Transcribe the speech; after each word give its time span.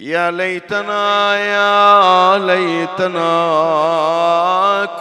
يا 0.00 0.30
ليتنا 0.30 1.36
يا 1.36 2.38
ليتنا 2.38 3.28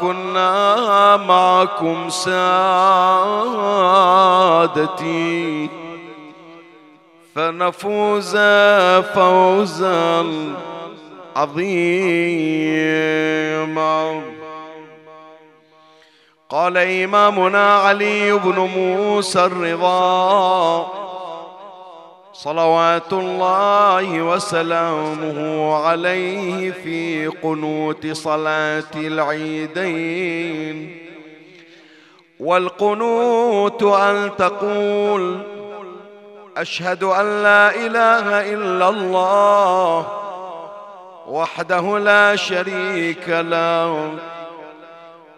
كنا 0.02 1.18
معكم 1.18 2.10
سادتي. 2.10 2.40
فنفوز 7.36 8.38
فوزا 9.16 10.26
عظيما. 11.36 12.62
قال 16.50 16.78
إمامنا 16.78 17.74
علي 17.76 18.34
بن 18.34 18.60
موسى 18.60 19.46
الرضا. 19.46 21.09
صلوات 22.44 23.14
الله 23.14 24.22
وسلامه 24.22 25.76
عليه 25.76 26.72
في 26.72 27.28
قنوت 27.28 28.08
صلاة 28.08 28.84
العيدين. 28.96 30.98
والقنوت 32.40 33.84
أن 33.84 34.32
تقول 34.38 35.40
أشهد 36.58 37.04
أن 37.04 37.44
لا 37.44 37.76
إله 37.76 38.54
إلا 38.54 38.90
الله 38.90 40.08
وحده 41.28 42.00
لا 42.00 42.36
شريك 42.36 43.30
له 43.30 44.14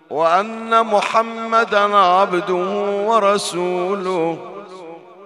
وأن 0.10 0.86
محمدا 0.86 1.98
عبده 1.98 2.70
ورسوله. 3.08 4.51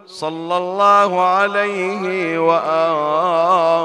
صلى 0.08 0.58
الله 0.58 1.22
عليه 1.22 2.40
وآله. 2.40 3.76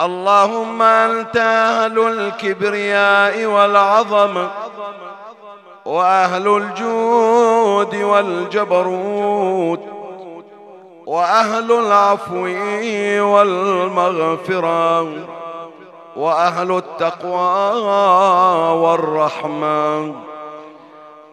اللهم 0.00 0.82
أنت 0.82 1.36
أهل 1.36 1.98
الكبرياء 1.98 3.44
والعظمة 3.44 4.50
وأهل 5.84 6.48
الجود 6.48 7.94
والجبروت 7.94 9.80
وأهل 11.06 11.72
العفو 11.72 12.46
والمغفرة 13.32 15.02
وأهل 16.16 16.76
التقوى 16.76 17.80
والرحمة. 18.72 20.14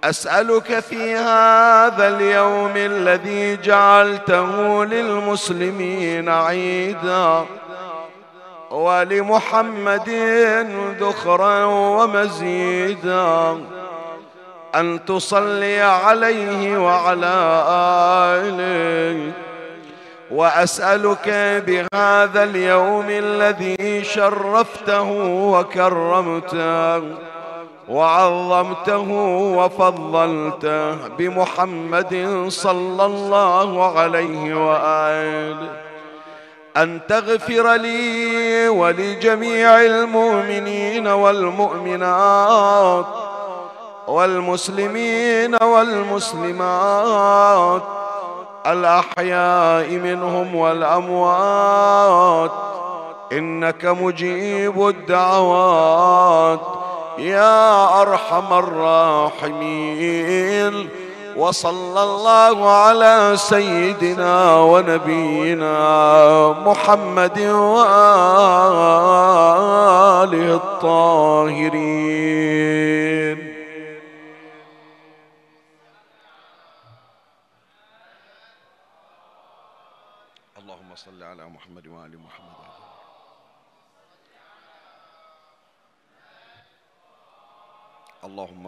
أسألك 0.04 0.80
في 0.80 1.16
هذا 1.16 2.08
اليوم 2.08 2.72
الذي 2.76 3.58
جعلته 3.58 4.86
للمسلمين 4.86 6.30
عيدا 6.30 7.46
ولمحمد 8.72 10.10
ذخرا 11.00 11.66
ومزيدا 11.66 13.58
أن 14.76 15.06
تصلي 15.06 15.82
عليه 15.82 16.78
وعلى 16.78 17.64
آله. 18.42 19.32
وأسألك 20.32 21.30
بهذا 21.68 22.44
اليوم 22.44 23.06
الذي 23.10 24.04
شرفته 24.04 25.12
وكرمته. 25.52 27.04
وعظمته 27.92 29.10
وفضلته 29.58 31.08
بمحمد 31.20 32.46
صلى 32.48 33.06
الله 33.06 34.00
عليه 34.00 34.70
وآله. 34.70 35.70
أن 36.78 37.00
تغفر 37.08 37.74
لي 37.74 38.70
ولجميع 38.70 39.82
المؤمنين 39.82 41.08
والمؤمنات 41.08 43.06
والمسلمين 44.08 45.64
والمسلمات 45.64 47.02
الأحياء 48.68 49.90
منهم 49.90 50.56
والأموات. 50.56 52.52
إنك 53.32 53.86
مجيب 53.86 54.88
الدعوات. 54.88 56.60
يا 57.18 58.02
أرحم 58.02 58.54
الراحمين 58.54 60.02
وصلى 61.38 62.04
الله 62.04 62.70
على 62.70 63.34
سيدنا 63.36 64.56
ونبينا 64.60 65.76
محمد 66.66 67.40
وآله 67.40 67.86
الطاهرين 70.56 72.32
صل 81.06 81.24
على 81.24 81.46
محمد 81.46 81.88
وآل 81.88 82.20
محمد 82.20 82.62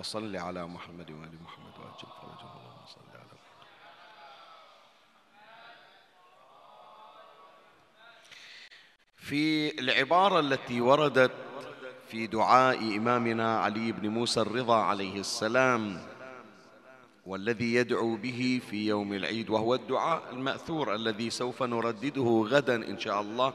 اللهم 0.04 0.32
صل 0.32 0.36
على 0.36 0.68
محمد 0.68 1.12
وآل 1.12 1.36
محمد 1.44 1.74
وأجل 1.80 2.08
فرجه 2.22 2.50
اللهم 2.60 2.86
صل 2.88 3.08
على 3.14 3.24
محمد. 3.24 3.68
في 9.16 9.80
العبارة 9.80 10.40
التي 10.40 10.82
وردت 10.82 11.32
في 12.08 12.28
دعاء 12.28 12.98
إمامنا 12.98 13.60
علي 13.60 13.92
بن 13.92 14.10
موسى 14.10 14.42
الرضا 14.42 14.76
عليه 14.76 15.20
السلام 15.20 16.02
والذي 17.26 17.74
يدعو 17.74 18.16
به 18.16 18.62
في 18.70 18.88
يوم 18.88 19.14
العيد 19.14 19.50
وهو 19.50 19.76
الدعاء 19.76 20.24
المأثور 20.32 20.96
الذي 20.96 21.30
سوف 21.30 21.64
نردده 21.64 22.46
غدا 22.50 22.76
إن 22.76 23.00
شاء 23.00 23.22
الله. 23.22 23.54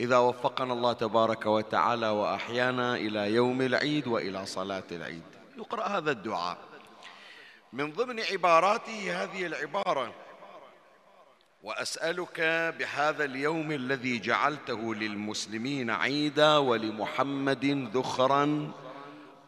إذا 0.00 0.18
وفقنا 0.18 0.72
الله 0.72 0.92
تبارك 0.92 1.46
وتعالى 1.46 2.08
وأحيانا 2.08 2.96
إلى 2.96 3.34
يوم 3.34 3.62
العيد 3.62 4.06
وإلى 4.06 4.46
صلاة 4.46 4.84
العيد. 4.92 5.22
يقرأ 5.56 5.86
هذا 5.86 6.10
الدعاء. 6.10 6.58
من 7.72 7.92
ضمن 7.92 8.20
عباراته 8.20 9.22
هذه 9.22 9.46
العبارة 9.46 10.12
وأسألك 11.62 12.40
بهذا 12.78 13.24
اليوم 13.24 13.72
الذي 13.72 14.18
جعلته 14.18 14.94
للمسلمين 14.94 15.90
عيدا 15.90 16.56
ولمحمد 16.56 17.90
ذخرا 17.94 18.72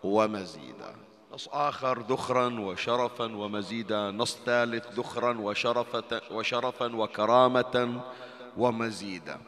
ومزيدا. 0.03 0.95
نص 1.33 1.49
آخر 1.49 1.99
ذخرا 1.99 2.61
وشرفا 2.61 3.37
ومزيدا. 3.37 4.11
نص 4.11 4.39
ثالث 4.47 4.87
ذخرا 4.87 5.39
وشرفا 6.31 6.97
وكرامة 6.97 8.01
ومزيدا. 8.57 9.39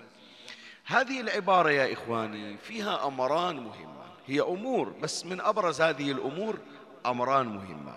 هذه 0.91 1.21
العبارة 1.21 1.71
يا 1.71 1.93
إخواني 1.93 2.57
فيها 2.57 3.07
أمران 3.07 3.57
مهمة 3.57 4.05
هي 4.27 4.41
أمور 4.41 4.89
بس 4.89 5.27
من 5.27 5.41
أبرز 5.41 5.81
هذه 5.81 6.13
الأمور 6.13 6.59
أمران 7.07 7.47
مهمة 7.47 7.93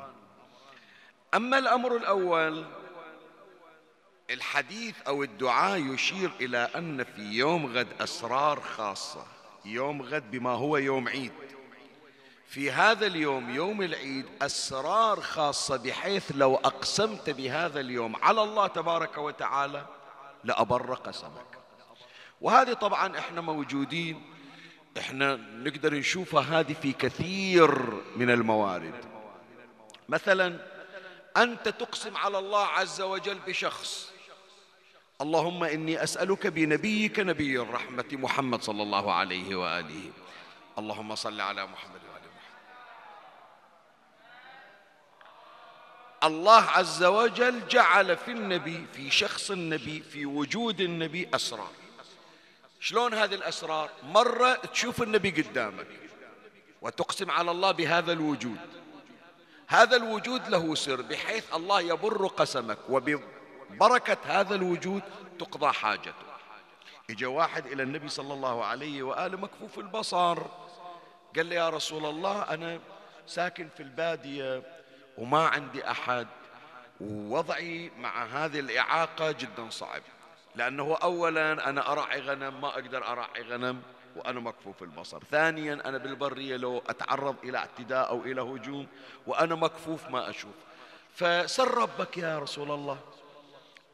أما 1.34 1.58
الأمر 1.58 1.96
الأول 1.96 2.66
الحديث 4.30 4.96
أو 5.08 5.24
الدعاء 5.24 5.80
يشير 5.80 6.32
إلى 6.42 6.58
أن 6.58 7.04
في 7.04 7.22
يوم 7.22 7.78
غد 7.78 7.88
أسرار 8.02 8.62
خاصة 8.62 9.26
يوم 9.66 10.02
غد 10.02 10.32
بما 10.32 10.50
هو 10.50 10.78
يوم 10.78 11.08
عيد. 11.08 11.32
في 12.48 12.72
هذا 12.72 13.08
اليوم 13.08 13.50
يوم 13.50 13.82
العيد 13.82 14.26
أسرار 14.42 15.22
خاصة 15.22 15.78
بحيث 15.78 16.32
لو 16.36 16.56
أقسمت 16.56 17.30
بهذا 17.30 17.80
اليوم 17.80 18.16
على 18.16 18.44
الله 18.44 18.68
تبارك 18.68 19.18
وتعالى 19.18 19.86
لأبر 20.44 20.94
قسمك 20.94 21.63
وهذه 22.42 22.74
طبعا 22.74 23.18
إحنا 23.20 23.42
موجودين 23.42 24.22
إحنا 24.98 25.36
نقدر 25.36 25.94
نشوفها 25.94 26.60
هذه 26.60 26.74
في 26.74 26.94
كثير 26.94 27.72
من 28.16 28.30
الموارد. 28.30 28.94
مثلا 30.10 30.60
أنت 31.38 31.70
تقسم 31.70 32.18
على 32.18 32.40
الله 32.40 32.66
عز 32.66 33.02
وجل 33.02 33.40
بشخص. 33.48 34.14
اللهم 35.22 35.64
إني 35.64 36.04
أسألك 36.04 36.48
بنبيك 36.48 37.20
نبي 37.20 37.62
الرحمة 37.62 38.06
محمد 38.12 38.62
صلى 38.62 38.84
الله 38.84 39.14
عليه 39.14 39.56
وآله. 39.56 40.12
اللهم 40.78 41.16
صل 41.16 41.42
على 41.42 41.66
محمد 41.66 42.02
وآل 42.14 42.22
محمد. 42.22 42.54
الله 46.24 46.62
عز 46.62 47.04
وجل 47.04 47.68
جعل 47.68 48.18
في 48.18 48.32
النبي 48.32 48.86
في 48.94 49.12
شخص 49.12 49.52
النبي 49.52 50.02
في 50.02 50.26
وجود 50.26 50.82
النبي 50.82 51.30
أسرار. 51.34 51.83
شلون 52.84 53.14
هذه 53.14 53.36
الأسرار؟ 53.36 53.90
مرة 54.04 54.54
تشوف 54.56 55.02
النبي 55.02 55.32
قدامك 55.32 55.88
وتقسم 56.82 57.32
على 57.32 57.52
الله 57.52 57.72
بهذا 57.72 58.12
الوجود. 58.12 58.58
هذا 59.68 59.96
الوجود 59.96 60.48
له 60.48 60.76
سر 60.76 61.02
بحيث 61.02 61.54
الله 61.56 61.82
يبر 61.82 62.28
قسمك 62.28 62.78
وببركة 62.90 64.18
هذا 64.26 64.56
الوجود 64.56 65.02
تقضى 65.40 65.74
حاجته. 65.74 66.14
اجى 67.10 67.26
واحد 67.26 67.66
إلى 67.66 67.84
النبي 67.84 68.10
صلى 68.10 68.34
الله 68.34 68.66
عليه 68.66 69.04
وآله 69.04 69.38
مكفوف 69.38 69.80
البصر. 69.80 70.38
قال 71.36 71.46
لي 71.46 71.56
يا 71.56 71.70
رسول 71.70 72.06
الله 72.06 72.42
أنا 72.42 72.80
ساكن 73.28 73.70
في 73.78 73.84
البادية 73.84 74.64
وما 75.18 75.48
عندي 75.48 75.92
أحد 75.92 76.28
ووضعي 77.02 77.92
مع 77.98 78.26
هذه 78.26 78.60
الإعاقة 78.60 79.32
جدا 79.32 79.70
صعب. 79.70 80.02
لأنه 80.56 80.98
اولا 81.04 81.70
أنا 81.70 81.92
ارعي 81.92 82.22
غنم 82.22 82.62
ما 82.62 82.68
أقدر 82.68 83.08
ارعي 83.08 83.42
غنم 83.42 83.82
وأنا 84.16 84.40
مكفوف 84.40 84.84
البصر 84.84 85.24
ثانيا 85.32 85.74
أنا 85.86 85.98
بالبرية 85.98 86.58
لو 86.58 86.84
أتعرض 86.90 87.36
إلى 87.44 87.58
اعتداء 87.58 88.10
أو 88.10 88.22
إلى 88.22 88.42
هجوم 88.42 88.88
وأنا 89.28 89.56
مكفوف 89.56 90.10
ما 90.10 90.30
أشوف. 90.30 90.54
فسر 91.16 91.78
ربك 91.78 92.18
يا 92.18 92.40
رسول 92.40 92.72
الله 92.72 92.98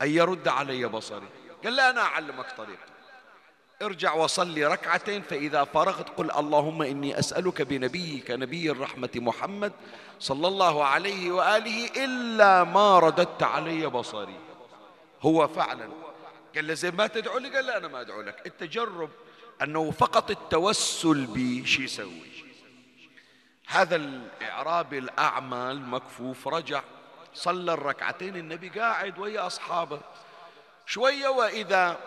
أن 0.02 0.10
يرد 0.10 0.48
علي 0.48 0.86
بصري. 0.86 1.28
قال 1.64 1.76
لا 1.76 1.90
أنا 1.90 2.02
أعلمك 2.02 2.52
طريقة. 2.58 2.90
ارجع 3.82 4.14
وصلي 4.14 4.66
ركعتين 4.66 5.22
فإذا 5.22 5.64
فرغت 5.64 6.10
قل 6.10 6.32
اللهم 6.32 6.82
إني 6.82 7.20
أسألك 7.20 7.62
بنبيك 7.62 8.32
نبي 8.32 8.72
الرحمة 8.72 9.10
محمد 9.16 9.74
صلى 10.20 10.48
الله 10.48 10.86
عليه 10.86 11.32
وآله 11.32 11.90
إلا 12.06 12.64
ما 12.64 13.00
رددت 13.00 13.44
علي 13.44 13.88
بصري. 13.88 14.40
هو 15.22 15.48
فعلا 15.48 15.90
قال 16.56 16.68
له 16.68 16.74
زين 16.74 16.96
ما 16.96 17.08
تدعو 17.08 17.38
لي؟ 17.38 17.50
قال 17.50 17.66
لا 17.66 17.78
أنا 17.78 17.88
ما 17.88 18.02
أدعو 18.02 18.22
لك. 18.22 18.42
التجرب 18.46 19.10
أنه 19.62 19.92
فقط 19.92 20.32
التوسل 20.32 21.26
بي 21.26 21.66
شو 21.66 21.82
يسوي. 21.82 22.30
هذا 23.68 23.96
الإعرابي 23.96 24.98
الأعمى 24.98 25.72
المكفوف 25.72 26.48
رجع 26.48 26.82
صلى 27.34 27.74
الركعتين 27.74 28.36
النبي 28.36 28.70
قاعد 28.70 29.20
ويا 29.20 29.48
أصحابه. 29.48 30.00
شوية 30.86 31.28
وإذا 31.28 31.98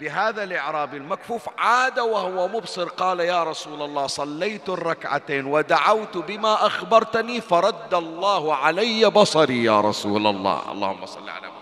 بهذا 0.00 0.44
الإعرابي 0.44 0.96
المكفوف 0.96 1.48
عاد 1.58 1.98
وهو 1.98 2.48
مبصر 2.48 2.88
قال 2.88 3.20
يا 3.20 3.44
رسول 3.44 3.82
الله 3.82 4.06
صليت 4.06 4.68
الركعتين 4.68 5.46
ودعوت 5.46 6.16
بما 6.16 6.66
أخبرتني 6.66 7.40
فرد 7.40 7.94
الله 7.94 8.54
علي 8.54 9.10
بصري 9.10 9.64
يا 9.64 9.80
رسول 9.80 10.26
الله. 10.26 10.72
اللهم 10.72 11.06
صل 11.06 11.28
على 11.28 11.46
محمد 11.46 11.53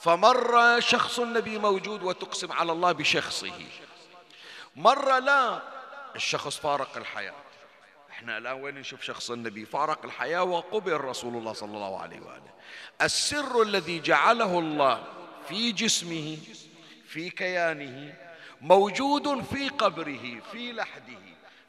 فمرة 0.00 0.80
شخص 0.80 1.18
النبي 1.18 1.58
موجود 1.58 2.02
وتقسم 2.02 2.52
على 2.52 2.72
الله 2.72 2.92
بشخصه. 2.92 3.52
مرة 4.76 5.18
لا 5.18 5.62
الشخص 6.16 6.56
فارق 6.56 6.96
الحياة. 6.96 7.34
إحنا 8.10 8.38
الآن 8.38 8.62
وين 8.62 8.74
نشوف 8.74 9.02
شخص 9.02 9.30
النبي 9.30 9.64
فارق 9.64 10.04
الحياة 10.04 10.42
وقبل 10.42 11.00
رسول 11.00 11.36
الله 11.36 11.52
صلى 11.52 11.76
الله 11.76 12.00
عليه 12.00 12.20
وآله. 12.20 12.50
السر 13.02 13.62
الذي 13.62 14.00
جعله 14.00 14.58
الله 14.58 15.04
في 15.48 15.72
جسمه 15.72 16.38
في 17.08 17.30
كيانه 17.30 18.14
موجود 18.60 19.44
في 19.44 19.68
قبره 19.68 20.40
في 20.52 20.72
لحده. 20.72 21.20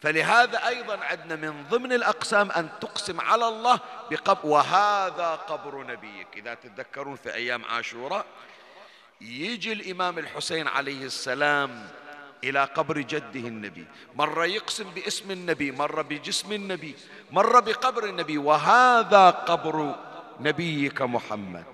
فلهذا 0.02 0.68
أيضا 0.68 0.98
عندنا 0.98 1.36
من 1.36 1.66
ضمن 1.70 1.94
الأقسام 1.94 2.52
أن 2.52 2.70
تقسم 2.82 3.22
على 3.22 3.48
الله 3.48 3.80
بقبر 4.12 4.46
وهذا 4.46 5.36
قبر 5.36 5.84
نبيك. 5.84 6.28
إذا 6.36 6.54
تتذكرون 6.54 7.16
في 7.16 7.34
أيام 7.34 7.66
عاشوراء 7.66 8.26
يجي 9.22 9.74
الإمام 9.74 10.20
الحسين 10.20 10.68
عليه 10.68 11.06
السلام 11.06 11.88
إلى 12.44 12.64
قبر 12.64 12.98
جده 12.98 13.48
النبي. 13.48 13.86
مرة 14.16 14.46
يقسم 14.46 14.90
باسم 14.90 15.32
النبي 15.32 15.72
مرة 15.72 16.02
بجسم 16.02 16.52
النبي 16.52 16.96
مرة 17.32 17.60
بقبر 17.60 18.06
النبي. 18.06 18.38
وهذا 18.38 19.30
قبر 19.30 19.96
نبيك 20.40 21.02
محمد 21.02 21.66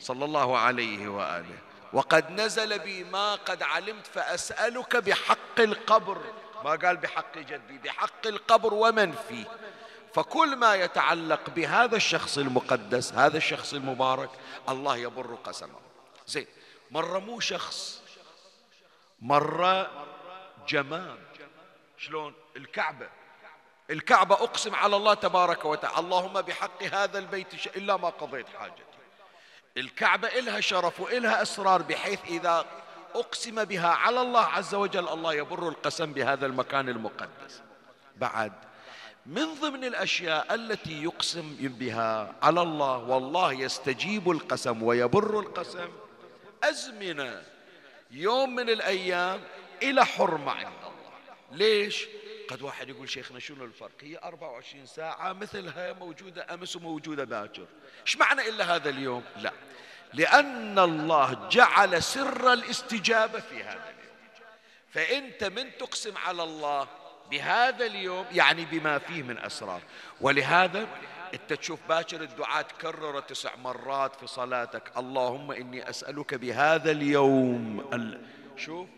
صلى 0.00 0.24
الله 0.24 0.58
عليه 0.58 1.08
وآله. 1.08 1.58
وقد 1.92 2.30
نزل 2.30 2.78
بي 2.78 3.04
ما 3.04 3.34
قد 3.34 3.62
علمت 3.62 4.06
فأسألك 4.06 4.96
بحق 4.96 5.60
القبر. 5.60 6.18
ما 6.66 6.74
قال 6.74 6.96
بحق 6.96 7.38
جدي 7.38 7.78
بحق 7.78 8.26
القبر 8.26 8.74
ومن 8.74 9.12
فيه. 9.12 9.44
فكل 10.14 10.56
ما 10.56 10.74
يتعلق 10.74 11.50
بهذا 11.50 11.96
الشخص 11.96 12.38
المقدس 12.38 13.12
هذا 13.12 13.36
الشخص 13.36 13.74
المبارك 13.74 14.30
الله 14.68 14.96
يبر 14.96 15.34
قسمه. 15.34 15.80
زين 16.26 16.46
مرة 16.90 17.18
مو 17.18 17.40
شخص 17.40 18.02
مرة 19.20 19.90
جماد. 20.68 21.18
شلون؟ 21.98 22.34
الكعبة. 22.56 23.08
الكعبة 23.90 24.34
أقسم 24.34 24.74
على 24.74 24.96
الله 24.96 25.14
تبارك 25.14 25.64
وتعالى. 25.64 25.98
اللهم 25.98 26.40
بحق 26.40 26.82
هذا 26.82 27.18
البيت 27.18 27.76
إلا 27.76 27.96
ما 27.96 28.08
قضيت 28.08 28.48
حاجتي. 28.48 28.82
الكعبة 29.76 30.28
إلها 30.28 30.60
شرف 30.60 31.00
وإلها 31.00 31.42
أسرار 31.42 31.82
بحيث 31.82 32.24
إذا 32.24 32.66
أقسم 33.20 33.64
بها 33.64 33.88
على 33.88 34.20
الله 34.20 34.40
عز 34.44 34.74
وجل 34.74 35.08
الله 35.08 35.34
يبر 35.34 35.68
القسم 35.68 36.12
بهذا 36.12 36.46
المكان 36.46 36.88
المقدس. 36.88 37.62
بعد 38.16 38.52
من 39.26 39.54
ضمن 39.54 39.84
الأشياء 39.84 40.54
التي 40.54 41.02
يقسم 41.02 41.56
بها 41.60 42.34
على 42.42 42.62
الله 42.62 42.96
والله 42.96 43.52
يستجيب 43.52 44.30
القسم 44.30 44.82
ويبر 44.82 45.40
القسم 45.40 45.88
أزمنة 46.64 47.42
يوم 48.10 48.54
من 48.54 48.70
الأيام 48.70 49.40
إلى 49.82 50.06
حرمة 50.06 50.52
عند 50.52 50.66
الله. 50.66 50.96
ليش؟ 51.52 52.06
قد 52.48 52.62
واحد 52.62 52.88
يقول 52.88 53.08
شيخنا 53.08 53.38
شنو 53.38 53.64
الفرق؟ 53.64 53.90
هي 54.00 54.18
24 54.18 54.86
ساعة 54.86 55.32
مثلها 55.32 55.92
موجودة 55.92 56.54
أمس 56.54 56.76
وموجودة 56.76 57.24
باكر. 57.24 57.66
إيش 58.06 58.16
معنى 58.16 58.48
إلا 58.48 58.74
هذا 58.74 58.90
اليوم؟ 58.90 59.24
لا. 59.36 59.52
لأن 60.14 60.78
الله 60.78 61.48
جعل 61.48 62.02
سر 62.02 62.52
الاستجابة 62.52 63.40
في 63.40 63.62
هذا 63.62 63.90
اليوم. 63.90 64.16
فأنت 64.90 65.44
من 65.44 65.76
تقسم 65.78 66.16
على 66.16 66.42
الله 66.42 66.88
بهذا 67.30 67.86
اليوم 67.86 68.26
يعني 68.32 68.64
بما 68.64 68.98
فيه 68.98 69.22
من 69.22 69.38
أسرار. 69.38 69.80
ولهذا 70.20 70.86
أنت 71.34 71.52
تشوف 71.52 71.80
باكر 71.88 72.22
الدعاء 72.22 72.62
تكرر 72.62 73.20
تسع 73.20 73.56
مرات 73.56 74.16
في 74.16 74.26
صلاتك 74.26 74.82
اللهم 74.96 75.52
إني 75.52 75.90
أسألك 75.90 76.34
بهذا 76.34 76.90
اليوم 76.90 77.90
شوف 78.56 78.88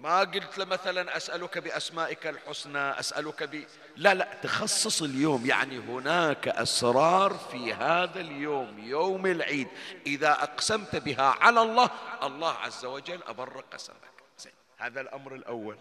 ما 0.00 0.20
قلت 0.20 0.60
مثلا 0.60 1.16
أسألك 1.16 1.58
بأسمائك 1.58 2.26
الحسنى 2.26 2.78
أسألك 2.78 3.42
ب 3.42 3.64
لا 3.98 4.14
لا 4.14 4.28
تخصص 4.42 5.02
اليوم 5.02 5.46
يعني 5.46 5.78
هناك 5.78 6.48
أسرار 6.48 7.34
في 7.52 7.74
هذا 7.74 8.20
اليوم 8.20 8.78
يوم 8.78 9.26
العيد. 9.26 9.68
إذا 10.06 10.32
أقسمت 10.32 10.96
بها 10.96 11.36
على 11.40 11.62
الله 11.62 11.90
الله 12.22 12.52
عز 12.52 12.84
وجل 12.84 13.20
أبر 13.28 13.64
قسمك. 13.72 13.96
زين 14.38 14.52
هذا 14.78 15.00
الأمر 15.00 15.34
الأول. 15.34 15.76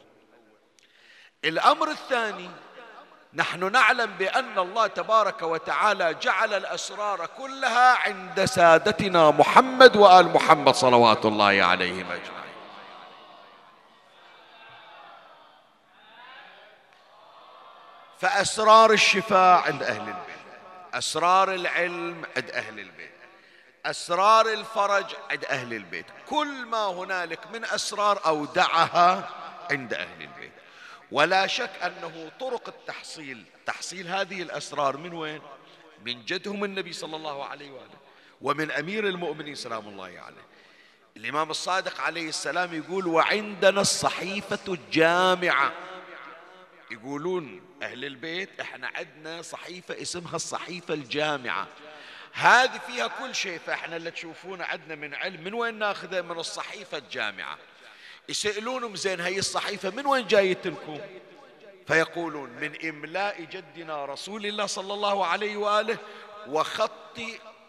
الأمر 1.46 1.92
الثاني 1.92 2.50
نحن 3.34 3.72
نعلم 3.72 4.12
بأن 4.12 4.60
الله 4.60 4.88
تبارك 4.88 5.42
وتعالى 5.42 6.14
جعل 6.22 6.54
الأسرار 6.54 7.30
كلها 7.38 7.96
عند 7.96 8.46
سادتنا 8.46 9.32
محمد 9.32 9.98
وآل 9.98 10.34
محمد 10.34 10.76
صلوات 10.76 11.26
الله 11.26 11.64
عليهم 11.64 12.06
أجمعين. 12.12 12.47
فأسرار 18.20 18.92
الشفاء 18.92 19.62
عند 19.62 19.84
أهل 19.84 20.02
البيت. 20.02 20.38
أسرار 20.94 21.54
العلم 21.54 22.26
عند 22.38 22.52
أهل 22.52 22.80
البيت. 22.80 23.12
أسرار 23.86 24.54
الفرج 24.54 25.06
عند 25.32 25.46
أهل 25.46 25.74
البيت. 25.74 26.06
كل 26.30 26.66
ما 26.66 26.86
هنالك 26.86 27.40
من 27.54 27.66
أسرار 27.66 28.26
أودعها 28.26 29.30
عند 29.72 29.94
أهل 29.94 30.22
البيت. 30.22 30.52
ولا 31.12 31.48
شك 31.48 31.70
أنه 31.84 32.32
طرق 32.40 32.68
التحصيل 32.68 33.44
تحصيل 33.66 34.08
هذه 34.08 34.42
الأسرار 34.42 34.98
من 34.98 35.14
وين؟ 35.14 35.42
من 36.06 36.26
جدهم 36.26 36.64
النبي 36.64 36.94
صلى 36.94 37.16
الله 37.16 37.46
عليه 37.46 37.72
وآله 37.72 37.98
ومن 38.42 38.72
أمير 38.72 39.08
المؤمنين 39.08 39.56
سلام 39.56 39.88
الله 39.88 40.06
عليه. 40.06 40.48
الإمام 41.18 41.50
الصادق 41.50 42.02
عليه 42.02 42.30
السلام 42.30 42.74
يقول 42.74 43.08
وعندنا 43.08 43.82
الصحيفة 43.82 44.60
الجامعة 44.68 45.72
يقولون 46.91 47.62
أهل 47.84 48.06
البيت 48.06 48.60
إحنا 48.60 48.91
عندنا 48.96 49.41
صحيفة 49.41 50.01
اسمها 50.01 50.36
الصحيفة 50.36 50.94
الجامعة. 50.94 51.67
هذه 52.34 52.82
فيها 52.88 53.08
كل 53.08 53.36
شيء 53.36 53.60
فإحنا 53.60 53.96
اللي 53.96 54.12
تشوفونه 54.12 54.63
عندنا 54.63 54.96
من 54.96 55.13
علم 55.13 55.44
من 55.44 55.53
وين 55.53 55.79
ناخذه؟ 55.79 56.22
من 56.22 56.39
الصحيفة 56.39 56.98
الجامعة. 56.98 57.58
يسألونهم 58.29 58.96
زين 58.96 59.22
هي 59.22 59.39
الصحيفة 59.39 59.89
من 59.89 60.06
وين 60.06 60.27
جايت 60.27 60.67
لكم؟ 60.67 61.00
فيقولون 61.88 62.50
من 62.50 62.86
إملاء 62.86 63.44
جدنا 63.44 64.06
رسول 64.06 64.46
الله 64.46 64.65
صلى 64.65 64.94
الله 64.94 65.25
عليه 65.25 65.58
وآله 65.58 65.98
وخط 66.48 67.20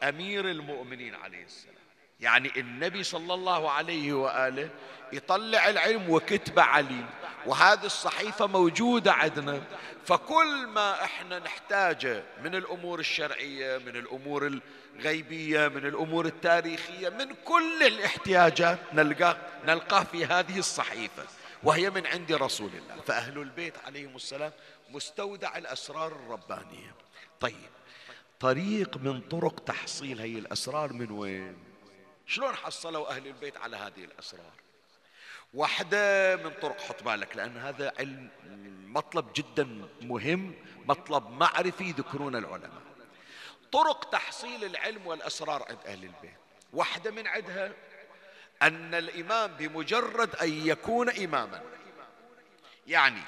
أمير 0.03 0.51
المؤمنين 0.51 1.15
عليه 1.15 1.45
السلام. 1.45 1.78
يعني 2.21 2.53
النبي 2.57 3.03
صلى 3.03 3.35
الله 3.35 3.71
عليه 3.71 4.13
وآله 4.13 4.71
يطلع 5.13 5.69
العلم 5.69 6.11
وكتب 6.11 6.59
علي 6.59 7.05
وهذه 7.47 7.85
الصحيفة 7.85 8.47
موجودة 8.47 9.13
عندنا. 9.13 9.63
فكل 10.07 10.67
ما 10.67 11.05
إحنا 11.05 11.39
نحتاجه 11.39 12.23
من 12.45 12.55
الأمور 12.55 12.99
الشرعية 12.99 13.79
من 13.79 13.97
الأمور 13.97 14.61
الغيبية 14.97 15.69
من 15.69 15.87
الأمور 15.87 16.27
التاريخية 16.27 17.09
من 17.09 17.35
كل 17.45 17.83
الاحتياجات 17.87 18.79
نلقاه 18.93 19.37
نلقاه 19.67 20.05
في 20.05 20.27
هذه 20.27 20.59
الصحيفة 20.59 21.25
وهي 21.63 21.91
من 21.91 22.07
عند 22.07 22.33
رسول 22.33 22.71
الله. 22.75 23.03
فأهل 23.07 23.39
البيت 23.39 23.75
عليهم 23.87 24.17
السلام 24.17 24.53
مستودع 24.91 25.59
الأسرار 25.59 26.13
الربانية. 26.13 26.95
طيب 27.41 27.71
طريق 28.41 28.97
من 28.97 29.21
طرق 29.21 29.61
تحصيل 29.61 30.21
هي 30.21 30.39
الأسرار 30.39 30.93
من 30.93 31.11
وين؟ 31.11 31.68
شلون 32.29 32.57
حصلوا 32.57 33.11
أهل 33.11 33.27
البيت 33.27 33.57
على 33.57 33.77
هذه 33.77 34.05
الأسرار؟ 34.05 34.53
واحدة 35.55 36.37
من 36.37 36.51
طرق 36.51 36.81
حط 36.81 37.03
بالك 37.03 37.37
لأن 37.37 37.57
هذا 37.57 37.93
علم 37.99 38.31
مطلب 38.87 39.33
جدا 39.35 39.89
مهم 40.03 40.55
مطلب 40.87 41.31
معرفي 41.31 41.85
يذكرون 41.85 42.37
العلماء. 42.37 42.83
طرق 43.73 44.11
تحصيل 44.11 44.65
العلم 44.65 45.07
والأسرار 45.07 45.67
عند 45.69 45.79
أهل 45.87 46.05
البيت. 46.05 46.39
واحدة 46.73 47.11
من 47.11 47.27
عندها 47.27 47.73
أن 48.63 48.95
الإمام 48.95 49.51
بمجرد 49.51 50.37
أن 50.37 50.67
يكون 50.67 51.11
إماما 51.11 51.63
يعني 52.87 53.23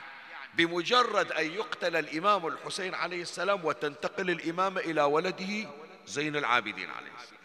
بمجرد 0.54 1.33
أن 1.33 1.50
يقتل 1.50 1.97
الإمام 1.97 2.47
الحسين 2.47 2.95
عليه 2.95 3.23
السلام 3.23 3.64
وتنتقل 3.64 4.30
الإمامة 4.30 4.80
إلى 4.80 5.02
ولده 5.02 5.71
زين 6.07 6.37
العابدين 6.37 6.90
عليه 6.90 7.11
السلام. 7.23 7.39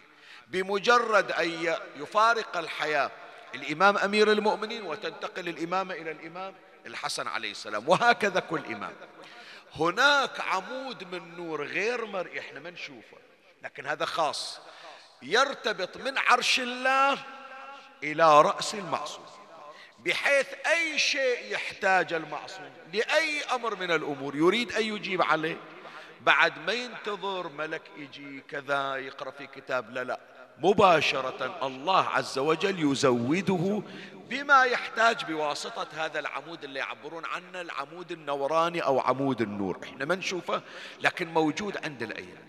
بمجرد 0.47 1.31
أن 1.31 1.77
يفارق 1.95 2.57
الحياة. 2.57 3.11
الإمام 3.55 3.97
أمير 3.97 4.31
المؤمنين 4.31 4.83
وتنتقل 4.83 5.47
الإمامة 5.47 5.93
إلى 5.93 6.11
الإمام 6.11 6.53
الحسن 6.85 7.27
عليه 7.27 7.51
السلام. 7.51 7.89
وهكذا 7.89 8.39
كل 8.39 8.65
إمام. 8.65 8.93
هناك 9.75 10.39
عمود 10.39 11.03
من 11.03 11.35
نور 11.35 11.63
غير 11.63 12.05
مرئي 12.05 12.39
إحنا 12.39 12.59
ما 12.59 12.69
نشوفه 12.69 13.17
لكن 13.63 13.85
هذا 13.85 14.05
خاص. 14.05 14.59
يرتبط 15.21 15.97
من 15.97 16.17
عرش 16.17 16.59
الله 16.59 17.17
إلى 18.03 18.41
رأس 18.41 18.75
المعصوم 18.75 19.25
بحيث 19.99 20.47
أي 20.67 20.99
شيء 20.99 21.51
يحتاج 21.51 22.13
المعصوم 22.13 22.71
لأي 22.93 23.43
أمر 23.43 23.75
من 23.75 23.91
الأمور 23.91 24.35
يريد 24.35 24.71
أن 24.71 24.83
يجيب 24.83 25.21
عليه. 25.21 25.57
بعد 26.21 26.59
ما 26.59 26.73
ينتظر 26.73 27.49
ملك 27.49 27.81
يجي 27.97 28.41
كذا 28.41 28.95
يقرأ 28.95 29.31
في 29.31 29.47
كتاب 29.47 29.91
لا 29.91 30.03
لا. 30.03 30.19
مباشرة 30.57 31.67
الله 31.67 32.09
عز 32.09 32.37
وجل 32.37 32.91
يزوده 32.91 33.81
بما 34.29 34.63
يحتاج 34.63 35.25
بواسطة 35.25 35.87
هذا 35.95 36.19
العمود 36.19 36.63
اللي 36.63 36.79
يعبرون 36.79 37.25
عنه 37.25 37.61
العمود 37.61 38.11
النوراني 38.11 38.83
أو 38.83 38.99
عمود 38.99 39.41
النور. 39.41 39.79
إحنا 39.83 40.05
ما 40.05 40.15
نشوفه 40.15 40.61
لكن 41.01 41.33
موجود 41.33 41.85
عند 41.85 42.03
الأئمة. 42.03 42.45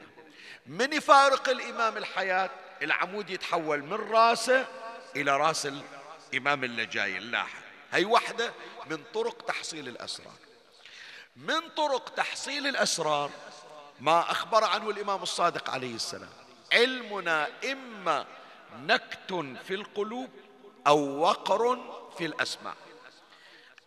من 0.67 0.93
يفارق 0.93 1.49
الإمام 1.49 1.97
الحياة؟ 1.97 2.51
العمود 2.83 3.31
يتحول 3.31 3.83
من 3.83 3.93
رأسه 3.93 4.67
إلى 5.17 5.37
رأس 5.37 5.69
الإمام 6.33 6.65
اللي 6.65 6.87
جاي 6.87 7.19
اللاحق. 7.19 7.59
هي 7.93 8.05
واحدة 8.05 8.53
من 8.91 8.99
طرق 9.15 9.43
تحصيل 9.43 9.89
الأسرار. 9.89 10.37
من 11.37 11.61
طرق 11.77 12.09
تحصيل 12.09 12.67
الأسرار 12.67 13.31
ما 14.01 14.31
أخبر 14.31 14.65
عنه 14.65 14.91
الإمام 14.91 15.23
الصادق 15.23 15.71
عليه 15.71 15.95
السلام. 15.95 16.46
علمنا 16.77 17.49
إما 17.73 18.27
نكت 18.79 19.33
في 19.67 19.75
القلوب 19.75 20.31
أو 20.87 21.19
وقر 21.19 21.79
في 22.19 22.27
الأسماء. 22.27 22.77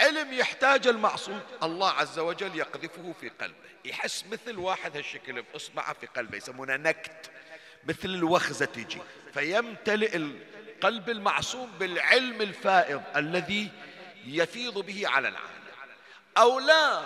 علم 0.01 0.34
يحتاج 0.34 0.88
المعصوم 0.88 1.41
الله 1.63 1.89
عز 1.89 2.19
وجل 2.19 2.55
يقذفه 2.55 3.13
في 3.22 3.29
قلبه. 3.29 3.69
يحس 3.86 4.25
مثل 4.31 4.58
واحد 4.58 4.98
هالشكل 4.98 5.41
بإصبعه 5.41 5.93
في 5.93 6.08
قلبه 6.08 6.38
يسمونه 6.38 6.75
نكت. 6.75 7.31
مثل 7.88 8.10
الوخزة 8.10 8.65
تجي. 8.65 9.01
فيمتلئ 9.34 10.15
القلب 10.15 11.10
المعصوم 11.10 11.72
بالعلم 11.79 12.41
الفائض 12.41 13.01
الذي 13.15 13.69
يفيض 14.25 14.77
به 14.77 15.08
على 15.08 15.27
العالم. 15.27 15.63
أو 16.38 16.60
لا 16.60 17.01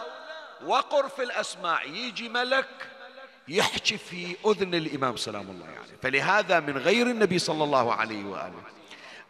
وقر 0.65 1.09
في 1.09 1.23
الأسماع 1.23 1.83
يجي 1.83 2.29
ملك 2.29 2.89
يحكي 3.47 3.97
في 3.97 4.35
أذن 4.45 4.75
الإمام 4.75 5.17
سلام 5.17 5.49
الله 5.49 5.65
عليه. 5.65 5.75
يعني. 5.75 5.97
فلهذا 6.01 6.59
من 6.59 6.77
غير 6.77 7.07
النبي 7.07 7.39
صلى 7.39 7.63
الله 7.63 7.93
عليه 7.93 8.25
وآله 8.25 8.63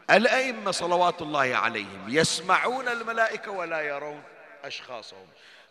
الأئمة 0.09 0.71
صلوات 0.71 1.21
الله 1.21 1.55
عليهم 1.55 2.05
يسمعون 2.07 2.87
الملائكة 2.87 3.51
ولا 3.51 3.81
يرون 3.81 4.23
أشخاصهم. 4.63 5.27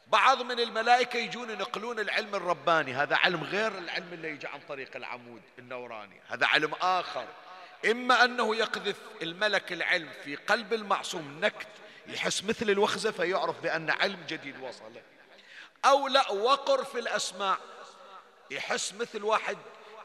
بعض 0.06 0.42
من 0.42 0.60
الملائكة 0.60 1.16
يجون 1.16 1.50
ينقلون 1.50 2.00
العلم 2.00 2.34
الرباني 2.34 2.94
هذا 2.94 3.16
علم 3.16 3.42
غير 3.42 3.78
العلم 3.78 4.12
اللي 4.12 4.28
يجي 4.28 4.46
عن 4.46 4.60
طريق 4.68 4.96
العمود 4.96 5.42
النوراني 5.58 6.20
هذا 6.28 6.46
علم 6.46 6.74
آخر. 6.82 7.26
إما 7.90 8.24
أنه 8.24 8.56
يقذف 8.56 8.96
الملك 9.22 9.72
العلم 9.72 10.08
في 10.24 10.36
قلب 10.36 10.72
المعصوم 10.72 11.38
نكت 11.40 11.66
يحس 12.06 12.44
مثل 12.44 12.70
الوخزة 12.70 13.10
فيعرف 13.10 13.60
بأن 13.60 13.90
علم 13.90 14.18
جديد 14.28 14.60
وصله 14.60 15.02
أو 15.84 16.08
لا 16.08 16.32
وقر 16.32 16.84
في 16.84 16.98
الأسماع 16.98 17.58
يحس 18.50 18.94
مثل 18.94 19.22
واحد 19.22 19.56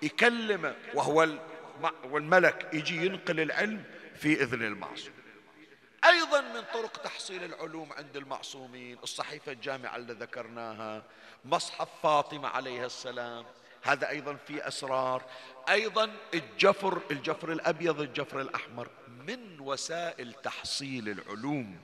يكلمه 0.02 0.76
وهو 0.94 1.28
والملك 2.04 2.70
يجي 2.74 3.06
ينقل 3.06 3.40
العلم 3.40 3.84
في 4.16 4.44
إذن 4.44 4.64
المعصوم. 4.64 5.14
أيضا 6.06 6.42
من 6.42 6.62
طرق 6.74 6.98
تحصيل 6.98 7.44
العلوم 7.44 7.94
عند 7.94 8.18
المعصومين 8.18 8.98
الصحيفة 9.04 9.52
الجامعة 9.52 9.96
اللي 9.96 10.14
ذكرناها 10.14 11.04
مصحف 11.46 11.88
فاطمة 12.04 12.48
عليها 12.48 12.86
السلام 12.86 13.46
هذا 13.84 14.10
أيضا 14.10 14.36
في 14.48 14.68
أسرار. 14.68 15.26
أيضا 15.70 16.12
الجفر 16.34 17.02
الجفر 17.12 17.52
الأبيض 17.52 18.02
الجفر 18.02 18.42
الأحمر 18.42 18.90
من 19.08 19.60
وسائل 19.60 20.34
تحصيل 20.34 21.10
العلوم. 21.10 21.80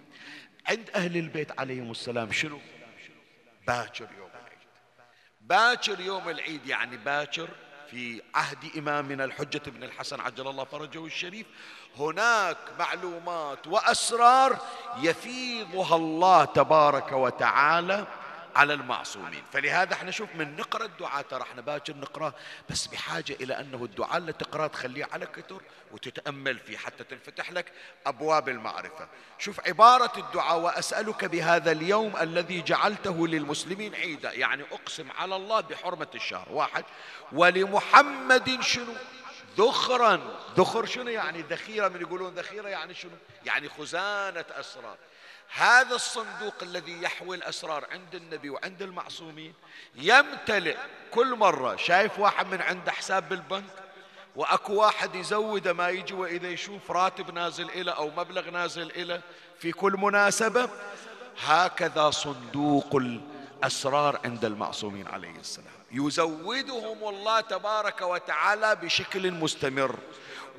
عند 0.68 0.90
أهل 0.96 1.18
البيت 1.18 1.60
عليهم 1.60 1.92
السلام 1.92 2.32
شنو؟ 2.32 2.60
باكر 3.68 4.08
يوم. 4.18 4.33
باكر 5.44 6.00
يوم 6.00 6.30
العيد 6.30 6.68
يعني 6.68 6.98
باكر 6.98 7.50
في 7.92 8.22
عهد 8.36 8.78
إمامنا 8.78 9.24
الحجة 9.24 9.62
بن 9.68 9.84
الحسن 9.84 10.20
عجل 10.20 10.48
الله 10.48 10.64
فرجه 10.64 11.06
الشريف. 11.06 11.46
هناك 11.98 12.58
معلومات 12.80 13.68
وأسرار 13.68 14.58
يفيضها 15.02 15.96
الله 15.96 16.46
تبارك 16.46 17.12
وتعالى 17.12 18.08
على 18.56 18.74
المعصومين. 18.74 19.44
فلهذا 19.54 19.94
إحنا 19.94 20.12
شوف 20.12 20.30
من 20.36 20.56
نقرأ 20.56 20.86
الدعاء 20.86 21.22
ترى 21.22 21.42
إحنا 21.42 21.62
باكر 21.62 21.96
نقراه 21.96 22.34
بس 22.70 22.88
بحاجة 22.88 23.34
إلى 23.42 23.60
أنه 23.60 23.84
الدعاء 23.86 24.18
اللي 24.18 24.34
تقرأه 24.34 24.68
تخليه 24.68 25.08
على 25.12 25.26
كتر 25.26 25.62
وتتأمل 25.92 26.60
فيه 26.60 26.78
حتى 26.78 27.04
تنفتح 27.04 27.52
لك 27.52 27.72
أبواب 28.06 28.50
المعرفة. 28.50 29.08
شوف 29.40 29.68
عبارة 29.68 30.12
الدعاء 30.18 30.60
وأسألك 30.60 31.26
بهذا 31.26 31.72
اليوم 31.72 32.18
الذي 32.18 32.62
جعلته 32.62 33.28
للمسلمين 33.28 33.96
عيدا 33.96 34.34
يعني 34.34 34.64
أقسم 34.72 35.12
على 35.12 35.36
الله 35.36 35.62
بحرمة 35.62 36.08
الشهر. 36.16 36.48
واحد 36.52 36.84
ولمحمد 37.32 38.62
شنو؟ 38.62 38.94
ذخرا. 39.58 40.40
ذخر 40.58 40.86
شنو 40.86 41.10
يعني؟ 41.10 41.42
ذخيرة 41.42 41.88
من 41.88 42.02
يقولون 42.02 42.34
ذخيرة 42.34 42.70
يعني 42.70 42.94
شنو؟ 42.94 43.12
يعني 43.46 43.70
خزانة 43.70 44.46
أسرار. 44.52 44.98
هذا 45.56 45.96
الصندوق 45.96 46.54
الذي 46.62 47.02
يحوي 47.02 47.36
الأسرار 47.36 47.88
عند 47.92 48.16
النبي 48.16 48.50
وعند 48.50 48.82
المعصومين 48.82 49.54
يمتلئ 49.96 50.78
كل 51.12 51.36
مرة. 51.36 51.76
شايف 51.76 52.20
واحد 52.20 52.48
من 52.48 52.62
عنده 52.62 52.92
حساب 52.92 53.30
بالبنك 53.30 53.84
وأكو 54.36 54.74
واحد 54.74 55.16
يزوده 55.16 55.74
ما 55.74 55.90
يجي 55.90 56.14
وإذا 56.14 56.48
يشوف 56.48 56.92
راتب 56.92 57.34
نازل 57.34 57.70
إلى 57.70 57.92
أو 57.92 58.10
مبلغ 58.10 58.50
نازل 58.50 58.92
إلى 58.92 59.22
في 59.60 59.72
كل 59.72 59.94
مناسبة. 59.98 60.70
هكذا 61.46 62.10
صندوق 62.10 63.02
أسرار 63.64 64.20
عند 64.26 64.46
المعصومين 64.46 65.08
عليه 65.08 65.36
السلام. 65.40 65.83
يزودهم 65.94 66.98
الله 67.10 67.40
تبارك 67.42 68.02
وتعالى 68.02 68.76
بشكل 68.76 69.32
مستمر. 69.32 69.96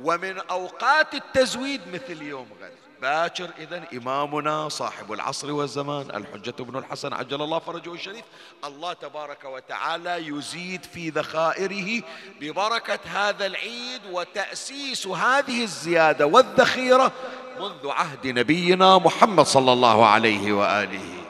ومن 0.03 0.39
أوقات 0.39 1.15
التزويد 1.15 1.81
مثل 1.93 2.23
يوم 2.23 2.47
غد. 2.63 2.73
باكر 3.03 3.51
إذا 3.59 3.85
إمامنا 3.93 4.69
صاحب 4.69 5.13
العصر 5.13 5.53
والزمان 5.53 6.11
الحجة 6.11 6.55
بن 6.63 6.79
الحسن 6.79 7.13
عجل 7.13 7.43
الله 7.43 7.59
فرجه 7.59 7.95
الشريف. 7.95 8.25
الله 8.65 8.93
تبارك 8.93 9.45
وتعالى 9.45 10.29
يزيد 10.29 10.85
في 10.85 11.11
ذخائره 11.11 12.03
ببركة 12.41 12.99
هذا 13.05 13.47
العيد 13.47 14.01
وتأسيس 14.11 15.07
هذه 15.07 15.63
الزيادة 15.63 16.27
والذخيرة 16.27 17.13
منذ 17.61 17.89
عهد 17.89 18.27
نبينا 18.27 18.99
محمد 18.99 19.47
صلى 19.47 19.73
الله 19.73 20.07
عليه 20.07 20.53
وآله. 20.53 21.24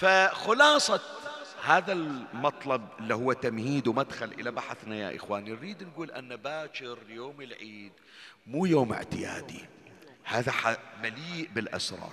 فخلاصة 0.00 1.00
هذا 1.64 1.92
المطلب 1.92 2.88
اللي 2.98 3.14
هو 3.14 3.32
تمهيد 3.32 3.88
ومدخل 3.88 4.32
إلى 4.32 4.50
بحثنا 4.50 4.96
يا 4.96 5.16
إخواني 5.16 5.50
نريد 5.50 5.82
نقول 5.82 6.10
أن 6.10 6.36
باكر 6.36 6.98
يوم 7.08 7.40
العيد 7.40 7.92
مو 8.46 8.66
يوم 8.66 8.92
اعتيادي. 8.92 9.64
هذا 10.24 10.52
مليء 11.02 11.48
بالأسرار. 11.54 12.12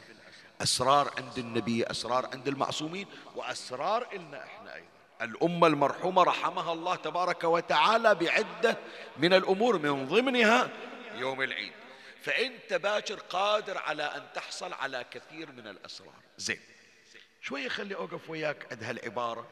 أسرار 0.62 1.14
عند 1.18 1.38
النبي 1.38 1.84
أسرار 1.84 2.26
عند 2.34 2.48
المعصومين 2.48 3.08
وأسرار 3.36 4.08
إلنا 4.14 4.44
إحنا 4.44 4.76
أيضا. 4.76 4.88
الأمة 5.22 5.68
المرحومة 5.68 6.24
رحمها 6.24 6.74
الله 6.74 6.96
تبارك 6.96 7.44
وتعالى 7.44 8.16
بعدة 8.16 8.78
من 9.18 9.34
الأمور 9.34 9.80
من 9.80 10.08
ضمنها 10.08 10.70
يوم 11.16 11.42
العيد. 11.42 11.74
فأنت 12.22 12.74
باكر 12.74 13.20
قادر 13.20 13.78
على 13.78 14.04
أن 14.04 14.24
تحصل 14.34 14.74
على 14.74 15.06
كثير 15.12 15.52
من 15.52 15.68
الأسرار. 15.68 16.14
زين. 16.38 16.60
شوية 17.48 17.70
خلي 17.70 17.96
أوقف 17.96 18.30
وياك 18.30 18.68
عند 18.72 18.84
هالعبارة 18.84 19.48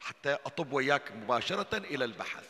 حتى 0.00 0.32
أطب 0.32 0.72
وياك 0.72 1.12
مباشرة 1.12 1.76
إلى 1.76 2.04
البحث. 2.04 2.48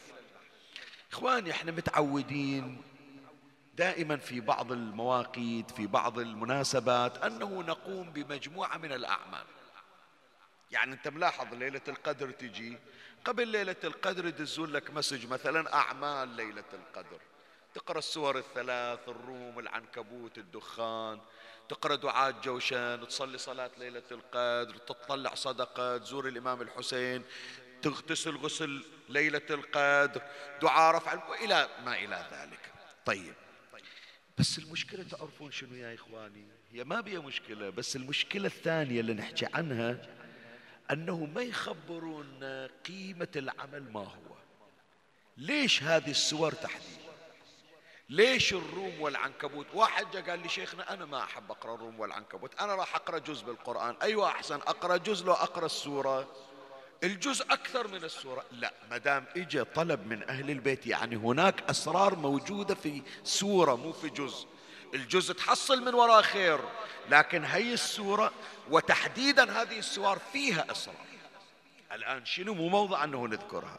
إخواني 1.12 1.50
إحنا 1.50 1.73
متعودين 1.73 2.83
دائما 3.75 4.17
في 4.17 4.41
بعض 4.41 4.73
المواقيت 4.73 5.71
في 5.71 5.87
بعض 5.87 6.19
المناسبات 6.19 7.19
أنه 7.19 7.62
نقوم 7.62 8.11
بمجموعة 8.11 8.76
من 8.76 8.93
الأعمال. 8.93 9.45
يعني 10.71 10.93
أنت 10.93 11.09
ملاحظ 11.09 11.55
ليلة 11.55 11.83
القدر 11.88 12.31
تجي. 12.31 12.79
قبل 13.25 13.49
ليلة 13.49 13.76
القدر 13.85 14.26
يدزون 14.26 14.73
لك 14.73 14.91
مسج 14.91 15.26
مثلا 15.26 15.75
أعمال 15.75 16.29
ليلة 16.29 16.64
القدر. 16.73 17.21
تقرأ 17.75 17.99
السور 17.99 18.38
الثلاث 18.38 19.09
الروم 19.09 19.59
العنكبوت 19.59 20.38
الدخان. 20.38 21.21
تقرأ 21.68 21.94
دعاء 21.94 22.40
جوشن 22.44 23.06
تصلي 23.09 23.38
صلاة 23.38 23.71
ليلة 23.78 24.02
القدر 24.12 24.76
تطلع 24.76 25.35
صدقة 25.35 25.99
تزور 25.99 26.28
الإمام 26.28 26.62
الحسين 26.62 27.23
تغتسل 27.83 28.37
غسل 28.37 28.85
ليلة 29.09 29.42
القدر 29.50 30.23
دعاء 30.62 30.94
رفع 30.94 31.28
وإلى 31.28 31.68
ما 31.85 31.94
إلى 31.94 32.26
ذلك. 32.33 32.73
طيب. 33.06 33.35
بس 34.38 34.59
المشكلة 34.59 35.02
تعرفون 35.02 35.52
شنو 35.52 35.75
يا 35.75 35.94
إخواني؟ 35.94 36.44
هي 36.73 36.85
ما 36.85 37.00
بيها 37.00 37.21
مشكلة 37.21 37.71
بس 37.71 37.97
المشكلة 37.97 38.47
الثانية 38.47 39.00
اللي 39.00 39.14
نحكي 39.14 39.47
عنها 39.54 39.97
أنه 40.90 41.25
ما 41.25 41.42
يخبرون 41.42 42.44
قيمة 42.87 43.28
العمل 43.37 43.92
ما 43.92 44.00
هو. 44.00 44.35
ليش 45.37 45.83
هذه 45.83 46.11
السور 46.11 46.52
تحديدا 46.52 47.03
ليش 48.08 48.52
الروم 48.52 49.00
والعنكبوت؟ 49.00 49.66
واحد 49.75 50.11
جاء 50.11 50.30
قال 50.30 50.42
لي 50.42 50.49
شيخنا 50.49 50.92
أنا 50.92 51.04
ما 51.04 51.23
أحب 51.23 51.50
أقرأ 51.50 51.75
الروم 51.75 52.00
والعنكبوت 52.00 52.61
أنا 52.61 52.75
راح 52.75 52.94
أقرأ 52.94 53.18
جزء 53.18 53.44
بالقرآن. 53.44 53.96
أيوة 54.02 54.28
أحسن 54.28 54.54
أقرأ 54.54 54.96
جزء 54.96 55.26
لو 55.26 55.32
أقرأ 55.32 55.66
السورة. 55.66 56.28
الجزء 57.04 57.44
أكثر 57.52 57.88
من 57.88 58.04
السورة. 58.04 58.44
لا 58.52 58.73
ما 58.90 58.99
دام 58.99 59.25
إجا 59.37 59.62
طلب 59.62 60.06
من 60.06 60.28
أهل 60.28 60.50
البيت 60.50 60.87
يعني 60.87 61.16
هناك 61.16 61.70
أسرار 61.70 62.16
موجودة 62.16 62.75
في 62.75 63.02
سورة 63.25 63.75
مو 63.75 63.92
في 63.92 64.08
جزء. 64.08 64.46
الجزء 64.94 65.34
تحصل 65.34 65.82
من 65.82 65.94
وراء 65.94 66.23
خير 66.23 66.61
لكن 67.08 67.44
هي 67.44 67.73
السورة 67.73 68.32
وتحديدا 68.70 69.62
هذه 69.62 69.78
السور 69.78 70.18
فيها 70.32 70.66
أسرار. 70.70 70.96
الآن 71.92 72.25
شنو؟ 72.26 72.54
مو 72.54 72.68
موضع 72.68 73.04
أنه 73.04 73.26
نذكرها. 73.26 73.78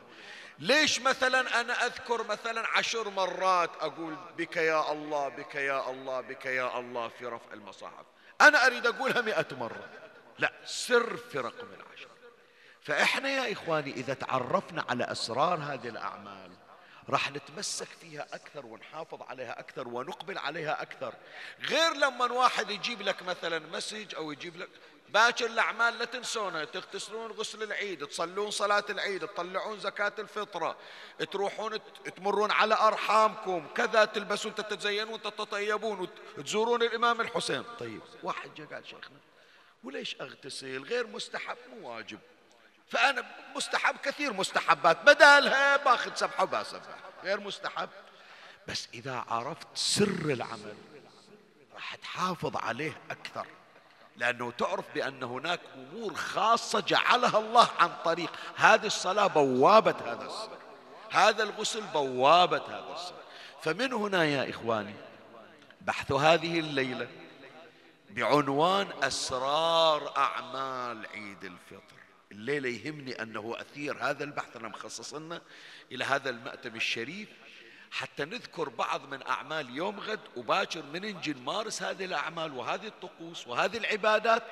ليش 0.59 1.01
مثلا 1.01 1.61
أنا 1.61 1.85
أذكر 1.85 2.23
مثلا 2.27 2.67
عشر 2.67 3.09
مرات 3.09 3.69
أقول 3.79 4.15
بك 4.37 4.57
يا 4.57 4.91
الله 4.91 5.29
بك 5.29 5.55
يا 5.55 5.89
الله 5.89 6.21
بك 6.21 6.45
يا 6.45 6.79
الله 6.79 7.07
في 7.07 7.25
رفع 7.25 7.53
المصاحف؟ 7.53 8.05
أنا 8.41 8.65
أريد 8.65 8.87
أقولها 8.87 9.21
مئة 9.21 9.47
مرة. 9.55 9.89
لا 10.39 10.53
سر 10.65 11.17
في 11.17 11.39
رقم 11.39 11.67
العشر. 11.67 12.07
فإحنا 12.81 13.29
يا 13.29 13.53
إخواني 13.53 13.91
إذا 13.91 14.13
تعرفنا 14.13 14.85
على 14.89 15.03
أسرار 15.03 15.59
هذه 15.59 15.87
الأعمال 15.87 16.51
راح 17.09 17.31
نتمسك 17.31 17.87
فيها 18.01 18.27
أكثر 18.33 18.65
ونحافظ 18.65 19.21
عليها 19.21 19.59
أكثر 19.59 19.87
ونقبل 19.87 20.37
عليها 20.37 20.81
أكثر. 20.81 21.13
غير 21.61 21.93
لما 21.93 22.25
واحد 22.31 22.69
يجيب 22.69 23.01
لك 23.01 23.23
مثلا 23.23 23.59
مسج 23.59 24.15
أو 24.15 24.31
يجيب 24.31 24.55
لك 24.57 24.69
باكر 25.15 25.45
الأعمال 25.45 25.97
لا 25.97 26.05
تنسونها 26.05 26.65
تغتسلون 26.65 27.31
غسل 27.31 27.63
العيد 27.63 28.07
تصلون 28.07 28.51
صلاة 28.51 28.83
العيد 28.89 29.27
تطلعون 29.27 29.79
زكاة 29.79 30.13
الفطرة 30.19 30.77
تروحون 31.31 31.79
تمرون 32.17 32.51
على 32.51 32.75
أرحامكم. 32.75 33.67
كذا 33.75 34.05
تلبسون 34.05 34.55
تتزينون 34.55 35.21
تتطيبون 35.21 36.07
وتزورون 36.37 36.83
الإمام 36.83 37.21
الحسين. 37.21 37.63
طيب 37.79 38.01
واحد 38.23 38.55
جاء 38.55 38.67
قال 38.67 38.87
شيخنا 38.87 39.17
وليش 39.83 40.15
أغتسل؟ 40.21 40.83
غير 40.83 41.07
مستحب 41.07 41.57
مو 41.69 41.89
واجب. 41.89 42.19
فأنا 42.89 43.25
مستحب 43.55 43.97
كثير 43.97 44.33
مستحبات. 44.33 45.01
بدالها 45.01 45.77
باخذ 45.77 46.15
سبحة 46.15 46.43
وباسبح. 46.43 46.95
غير 47.23 47.39
مستحب. 47.39 47.89
بس 48.67 48.87
إذا 48.93 49.25
عرفت 49.27 49.67
سر 49.75 50.25
العمل 50.25 50.75
راح 51.73 51.95
تحافظ 51.95 52.57
عليه 52.57 53.01
أكثر. 53.11 53.47
لأنه 54.17 54.51
تعرف 54.51 54.85
بأن 54.95 55.23
هناك 55.23 55.59
أمور 55.75 56.13
خاصة 56.13 56.79
جعلها 56.79 57.39
الله 57.39 57.69
عن 57.79 57.89
طريق. 58.05 58.31
هذه 58.55 58.85
الصلاة 58.85 59.27
بوابة 59.27 59.95
هذا 60.05 60.25
السر 60.25 60.57
هذا 61.11 61.43
الغسل 61.43 61.81
بوابة 61.81 62.61
هذا 62.67 62.93
السر 62.95 63.15
فمن 63.61 63.93
هنا 63.93 64.23
يا 64.23 64.49
إخواني 64.49 64.93
بحث 65.81 66.11
هذه 66.11 66.59
الليلة 66.59 67.07
بعنوان 68.09 68.87
أسرار 69.03 70.17
أعمال 70.17 71.07
عيد 71.07 71.43
الفطر. 71.43 71.95
الليلة 72.31 72.69
يهمني 72.69 73.21
أنه 73.21 73.55
أثير 73.57 73.97
هذا 74.01 74.23
البحث. 74.23 74.55
أنا 74.55 74.67
مخصص 74.67 75.13
لنا 75.13 75.41
إلى 75.91 76.05
هذا 76.05 76.29
المأتم 76.29 76.75
الشريف. 76.75 77.29
حتى 77.95 78.25
نذكر 78.25 78.69
بعض 78.69 79.01
من 79.11 79.27
أعمال 79.27 79.77
يوم 79.77 79.99
غد 79.99 80.19
وباكر 80.35 80.83
من 80.93 81.01
نجي 81.01 81.33
نمارس 81.33 81.81
هذه 81.81 82.05
الأعمال 82.05 82.53
وهذه 82.53 82.87
الطقوس 82.87 83.47
وهذه 83.47 83.77
العبادات 83.77 84.43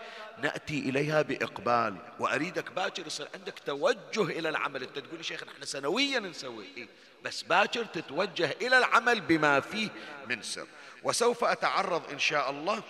نأتي 0.41 0.79
إليها 0.79 1.21
بإقبال. 1.21 1.95
وأريدك 2.19 2.71
باكر 2.71 3.07
يصير 3.07 3.27
عندك 3.33 3.59
توجه 3.65 4.39
إلى 4.39 4.49
العمل. 4.49 4.83
أنت 4.83 4.99
تقول 4.99 5.25
شيخ 5.25 5.43
نحن 5.43 5.65
سنويا 5.65 6.19
نسوي. 6.19 6.65
إيه؟ 6.77 6.87
بس 7.23 7.43
باكر 7.43 7.85
تتوجه 7.85 8.55
إلى 8.61 8.77
العمل 8.77 9.21
بما 9.21 9.59
فيه 9.59 9.89
من 10.29 10.41
سر. 10.41 10.67
وسوف 11.03 11.43
أتعرض 11.43 12.11
إن 12.11 12.19
شاء 12.19 12.49
الله 12.49 12.83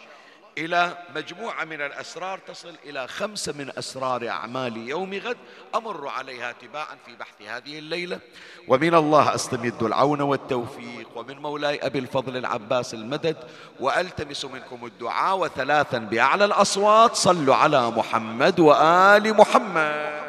إلى 0.57 0.97
مجموعة 1.15 1.63
من 1.63 1.81
الأسرار 1.81 2.39
تصل 2.39 2.75
إلى 2.85 3.07
خمسة 3.07 3.53
من 3.53 3.71
أسرار 3.77 4.29
أعمال 4.29 4.77
يوم 4.77 5.13
غد 5.13 5.37
أمر 5.75 6.07
عليها 6.07 6.51
تباعا 6.51 6.97
في 7.05 7.15
بحث 7.15 7.41
هذه 7.41 7.79
الليلة. 7.79 8.19
ومن 8.67 8.95
الله 8.95 9.35
أستمد 9.35 9.83
العون 9.83 10.21
والتوفيق 10.21 11.17
ومن 11.17 11.39
مولاي 11.39 11.79
أبي 11.85 11.99
الفضل 11.99 12.37
العباس 12.37 12.93
المدد 12.93 13.37
وألتمس 13.79 14.45
منكم 14.45 14.85
الدعاء 14.85 15.37
وثلاثا 15.37 15.97
بأعلى 15.97 16.45
الأصوات 16.45 17.15
صلوا 17.15 17.55
على 17.55 17.91
محمد 17.91 18.59
وآل 18.59 19.33
محمد. 19.33 20.23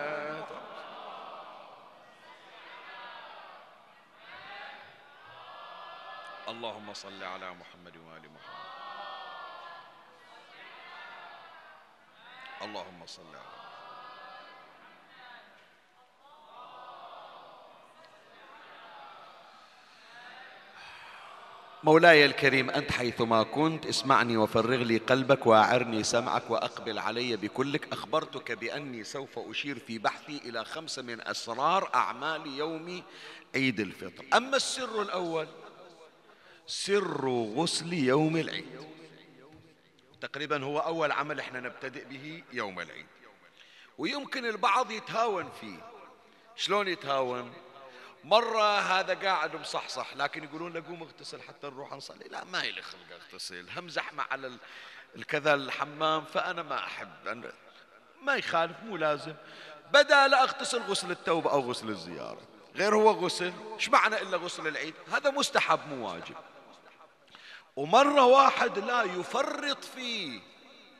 اللهم 6.49 6.95
صل 6.95 7.23
على 7.23 7.51
محمد. 7.51 7.84
اللهم 12.63 13.07
صل 13.07 13.23
على 13.23 13.55
مولاي 21.85 22.27
الكريم 22.27 22.71
أنت 22.71 22.93
حيثما 22.93 23.43
كنت 23.43 23.87
اسمعني 23.87 24.37
وفرغ 24.37 24.77
لي 24.77 24.99
قلبك 24.99 25.47
وأعرني 25.47 26.03
سمعك 26.03 26.51
وأقبل 26.51 26.99
علي 26.99 27.37
بكلك. 27.37 27.93
أخبرتك 27.93 28.53
بأني 28.53 29.05
سوف 29.05 29.39
أشير 29.39 29.79
في 29.79 29.99
بحثي 29.99 30.41
إلى 30.45 30.65
خمسة 30.65 31.03
من 31.03 31.29
أسرار 31.29 31.91
أعمال 31.95 32.47
يوم 32.47 33.03
عيد 33.55 33.81
الفطر. 33.81 34.25
أما 34.35 34.57
السر 34.57 35.03
الأول؟ 35.03 35.49
سر 36.67 37.29
غسل 37.29 37.93
يوم 37.93 38.37
العيد. 38.37 38.94
تقريبا 40.25 40.65
هو 40.65 40.79
أول 40.79 41.13
عمل 41.13 41.41
إحنا 41.41 41.61
نبتدئ 41.61 42.05
به 42.05 42.43
يوم 42.53 42.81
العيد. 42.81 43.07
ويمكن 43.99 44.47
البعض 44.47 44.91
يتهاون 44.91 45.51
فيه. 45.61 45.79
شلون 46.57 46.89
يتهاون؟ 46.89 47.53
مرة 48.25 48.79
هذا 48.79 49.15
قاعد 49.15 49.57
مصحصح 49.57 50.17
لكن 50.17 50.45
يقولون 50.45 50.73
له 50.73 50.83
قوم 50.89 51.03
اغتسل 51.03 51.43
حتى 51.43 51.67
نروح 51.67 51.93
نصلي. 51.93 52.25
لا 52.29 52.45
ما 52.45 52.59
لي 52.59 52.83
خلق 52.83 53.01
أغتسل. 53.13 53.71
هم 53.77 53.89
زحمة 53.89 54.23
على 54.31 54.59
الكذا 55.17 55.55
الحمام 55.55 56.25
فأنا 56.25 56.63
ما 56.63 56.85
أحب. 56.85 57.53
ما 58.23 58.35
يخالف 58.35 58.77
مو 58.83 58.97
لازم. 58.97 59.35
بدل 59.93 60.35
أغتسل 60.35 60.83
غسل 60.83 61.11
التوبة 61.11 61.51
أو 61.51 61.61
غسل 61.61 61.89
الزيارة. 61.89 62.41
غير 62.77 62.95
هو 62.95 63.11
غسل 63.11 63.53
إيش 63.75 63.89
معنى 63.89 64.23
إلا 64.23 64.37
غسل 64.37 64.67
العيد؟ 64.67 64.95
هذا 65.13 65.31
مستحب 65.31 65.89
مو 65.89 66.09
واجب. 66.09 66.37
ومرة 67.77 68.25
واحد 68.25 68.79
لا 68.79 69.03
يفرط 69.03 69.85
فيه. 69.85 70.41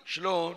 شلون؟ 0.05 0.57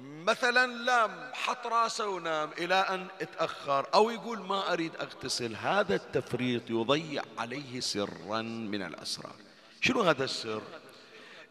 مثلا 0.00 0.66
لا 0.66 1.30
حط 1.34 1.66
راسه 1.66 2.08
ونام 2.08 2.50
إلى 2.58 2.74
أن 2.74 3.06
اتأخر 3.20 3.86
أو 3.94 4.10
يقول 4.10 4.38
ما 4.38 4.72
أريد 4.72 4.96
أغتسل. 4.96 5.56
هذا 5.56 5.94
التفريط 5.94 6.70
يضيع 6.70 7.22
عليه 7.38 7.80
سرا 7.80 8.42
من 8.42 8.82
الأسرار. 8.82 9.34
شنو 9.80 10.02
هذا 10.02 10.24
السر؟ 10.24 10.62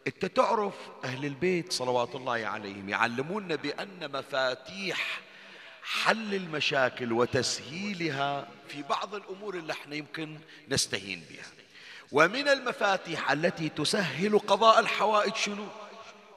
أنت 0.06 0.26
تعرف 0.26 0.74
أهل 1.04 1.24
البيت 1.24 1.72
صلوات 1.72 2.14
الله 2.14 2.46
عليهم 2.46 2.88
يعلموننا 2.88 3.54
بأن 3.54 4.12
مفاتيح 4.12 5.20
حل 5.82 6.34
المشاكل 6.34 7.12
وتسهيلها 7.12 8.48
في 8.68 8.82
بعض 8.82 9.14
الأمور 9.14 9.54
اللي 9.54 9.72
إحنا 9.72 9.94
يمكن 9.94 10.38
نستهين 10.68 11.24
بها. 11.30 11.59
ومن 12.12 12.48
المفاتيح 12.48 13.30
التي 13.30 13.68
تسهل 13.68 14.38
قضاء 14.38 14.80
الحوائج 14.80 15.34
شنو؟ 15.34 15.66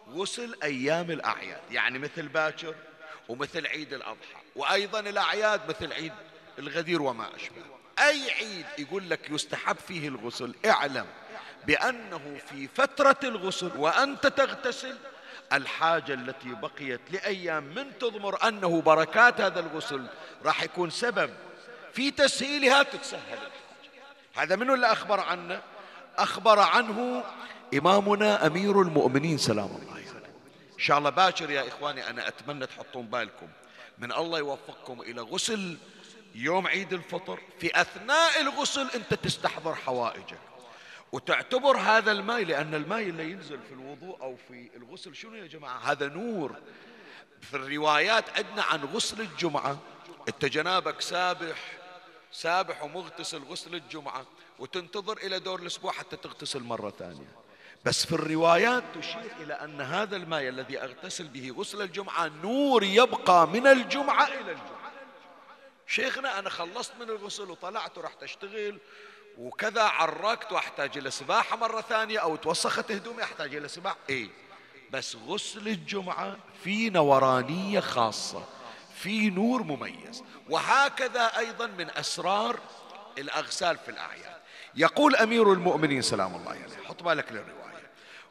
غسل 0.10 0.56
أيام 0.64 1.12
الأعياد. 1.12 1.62
يعني 1.72 2.00
مثل 2.00 2.28
باكر 2.28 2.76
ومثل 3.30 3.68
عيد 3.68 3.94
الأضحى 3.94 4.42
وأيضا 4.56 5.00
الأعياد 5.00 5.62
مثل 5.70 5.94
عيد 5.94 6.14
الغدير 6.60 7.02
وما 7.02 7.36
أشبه. 7.36 7.62
أي 8.00 8.32
عيد 8.32 8.66
يقول 8.78 9.10
لك 9.10 9.30
يستحب 9.30 9.76
فيه 9.88 10.08
الغسل 10.08 10.56
اعلم 10.66 11.06
بأنه 11.68 12.38
في 12.50 12.68
فترة 12.68 13.18
الغسل 13.24 13.72
وأنت 13.78 14.28
تغتسل 14.28 14.98
الحاجة 15.54 16.14
التي 16.14 16.50
بقيت 16.50 17.02
لأيام 17.12 17.64
من 17.64 17.98
تضمر 18.00 18.48
أنه 18.48 18.82
بركات 18.82 19.42
هذا 19.42 19.60
الغسل 19.60 20.06
راح 20.46 20.64
يكون 20.64 20.90
سبب 20.90 21.30
في 21.94 22.12
تسهيلها 22.12 22.84
تتسهل. 22.84 23.40
هذا 24.34 24.56
منو 24.56 24.74
اللي 24.74 24.92
أخبر 24.92 25.20
عنه 25.20 25.62
أخبر 26.18 26.60
عنه 26.60 27.24
إمامنا 27.74 28.48
أمير 28.48 28.82
المؤمنين 28.82 29.38
سلام 29.38 29.66
الله 29.66 29.94
عليه 29.94 30.04
إن 30.74 30.80
شاء 30.80 30.98
الله 30.98 31.10
باكر 31.10 31.52
يا 31.52 31.68
إخواني 31.68 32.10
أنا 32.10 32.28
أتمنى 32.28 32.66
تحطون 32.66 33.06
بالكم. 33.08 33.48
من 33.98 34.12
الله 34.12 34.40
يوفقكم 34.40 35.02
إلى 35.02 35.22
غسل 35.22 35.78
يوم 36.36 36.68
عيد 36.68 36.94
الفطر. 36.94 37.40
في 37.60 37.82
أثناء 37.82 38.42
الغسل 38.42 38.88
أنت 38.96 39.14
تستحضر 39.14 39.76
حوائجك. 39.76 40.40
وتعتبر 41.12 41.78
هذا 41.78 42.12
الماء 42.12 42.44
لأن 42.44 42.76
الماء 42.76 43.02
اللي 43.02 43.32
ينزل 43.32 43.60
في 43.68 43.74
الوضوء 43.74 44.22
أو 44.22 44.36
في 44.48 44.70
الغسل 44.76 45.16
شنو 45.16 45.36
يا 45.36 45.48
جماعة؟ 45.48 45.92
هذا 45.92 46.08
نور. 46.08 46.56
في 47.42 47.54
الروايات 47.54 48.26
عندنا 48.38 48.64
عن 48.64 48.84
غسل 48.84 49.22
الجمعة. 49.22 49.78
أنت 50.28 50.46
جنابك 50.46 51.02
سابح 51.02 51.58
سابح 52.34 52.84
ومغتسل 52.84 53.44
غسل 53.44 53.76
الجمعة 53.76 54.26
وتنتظر 54.60 55.18
إلى 55.18 55.40
دور 55.40 55.60
الأسبوع 55.60 55.92
حتى 55.92 56.16
تغتسل 56.16 56.64
مرة 56.64 56.90
ثانية. 57.00 57.28
بس 57.86 58.06
في 58.06 58.12
الروايات 58.12 58.84
تشير 58.96 59.32
إلى 59.40 59.54
أن 59.54 59.82
هذا 59.82 60.16
الماء 60.16 60.48
الذي 60.48 60.80
أغتسل 60.80 61.28
به 61.28 61.54
غسل 61.58 61.82
الجمعة 61.82 62.28
نور 62.28 62.84
يبقى 62.84 63.48
من 63.48 63.68
الجمعة 63.68 64.28
إلى 64.28 64.52
الجمعة. 64.52 64.92
شيخنا 65.88 66.40
أنا 66.40 66.50
خلصت 66.50 66.92
من 67.00 67.10
الغسل 67.10 67.52
وطلعت 67.52 67.98
ورحت 67.98 68.24
أشتغل 68.24 68.80
وكذا 69.38 69.84
عركت 69.84 70.52
وأحتاج 70.52 70.98
إلى 70.98 71.12
سباحة 71.12 71.58
مرة 71.58 71.82
ثانية 71.82 72.20
أو 72.20 72.36
توسخت 72.36 72.92
هدومي 72.92 73.24
أحتاج 73.24 73.56
إلى 73.56 73.68
سباحة. 73.68 73.98
اي 74.10 74.30
بس 74.92 75.16
غسل 75.16 75.68
الجمعة 75.68 76.38
في 76.64 76.90
نورانية 76.90 77.80
خاصة. 77.80 78.46
في 79.04 79.30
نور 79.30 79.64
مميز. 79.64 80.24
وهكذا 80.50 81.38
أيضا 81.38 81.68
من 81.68 81.90
أسرار 81.90 82.60
الاغسال 83.18 83.78
في 83.78 83.92
الأعياد. 83.92 84.38
يقول 84.76 85.16
أمير 85.16 85.54
المؤمنين 85.54 86.02
سلام 86.02 86.36
الله 86.36 86.52
عليه 86.52 86.88
حط 86.88 87.04
بالك 87.04 87.32
للرواية. 87.32 87.90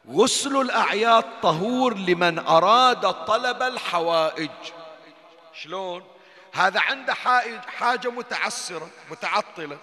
غسل 0.09 0.61
الأعياد 0.61 1.25
طهور 1.41 1.93
لمن 1.97 2.39
أراد 2.39 3.25
طلب 3.25 3.61
الحوائج. 3.61 4.51
شلون؟ 5.53 6.03
هذا 6.53 6.79
عنده 6.79 7.13
حاجة 7.67 8.11
متعسرة 8.11 8.89
متعطلة. 9.11 9.77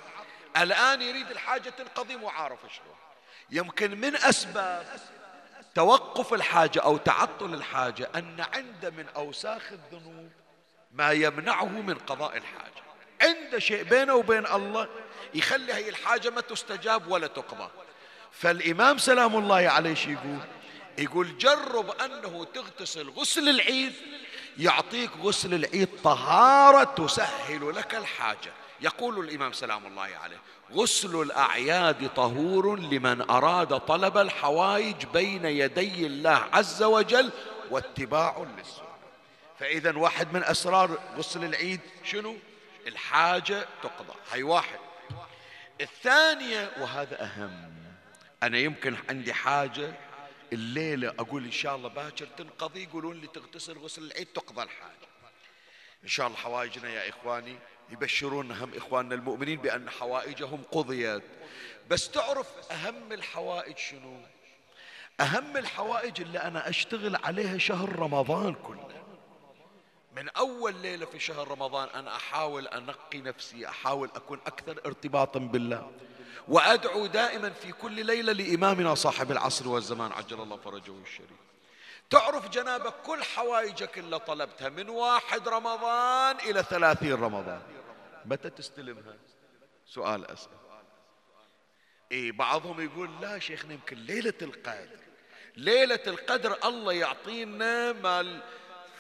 الآن 0.57 1.03
يريد 1.03 1.31
الحاجة 1.31 1.71
تنقضي 1.71 2.17
مو 2.17 2.29
عارف 2.29 2.59
شلون. 2.61 2.97
يمكن 3.51 4.01
من 4.01 4.17
أسباب 4.17 4.87
توقف 5.75 6.35
الحاجة 6.35 6.81
أو 6.81 6.97
تعطل 6.97 7.55
الحاجة 7.55 8.11
أن 8.15 8.47
عنده 8.55 8.91
من 8.91 9.07
أوساخ 9.17 9.63
الذنوب 9.73 10.31
ما 10.93 11.13
يمنعه 11.13 11.69
من 11.69 11.95
قضاء 11.95 12.37
الحاجة. 12.37 12.71
عنده 13.23 13.59
شيء 13.59 13.83
بينه 13.83 14.15
وبين 14.15 14.47
الله 14.47 14.89
يخلي 15.35 15.75
هي 15.75 15.89
الحاجة 15.89 16.31
ما 16.31 16.41
تستجاب 16.41 17.09
ولا 17.09 17.27
تقضى. 17.27 17.69
فالإمام 18.33 18.99
سلام 18.99 19.37
الله 19.37 19.69
عليه 19.69 19.97
يقول 20.09 20.39
يقول 20.99 21.39
جرب 21.39 21.91
أنه 21.91 22.47
تغتسل 22.55 23.09
غسل 23.09 23.49
العيد 23.49 23.93
يعطيك 24.59 25.11
غسل 25.23 25.55
العيد 25.55 25.89
طهارة 26.05 26.85
تسهل 26.85 27.77
لك 27.77 27.95
الحاجة. 27.95 28.53
يقول 28.81 29.29
الإمام 29.29 29.53
سلام 29.53 29.87
الله 29.87 30.03
عليه 30.23 30.41
غسل 30.73 31.23
الأعياد 31.23 32.09
طهور 32.15 32.79
لمن 32.79 33.31
أراد 33.31 33.81
طلب 33.81 34.19
الحوائج 34.19 35.07
بين 35.13 35.45
يدي 35.45 36.07
الله 36.07 36.47
عز 36.53 36.83
وجل 36.83 37.31
واتباع 37.71 38.47
للسنة. 38.59 38.90
فإذا 39.61 39.97
واحد 39.97 40.33
من 40.33 40.45
أسرار 40.45 40.99
غسل 41.17 41.45
العيد 41.45 41.81
شنو؟ 42.05 42.37
الحاجة 42.87 43.67
تقضى. 43.83 44.15
هاي 44.33 44.43
واحد. 44.43 44.79
الثانية 45.81 46.71
وهذا 46.79 47.25
أهم 47.25 47.73
أنا 48.43 48.59
يمكن 48.59 48.97
عندي 49.09 49.33
حاجة 49.33 49.93
الليلة 50.53 51.09
أقول 51.09 51.45
إن 51.45 51.53
شاء 51.53 51.77
الله 51.77 51.89
باكر 51.89 52.27
تنقضي 52.27 52.83
يقولون 52.83 53.21
لي 53.21 53.27
تغتسل 53.27 53.79
غسل 53.79 54.03
العيد 54.03 54.27
تقضى 54.27 54.63
الحاجة. 54.63 55.09
إن 56.05 56.09
شاء 56.09 56.27
الله 56.27 56.39
حوائجنا 56.39 56.91
يا 56.91 57.09
إخواني 57.09 57.59
يبشرون 57.91 58.53
هم 58.53 58.75
إخواننا 58.77 59.15
المؤمنين 59.15 59.59
بأن 59.59 59.91
حوائجهم 59.91 60.63
قضيت. 60.73 61.23
بس 61.91 62.11
تعرف 62.11 62.47
أهم 62.71 63.13
الحوائج 63.13 63.79
شنو؟ 63.79 64.21
أهم 65.21 65.57
الحوائج 65.57 66.21
اللي 66.21 66.39
أنا 66.39 66.69
أشتغل 66.69 67.17
عليها 67.17 67.59
شهر 67.59 67.99
رمضان 67.99 68.55
كله. 68.55 69.00
من 70.21 70.29
أول 70.29 70.75
ليلة 70.75 71.07
في 71.07 71.19
شهر 71.19 71.49
رمضان 71.49 71.89
أنا 71.89 72.17
أحاول 72.17 72.69
أنقي 72.69 73.21
نفسي 73.21 73.69
أحاول 73.69 74.11
أكون 74.17 74.41
أكثر 74.47 74.81
ارتباطا 74.87 75.39
بالله. 75.39 75.91
وأدعو 76.49 77.07
دائما 77.07 77.51
في 77.51 77.73
كل 77.73 78.07
ليلة 78.07 78.33
لإمامنا 78.33 78.95
صاحب 78.95 79.31
العصر 79.31 79.69
والزمان 79.69 80.13
عجل 80.13 80.41
الله 80.41 80.57
فرجه 80.57 80.93
الشريف. 81.03 81.31
تعرف 82.11 82.49
جنابك 82.49 82.95
كل 83.07 83.25
حوائجك 83.25 83.99
اللي 83.99 84.19
طلبتها 84.19 84.69
من 84.69 84.89
واحد 84.89 85.49
رمضان 85.49 86.37
إلى 86.37 86.63
ثلاثين 86.63 87.13
رمضان. 87.13 87.63
متى 88.25 88.51
تستلمها؟ 88.51 89.17
سؤال 89.87 90.31
أسأل 90.31 90.51
إيه 92.13 92.33
بعضهم 92.33 92.81
يقول 92.81 93.21
لا 93.21 93.39
شيخنا 93.39 93.73
يمكن 93.73 93.97
ليلة 93.97 94.35
القدر. 94.43 95.01
ليلة 95.57 96.03
القدر 96.07 96.59
الله 96.65 96.93
يعطينا 96.93 97.93
مال 97.93 98.43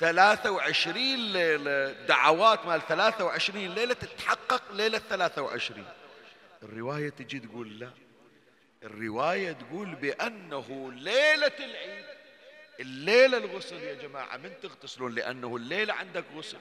23 0.00 1.32
ليلة 1.32 1.92
دعوات 1.92 2.66
مال 2.66 2.86
23 2.88 3.66
ليلة 3.74 3.94
تتحقق 3.94 4.62
ليلة 4.72 4.98
23 4.98 5.84
الرواية 6.62 7.08
تجي 7.08 7.38
تقول 7.40 7.78
لا. 7.78 7.90
الرواية 8.82 9.52
تقول 9.52 9.94
بأنه 9.94 10.92
ليلة 10.92 11.52
العيد. 11.58 12.04
الليلة 12.80 13.36
الغسل 13.36 13.76
يا 13.76 13.94
جماعة 13.94 14.36
من 14.36 14.52
تغتسلون؟ 14.62 15.14
لأنه 15.14 15.56
الليلة 15.56 15.94
عندك 15.94 16.24
غسل 16.36 16.58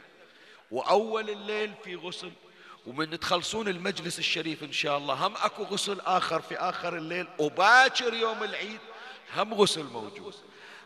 وأول 0.71 1.29
الليل 1.29 1.73
في 1.83 1.95
غسل 1.95 2.31
ومن 2.85 3.19
تخلصون 3.19 3.67
المجلس 3.67 4.19
الشريف 4.19 4.63
إن 4.63 4.71
شاء 4.71 4.97
الله. 4.97 5.13
هم 5.27 5.33
أكو 5.35 5.63
غسل 5.63 5.99
آخر 5.99 6.41
في 6.41 6.57
آخر 6.57 6.97
الليل 6.97 7.27
وباكر 7.37 8.13
يوم 8.13 8.43
العيد 8.43 8.79
هم 9.35 9.53
غسل 9.53 9.83
موجود. 9.83 10.35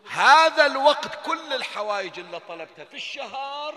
هذا 0.10 0.66
الوقت 0.66 1.26
كل 1.26 1.54
الحوائج 1.54 2.20
اللي 2.20 2.40
طلبتها 2.40 2.86
في 2.86 2.94
الشهر 2.94 3.76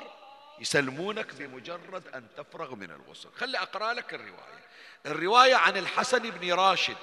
يسلمونك 0.58 1.34
بمجرد 1.34 2.02
أن 2.14 2.26
تفرغ 2.36 2.74
من 2.74 2.90
الغسل 2.90 3.28
خلي 3.38 3.58
أقرأ 3.58 3.92
لك 3.92 4.14
الرواية. 4.14 4.66
الرواية 5.06 5.54
عن 5.54 5.76
الحسن 5.76 6.18
بن 6.18 6.52
راشد. 6.52 6.96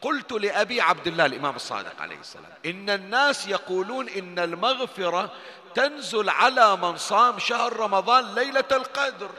قلت 0.00 0.32
لأبي 0.32 0.80
عبد 0.80 1.06
الله 1.06 1.26
الإمام 1.26 1.56
الصادق 1.56 2.02
عليه 2.02 2.16
السلام 2.16 2.52
إن 2.66 2.90
الناس 2.90 3.46
يقولون 3.46 4.08
إن 4.08 4.38
المغفرة 4.38 5.30
تنزل 5.74 6.28
على 6.28 6.76
من 6.76 6.96
صام 6.96 7.38
شهر 7.38 7.76
رمضان 7.76 8.34
ليلة 8.34 8.64
القدر. 8.72 9.30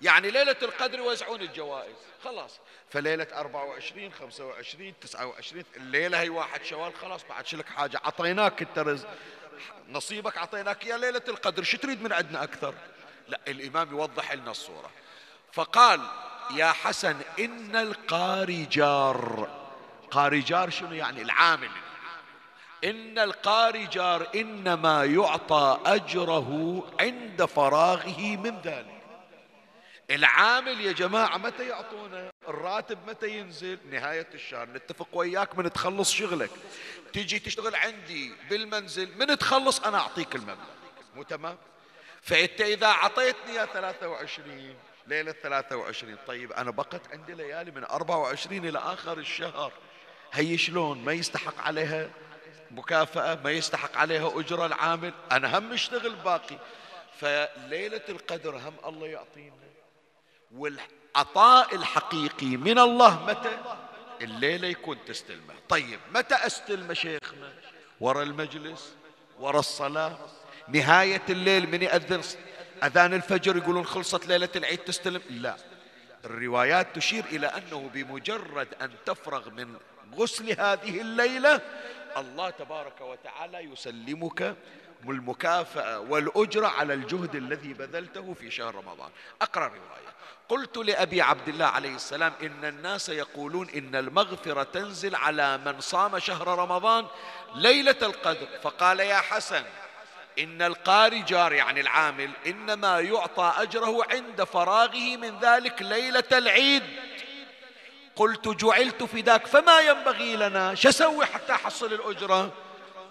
يعني 0.00 0.30
ليلة 0.30 0.56
القدر 0.62 0.98
يوزعون 0.98 1.40
الجوائز. 1.40 1.94
خلاص. 2.24 2.60
فليلة 2.90 3.26
24 3.32 4.12
25 4.12 4.94
29 5.00 5.64
الليلة 5.76 6.20
هي 6.20 6.28
واحد 6.28 6.64
شوال 6.64 6.94
خلاص 6.94 7.24
بعد 7.28 7.46
شلك 7.46 7.68
حاجة. 7.68 8.00
عطيناك 8.04 8.62
انت 8.62 8.78
رزق 8.78 9.08
نصيبك 9.88 10.38
عطيناك 10.38 10.86
يا 10.86 10.96
ليلة 10.96 11.22
القدر. 11.28 11.62
شو 11.62 11.76
تريد 11.76 12.02
من 12.02 12.12
عندنا 12.12 12.42
أكثر؟ 12.42 12.74
لا 13.28 13.40
الإمام 13.48 13.90
يوضح 13.90 14.32
لنا 14.32 14.50
الصورة. 14.50 14.90
فقال 15.52 16.00
يا 16.50 16.72
حسن 16.72 17.16
إن 17.38 17.76
القاري 17.76 18.64
جار 18.64 19.48
قاري 20.10 20.40
جار 20.40 20.70
شنو 20.70 20.92
يعني؟ 20.92 21.22
العامل. 21.22 21.70
إن 22.84 23.18
القاري 23.18 23.86
جار 23.86 24.28
إنما 24.34 25.04
يعطى 25.04 25.80
أجره 25.86 26.82
عند 27.00 27.44
فراغه 27.44 28.36
من 28.36 28.60
ذلك. 28.60 28.93
العامل 30.10 30.80
يا 30.80 30.92
جماعة 30.92 31.38
متى 31.38 31.68
يعطونا؟ 31.68 32.30
الراتب 32.48 32.98
متى 33.08 33.28
ينزل؟ 33.28 33.78
نهاية 33.90 34.28
الشهر. 34.34 34.68
نتفق 34.68 35.08
وياك 35.12 35.58
من 35.58 35.72
تخلص 35.72 36.12
شغلك. 36.12 36.50
تجي 37.12 37.38
تشتغل 37.38 37.74
عندي 37.74 38.32
بالمنزل 38.50 39.18
من 39.18 39.38
تخلص 39.38 39.80
أنا 39.80 39.98
أعطيك 39.98 40.34
المبلغ. 40.34 40.56
مو 41.14 41.22
تمام؟ 41.22 41.58
فأنت 42.22 42.60
إذا 42.60 42.86
أعطيتني 42.86 43.54
يا 43.54 43.64
23 43.64 44.74
ليلة 45.06 45.32
23 45.32 46.16
طيب 46.26 46.52
أنا 46.52 46.70
بقت 46.70 47.12
عندي 47.12 47.34
ليالي 47.34 47.70
من 47.70 47.84
24 47.84 48.68
إلى 48.68 48.78
آخر 48.78 49.18
الشهر. 49.18 49.72
هي 50.32 50.58
شلون؟ 50.58 51.04
ما 51.04 51.12
يستحق 51.12 51.60
عليها 51.60 52.10
مكافأة 52.70 53.34
ما 53.44 53.50
يستحق 53.50 53.96
عليها 53.96 54.40
أجرة 54.40 54.66
العامل. 54.66 55.12
أنا 55.32 55.58
هم 55.58 55.72
أشتغل 55.72 56.14
باقي. 56.14 56.58
فليلة 57.20 58.02
القدر 58.08 58.56
هم 58.56 58.74
الله 58.86 59.06
يعطينا. 59.06 59.64
والعطاء 60.56 61.74
الحقيقي 61.74 62.56
من 62.56 62.78
الله 62.78 63.26
متى؟ 63.26 63.58
الليلة 64.20 64.68
يكون 64.68 64.98
تستلمه 65.06 65.54
طيب 65.68 65.98
متى 66.14 66.34
استلمه 66.34 66.94
شيخنا 66.94 67.52
ورا 68.00 68.22
المجلس 68.22 68.94
ورا 69.40 69.58
الصلاة. 69.58 70.18
نهاية 70.68 71.22
الليل 71.30 71.70
من 71.70 71.82
يأذن؟ 71.82 72.22
أذان 72.84 73.14
الفجر 73.14 73.56
يقولون 73.56 73.84
خلصت 73.86 74.26
ليلة 74.26 74.48
العيد 74.56 74.78
تستلم 74.78 75.22
لا. 75.30 75.56
الروايات 76.24 76.96
تشير 76.96 77.24
إلى 77.24 77.46
أنه 77.46 77.90
بمجرد 77.94 78.68
أن 78.80 78.90
تفرغ 79.06 79.50
من 79.50 79.76
غسل 80.14 80.60
هذه 80.60 81.00
الليلة 81.00 81.60
الله 82.16 82.50
تبارك 82.50 83.00
وتعالى 83.00 83.58
يسلمك 83.58 84.56
المكافأة 85.10 86.00
والأجرة 86.00 86.66
على 86.66 86.94
الجهد 86.94 87.34
الذي 87.34 87.72
بذلته 87.72 88.34
في 88.40 88.50
شهر 88.50 88.74
رمضان. 88.74 89.10
أقرأ 89.42 89.66
رواية. 89.66 90.14
قلت 90.48 90.76
لأبي 90.76 91.22
عبد 91.22 91.48
الله 91.48 91.66
عليه 91.66 91.94
السلام 91.94 92.32
إن 92.42 92.64
الناس 92.64 93.08
يقولون 93.08 93.68
إن 93.68 93.96
المغفرة 93.96 94.62
تنزل 94.62 95.14
على 95.14 95.58
من 95.58 95.80
صام 95.80 96.18
شهر 96.18 96.48
رمضان 96.58 97.06
ليلة 97.54 97.96
القدر. 98.02 98.48
فقال 98.62 99.00
يا 99.00 99.16
حسن 99.16 99.62
إن 100.38 100.62
القاري 100.62 101.22
جار 101.22 101.52
يعني 101.52 101.80
العامل 101.80 102.30
إنما 102.46 103.00
يعطى 103.00 103.54
أجره 103.56 104.04
عند 104.10 104.44
فراغه 104.44 105.16
من 105.16 105.38
ذلك 105.38 105.82
ليلة 105.82 106.24
العيد. 106.32 106.82
قلت 108.16 108.48
جعلت 108.48 109.02
فداك 109.02 109.46
فما 109.46 109.80
ينبغي 109.80 110.36
لنا؟ 110.36 110.74
شسوي 110.74 111.26
حتى 111.26 111.52
أحصل 111.52 111.92
الأجرة. 111.92 112.52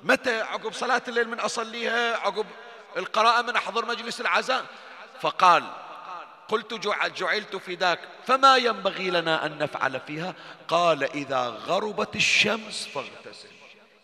متى 0.04 0.42
عقب 0.42 0.74
صلاة 0.74 1.02
الليل 1.08 1.30
من 1.30 1.40
أصليها؟ 1.40 2.18
عقب 2.18 2.46
القراءة 2.98 3.42
من 3.42 3.56
أحضر 3.56 3.86
مجلس 3.86 4.22
العزاء؟ 4.22 4.66
فقال 5.22 5.64
قلت 6.48 6.74
جعلت 7.18 7.56
فداك 7.56 8.00
فما 8.26 8.58
ينبغي 8.58 9.10
لنا 9.10 9.46
أن 9.46 9.58
نفعل 9.58 10.00
فيها؟ 10.00 10.36
قال 10.68 11.04
إذا 11.04 11.48
غربت 11.48 12.16
الشمس 12.16 12.88
فاغتسل. 12.88 13.48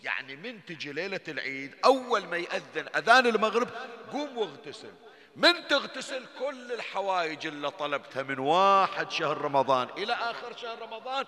يعني 0.04 0.36
من 0.36 0.66
تجي 0.66 0.92
ليلة 0.92 1.22
العيد 1.28 1.76
أول 1.86 2.26
ما 2.26 2.38
يأذن 2.38 2.88
أذان 2.96 3.28
المغرب 3.28 3.70
قوم 4.12 4.38
واغتسل. 4.38 4.92
من 5.36 5.68
تغتسل؟ 5.68 6.26
كل 6.40 6.72
الحوائج 6.72 7.48
اللي 7.48 7.72
طلبتها 7.72 8.24
من 8.24 8.40
واحد 8.40 9.12
شهر 9.12 9.38
رمضان 9.38 9.88
إلى 9.98 10.14
آخر 10.14 10.58
شهر 10.58 10.82
رمضان. 10.82 11.26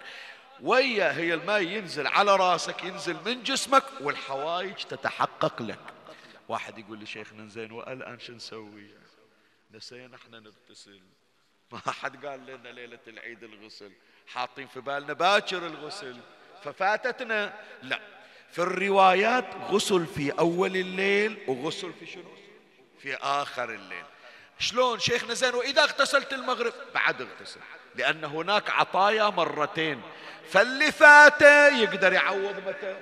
ويا 0.62 1.18
هي 1.18 1.34
الماء 1.34 1.62
ينزل 1.62 2.08
على 2.08 2.36
راسك 2.36 2.84
ينزل 2.84 3.18
من 3.26 3.44
جسمك 3.44 3.84
والحوائج 4.02 4.76
تتحقق 4.76 5.62
لك. 5.62 5.80
واحد 6.50 6.78
يقول 6.78 7.00
لي 7.00 7.06
شيخنا 7.06 7.50
زين 7.50 7.72
والآن 7.72 8.20
شو 8.20 8.34
نسوي؟ 8.34 8.88
نسينا 9.72 10.16
إحنا 10.16 10.40
نغتسل 10.40 11.02
ما 11.72 11.80
حد 11.80 12.26
قال 12.26 12.46
لنا 12.46 12.70
ليلة 12.70 13.00
العيد 13.08 13.44
الغسل. 13.44 13.92
حاطين 14.28 14.68
في 14.68 14.82
بالنا 14.82 15.14
باكر 15.14 15.68
الغسل. 15.68 16.18
ففاتتنا. 16.64 17.54
لا. 17.84 18.00
في 18.52 18.60
الروايات 18.60 19.56
غسل 19.56 20.06
في 20.06 20.32
أول 20.32 20.78
الليل 20.78 21.38
وغسل 21.48 21.94
في 21.94 22.06
شنو؟ 22.06 22.32
في 23.00 23.16
آخر 23.16 23.74
الليل. 23.74 24.06
شلون 24.60 25.00
شيخنا 25.00 25.34
زين؟ 25.34 25.54
وإذا 25.54 25.84
اغتسلت 25.84 26.34
المغرب؟ 26.34 26.74
بعد 26.94 27.22
اغتسل. 27.22 27.60
لأن 27.96 28.24
هناك 28.24 28.70
عطايا 28.70 29.30
مرتين. 29.30 30.02
فاللي 30.50 30.92
فاته 30.92 31.68
يقدر 31.68 32.14
يعوض 32.14 32.56
متى؟ 32.68 32.96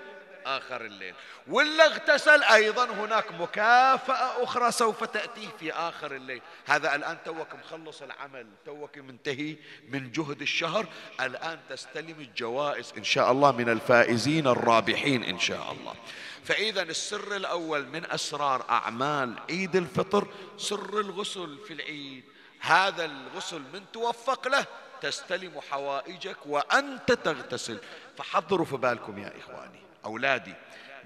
آخر 0.45 0.81
الليل. 0.81 1.13
واللي 1.47 1.85
اغتسل 1.85 2.43
أيضا 2.43 2.85
هناك 2.85 3.31
مكافأة 3.31 4.43
أخرى 4.43 4.71
سوف 4.71 5.03
تأتيه 5.03 5.47
في 5.59 5.73
آخر 5.73 6.15
الليل. 6.15 6.41
هذا 6.65 6.95
الآن 6.95 7.17
توك 7.25 7.47
مخلص 7.55 8.01
العمل. 8.01 8.47
توك 8.65 8.97
منتهي 8.97 9.55
من 9.89 10.11
جهد 10.11 10.41
الشهر. 10.41 10.85
الآن 11.21 11.59
تستلم 11.69 12.15
الجوائز 12.19 12.93
إن 12.97 13.03
شاء 13.03 13.31
الله 13.31 13.51
من 13.51 13.69
الفائزين 13.69 14.47
الرابحين 14.47 15.23
إن 15.23 15.39
شاء 15.39 15.71
الله. 15.71 15.95
فإذا 16.43 16.81
السر 16.81 17.35
الأول 17.35 17.87
من 17.87 18.11
أسرار 18.11 18.65
أعمال 18.69 19.35
عيد 19.49 19.75
الفطر 19.75 20.27
سر 20.57 20.99
الغسل 20.99 21.57
في 21.67 21.73
العيد. 21.73 22.23
هذا 22.59 23.05
الغسل 23.05 23.59
من 23.59 23.85
توفق 23.93 24.47
له 24.47 24.65
تستلم 25.01 25.61
حوائجك 25.71 26.37
وأنت 26.45 27.11
تغتسل. 27.11 27.79
فحضروا 28.17 28.65
في 28.65 28.77
بالكم 28.77 29.19
يا 29.19 29.33
إخواني 29.39 29.79
أولادي 30.05 30.53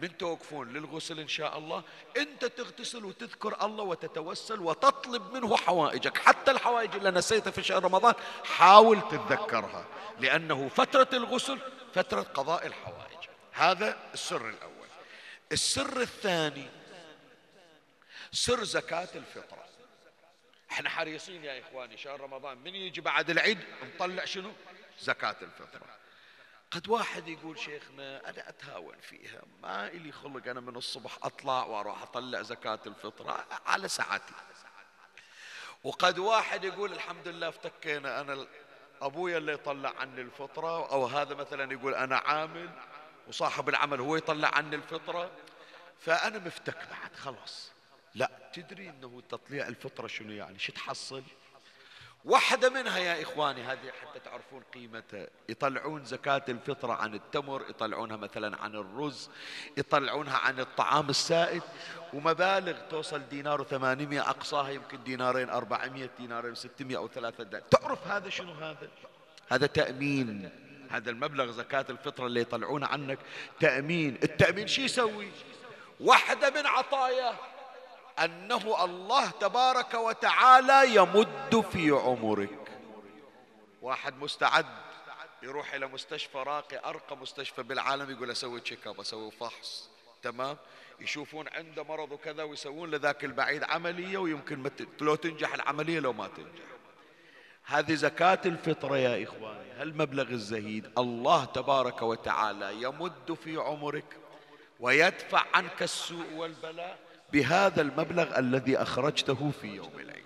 من 0.02 0.18
توقفون 0.18 0.74
للغسل 0.74 1.20
إن 1.20 1.28
شاء 1.28 1.58
الله؟ 1.58 1.84
أنت 2.18 2.46
تغتسل 2.46 3.06
وتذكر 3.06 3.66
الله 3.66 3.84
وتتوسل 3.84 4.60
وتطلب 4.60 5.34
منه 5.34 5.58
حوائجك. 5.58 6.18
حتى 6.18 6.52
الحوائج 6.52 6.96
اللي 6.96 7.12
نسيتها 7.12 7.52
في 7.52 7.63
شهر 7.63 7.84
رمضان 7.84 8.13
حاول 8.44 9.02
تتذكرها 9.02 9.86
لأنه 10.20 10.70
فترة 10.70 11.10
الغسل 11.13 11.60
فترة 11.94 12.22
قضاء 12.22 12.66
الحوائج. 12.68 13.18
هذا 13.52 13.98
السر 14.13 14.50
الأول. 14.50 14.88
السر 15.52 16.02
الثاني 16.02 16.68
سر 18.32 18.63
زكاة 18.63 19.10
الفطرة. 19.16 19.62
إحنا 20.74 20.90
حريصين 20.90 21.44
يا 21.44 21.60
إخواني 21.60 21.98
شهر 21.98 22.22
رمضان. 22.22 22.58
من 22.58 22.76
يجي 22.76 23.02
بعد 23.02 23.30
العيد 23.30 23.60
نطلع 23.96 24.26
شنو؟ 24.26 24.52
زكاة 25.00 25.36
الفطرة 25.42 25.98
قد 26.72 26.90
واحد 26.90 27.28
يقول 27.28 27.60
شيخنا 27.60 28.30
أنا 28.30 28.50
أتهاون 28.50 28.98
فيها. 29.02 29.42
ما 29.62 29.88
إلي 29.88 30.12
خلق 30.12 30.48
أنا 30.48 30.60
من 30.60 30.76
الصبح 30.76 31.18
أطلع 31.24 31.64
وأروح 31.64 32.02
أطلع 32.02 32.42
زكاة 32.42 32.80
الفطرة 32.86 33.46
على 33.66 33.88
ساعتي 33.88 34.34
وقد 35.84 36.20
واحد 36.20 36.64
يقول 36.64 36.92
الحمد 36.92 37.28
لله 37.28 37.50
افتكينا 37.50 38.22
أنا 38.22 38.48
أبويا 39.02 39.38
اللي 39.38 39.54
يطلع 39.54 39.94
عني 40.00 40.22
الفطرة 40.22 40.92
أو 40.92 41.06
هذا 41.06 41.36
مثلا 41.36 41.74
يقول 41.74 41.96
أنا 41.96 42.18
عامل 42.18 42.70
وصاحب 43.28 43.70
العمل 43.70 44.00
هو 44.00 44.16
يطلع 44.16 44.48
عني 44.48 44.76
الفطرة 44.76 45.32
فأنا 46.00 46.40
مفتك 46.40 46.78
بعد 46.78 47.16
خلاص. 47.16 47.73
لا. 48.15 48.32
تدري 48.54 48.89
أنه 48.89 49.21
تطليع 49.30 49.67
الفطرة 49.67 50.08
شنو 50.08 50.32
يعني؟ 50.32 50.60
شو 50.60 50.73
تحصل؟ 50.73 51.23
واحدة 52.26 52.69
منها 52.69 52.97
يا 52.97 53.21
إخواني 53.21 53.63
هذه 53.63 53.91
حتى 54.02 54.19
تعرفون 54.19 54.63
قيمتها 54.73 55.28
يطلعون 55.49 56.06
زكاة 56.06 56.41
الفطرة 56.49 56.93
عن 56.93 57.13
التمر 57.13 57.65
يطلعونها 57.69 58.17
مثلا 58.17 58.62
عن 58.62 58.76
الرز 58.76 59.30
يطلعونها 59.78 60.38
عن 60.38 60.60
الطعام 60.60 61.10
السائد. 61.10 61.62
ومبالغ 62.13 62.80
توصل 62.89 63.21
دينار 63.30 63.62
وثمانمائة 63.62 64.30
أقصاها 64.30 64.69
يمكن 64.69 65.04
دينارين 65.04 65.49
أربعمائة 65.49 66.10
دينارين 66.19 66.56
ستمائة 66.56 66.97
أو 66.97 67.08
ثلاثة. 67.08 67.43
دينار 67.43 67.63
تعرف 67.71 68.08
هذا 68.08 68.30
شنو 68.30 68.54
هذا؟ 68.54 68.88
هذا 69.49 69.67
تأمين. 69.67 70.49
هذا 70.89 71.10
المبلغ 71.10 71.52
زكاة 71.52 71.86
الفطرة 71.89 72.28
اللي 72.28 72.41
يطلعونه 72.41 72.88
عنك 72.88 73.19
تأمين. 73.60 74.19
التأمين 74.23 74.67
شو 74.67 74.82
يسوي؟ 74.82 75.32
واحدة 75.99 76.49
من 76.49 76.67
عطاياه 76.67 77.36
أنه 78.19 78.86
الله 78.86 79.30
تبارك 79.30 79.93
وتعالى 79.93 80.95
يمد 80.95 81.65
في 81.71 81.91
عمرك. 81.91 82.71
واحد 83.82 84.17
مستعد 84.17 84.65
يروح 85.43 85.73
إلى 85.73 85.88
مستشفى 85.88 86.38
راقي 86.38 86.89
أرقى 86.89 87.17
مستشفى 87.17 87.63
بالعالم 87.63 88.12
يقول 88.12 88.32
أسوي 88.32 88.60
تشيك 88.60 88.88
اب 88.88 88.99
أسوي 88.99 89.32
فحص. 89.32 89.89
تمام؟ 90.23 90.58
يشوفون 90.99 91.47
عنده 91.47 91.84
مرض 91.84 92.12
وكذا 92.12 92.43
ويسوون 92.43 92.91
لذاك 92.91 93.23
البعيد 93.23 93.63
عملية 93.63 94.17
ويمكن. 94.17 94.71
لو 95.02 95.15
تنجح 95.15 95.54
العملية 95.54 95.99
لو 95.99 96.13
ما 96.13 96.28
تنجح. 96.28 96.63
هذه 97.65 97.93
زكاة 97.93 98.39
الفطرة 98.45 98.97
يا 98.97 99.23
إخواني 99.23 99.71
هالمبلغ 99.71 100.30
الزهيد. 100.30 100.91
الله 100.97 101.45
تبارك 101.45 102.02
وتعالى 102.02 102.84
يمد 102.84 103.34
في 103.43 103.58
عمرك 103.58 104.17
ويدفع 104.80 105.43
عنك 105.54 105.84
السوء 105.84 106.34
والبلاء. 106.34 106.99
بهذا 107.34 107.82
المبلغ 107.82 108.39
الذي 108.39 108.78
أخرجته 108.78 109.52
في 109.62 109.67
يوم 109.67 109.91
العيد 110.00 110.24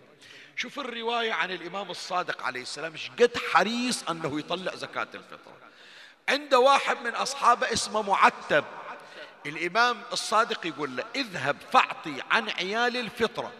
شوف 0.55 0.79
الرواية 0.79 1.33
عن 1.33 1.51
الإمام 1.51 1.91
الصادق 1.91 2.43
عليه 2.43 2.61
السلام 2.61 2.93
قد 3.19 3.37
حريص 3.51 4.09
أنه 4.09 4.39
يطلع 4.39 4.75
زكاة 4.75 5.07
الفطر. 5.13 5.51
عند 6.29 6.53
واحد 6.53 6.97
من 7.03 7.15
أصحابه 7.15 7.73
اسمه 7.73 8.01
معتب. 8.01 8.63
الإمام 9.45 10.01
الصادق 10.11 10.65
يقول 10.65 10.95
له 10.95 11.03
اذهب 11.15 11.55
فأعطي 11.71 12.23
عن 12.31 12.49
عيال 12.49 12.97
الفطرة. 12.97 13.51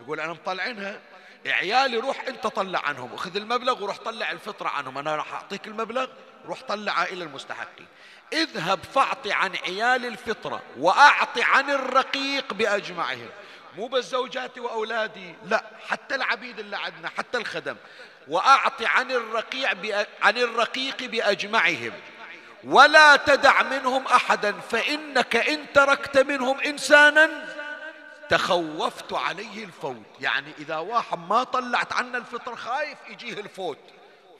يقول 0.00 0.20
أنا 0.20 0.32
مطلعينها. 0.32 1.00
عيالي 1.46 1.96
روح 1.96 2.24
أنت 2.28 2.46
طلع 2.46 2.80
عنهم 2.88 3.12
وخذ 3.12 3.36
المبلغ 3.36 3.82
وروح 3.82 3.96
طلع 3.96 4.30
الفطرة 4.30 4.68
عنهم 4.68 4.98
أنا 4.98 5.16
راح 5.16 5.32
أعطيك 5.32 5.66
المبلغ 5.66 6.06
روح 6.46 6.62
طلع 6.62 7.02
إلى 7.02 7.24
المستحقين. 7.24 7.86
اذهب 8.32 8.84
فاعط 8.84 9.26
عن 9.26 9.56
عيال 9.56 10.06
الفطرة 10.06 10.62
وأعط 10.78 11.38
عن 11.38 11.70
الرقيق 11.70 12.54
بأجمعهم. 12.54 13.28
مو 13.76 13.86
بس 13.86 14.04
زوجاتي 14.04 14.60
وأولادي 14.60 15.34
لا 15.44 15.64
حتى 15.88 16.14
العبيد 16.14 16.58
اللي 16.58 16.76
عندنا 16.76 17.08
حتى 17.08 17.38
الخدم. 17.38 17.76
وأعط 18.28 18.82
عن 18.82 19.10
الرقيع 19.10 19.70
عن 20.22 20.38
الرقيق 20.38 21.04
بأجمعهم. 21.04 21.92
ولا 22.64 23.16
تدع 23.16 23.62
منهم 23.62 24.06
أحدا 24.06 24.52
فإنك 24.52 25.36
إن 25.36 25.72
تركت 25.72 26.18
منهم 26.18 26.60
إنسانا 26.60 27.54
تخوفت 28.28 29.12
عليه 29.12 29.64
الفوت. 29.64 30.06
يعني 30.20 30.52
إذا 30.58 30.76
واحد 30.76 31.18
ما 31.18 31.44
طلعت 31.44 31.92
عنا 31.92 32.18
الفطر 32.18 32.56
خايف 32.56 32.98
يجيه 33.08 33.40
الفوت. 33.40 33.78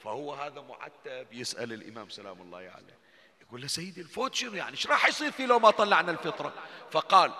فهو 0.03 0.33
هذا 0.33 0.61
معتب 0.61 1.27
يسأل 1.31 1.73
الإمام 1.73 2.09
سلام 2.09 2.41
الله 2.41 2.57
عليه. 2.57 2.99
يقول 3.49 3.61
له 3.61 3.67
سيدي 3.67 4.01
الفوت 4.01 4.35
شنو 4.35 4.53
يعني 4.53 4.71
إيش 4.71 4.87
راح 4.87 5.07
يصير 5.07 5.31
فيه 5.31 5.45
لو 5.45 5.59
ما 5.59 5.71
طلعنا 5.71 6.11
الفطرة؟ 6.11 6.53
فقال 6.91 7.31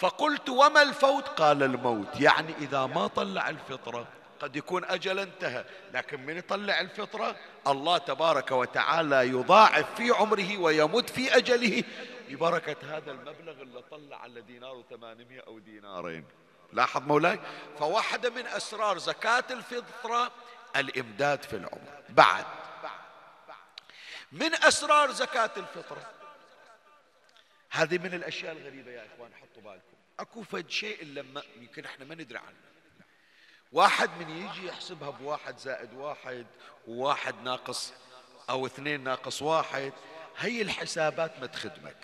فقلت 0.00 0.48
وما 0.48 0.82
الفوت؟ 0.82 1.28
قال 1.28 1.62
الموت. 1.62 2.20
يعني 2.20 2.54
إذا 2.60 2.86
ما 2.86 3.06
طلع 3.06 3.48
الفطرة 3.48 4.06
قد 4.40 4.56
يكون 4.56 4.84
أجل 4.84 5.18
انتهى 5.18 5.64
لكن 5.92 6.26
من 6.26 6.36
يطلع 6.36 6.80
الفطرة؟ 6.80 7.36
الله 7.66 7.98
تبارك 7.98 8.50
وتعالى 8.50 9.28
يضاعف 9.28 9.94
في 9.94 10.10
عمره 10.10 10.58
ويمد 10.58 11.10
في 11.10 11.36
أجله 11.36 11.84
ببركة 12.28 12.96
هذا 12.96 13.10
المبلغ 13.10 13.62
اللي 13.62 13.82
طلع 13.90 14.16
على 14.16 14.40
دينار 14.40 14.76
وثمانمائة 14.76 15.40
أو 15.46 15.58
دينارين. 15.58 16.24
لاحظ 16.72 17.02
مولاي؟ 17.02 17.40
فواحدة 17.78 18.30
من 18.30 18.46
أسرار 18.46 18.98
زكاة 18.98 19.44
الفطرة 19.50 20.32
الإمداد 20.76 21.42
في 21.42 21.56
العمر. 21.56 22.02
بعد 22.08 22.44
من 24.32 24.54
أسرار 24.54 25.12
زكاة 25.12 25.50
الفطرة 25.56 26.10
هذه 27.70 27.98
من 27.98 28.14
الأشياء 28.14 28.52
الغريبة 28.52 28.90
يا 28.90 29.06
إخوان 29.06 29.34
حطوا 29.34 29.62
بالكم. 29.62 29.96
أكو 30.20 30.42
فد 30.42 30.70
شيء 30.70 31.04
لما 31.04 31.42
يمكن 31.56 31.84
إحنا 31.84 32.04
ما 32.04 32.14
ندري 32.14 32.38
عنه. 32.38 32.56
واحد 33.72 34.10
من 34.20 34.30
يجي 34.30 34.66
يحسبها 34.66 35.10
بواحد 35.10 35.58
زائد 35.58 35.94
واحد 35.94 36.46
وواحد 36.86 37.34
ناقص 37.42 37.92
أو 38.50 38.66
اثنين 38.66 39.04
ناقص 39.04 39.42
واحد. 39.42 39.92
هي 40.38 40.62
الحسابات 40.62 41.40
ما 41.40 41.46
تخدمك 41.46 41.96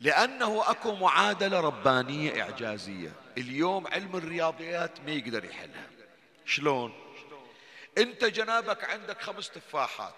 لأنه 0.00 0.70
أكو 0.70 0.94
معادلة 0.94 1.60
ربانية 1.60 2.42
إعجازية. 2.42 3.12
اليوم 3.38 3.86
علم 3.86 4.16
الرياضيات 4.16 5.00
ما 5.00 5.10
يقدر 5.10 5.44
يحلها. 5.44 5.90
شلون؟ 6.44 6.92
أنت 7.98 8.24
جنابك 8.24 8.84
عندك 8.84 9.22
خمس 9.22 9.50
تفاحات. 9.50 10.14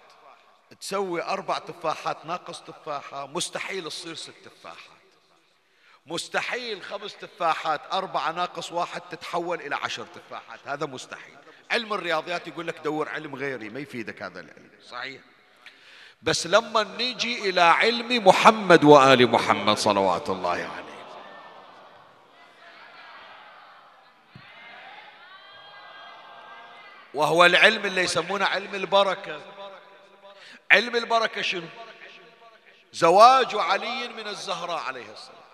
تسوي 0.81 1.23
أربع 1.23 1.57
تفاحات 1.57 2.25
ناقص 2.25 2.61
تفاحة 2.61 3.27
مستحيل 3.27 3.89
تصير 3.89 4.15
ست 4.15 4.33
تفاحات. 4.45 4.95
مستحيل 6.05 6.83
خمس 6.83 7.15
تفاحات 7.15 7.81
أربعة 7.93 8.31
ناقص 8.31 8.71
واحد 8.71 9.01
تتحول 9.01 9.61
إلى 9.61 9.75
عشر 9.75 10.05
تفاحات. 10.05 10.59
هذا 10.65 10.85
مستحيل. 10.85 11.37
علم 11.71 11.93
الرياضيات 11.93 12.47
يقول 12.47 12.67
لك 12.67 12.79
دور 12.79 13.09
علم 13.09 13.35
غيري 13.35 13.69
ما 13.69 13.79
يفيدك 13.79 14.23
هذا 14.23 14.39
العلم. 14.39 14.69
صحيح. 14.89 15.21
بس 16.21 16.47
لما 16.47 16.83
نيجي 16.83 17.49
إلى 17.49 17.61
علم 17.61 18.27
محمد 18.27 18.83
وآل 18.83 19.31
محمد 19.31 19.77
صلوات 19.77 20.29
الله 20.29 20.49
عليه. 20.49 20.95
وهو 27.13 27.45
العلم 27.45 27.85
اللي 27.85 28.01
يسمونه 28.01 28.45
علم 28.45 28.75
البركة. 28.75 29.54
علم 30.71 30.95
البركة 30.95 31.41
شنو؟ 31.41 31.67
زواج 32.93 33.55
علي 33.55 34.07
من 34.07 34.27
الزهراء 34.27 34.79
عليه 34.79 35.11
السلام. 35.11 35.45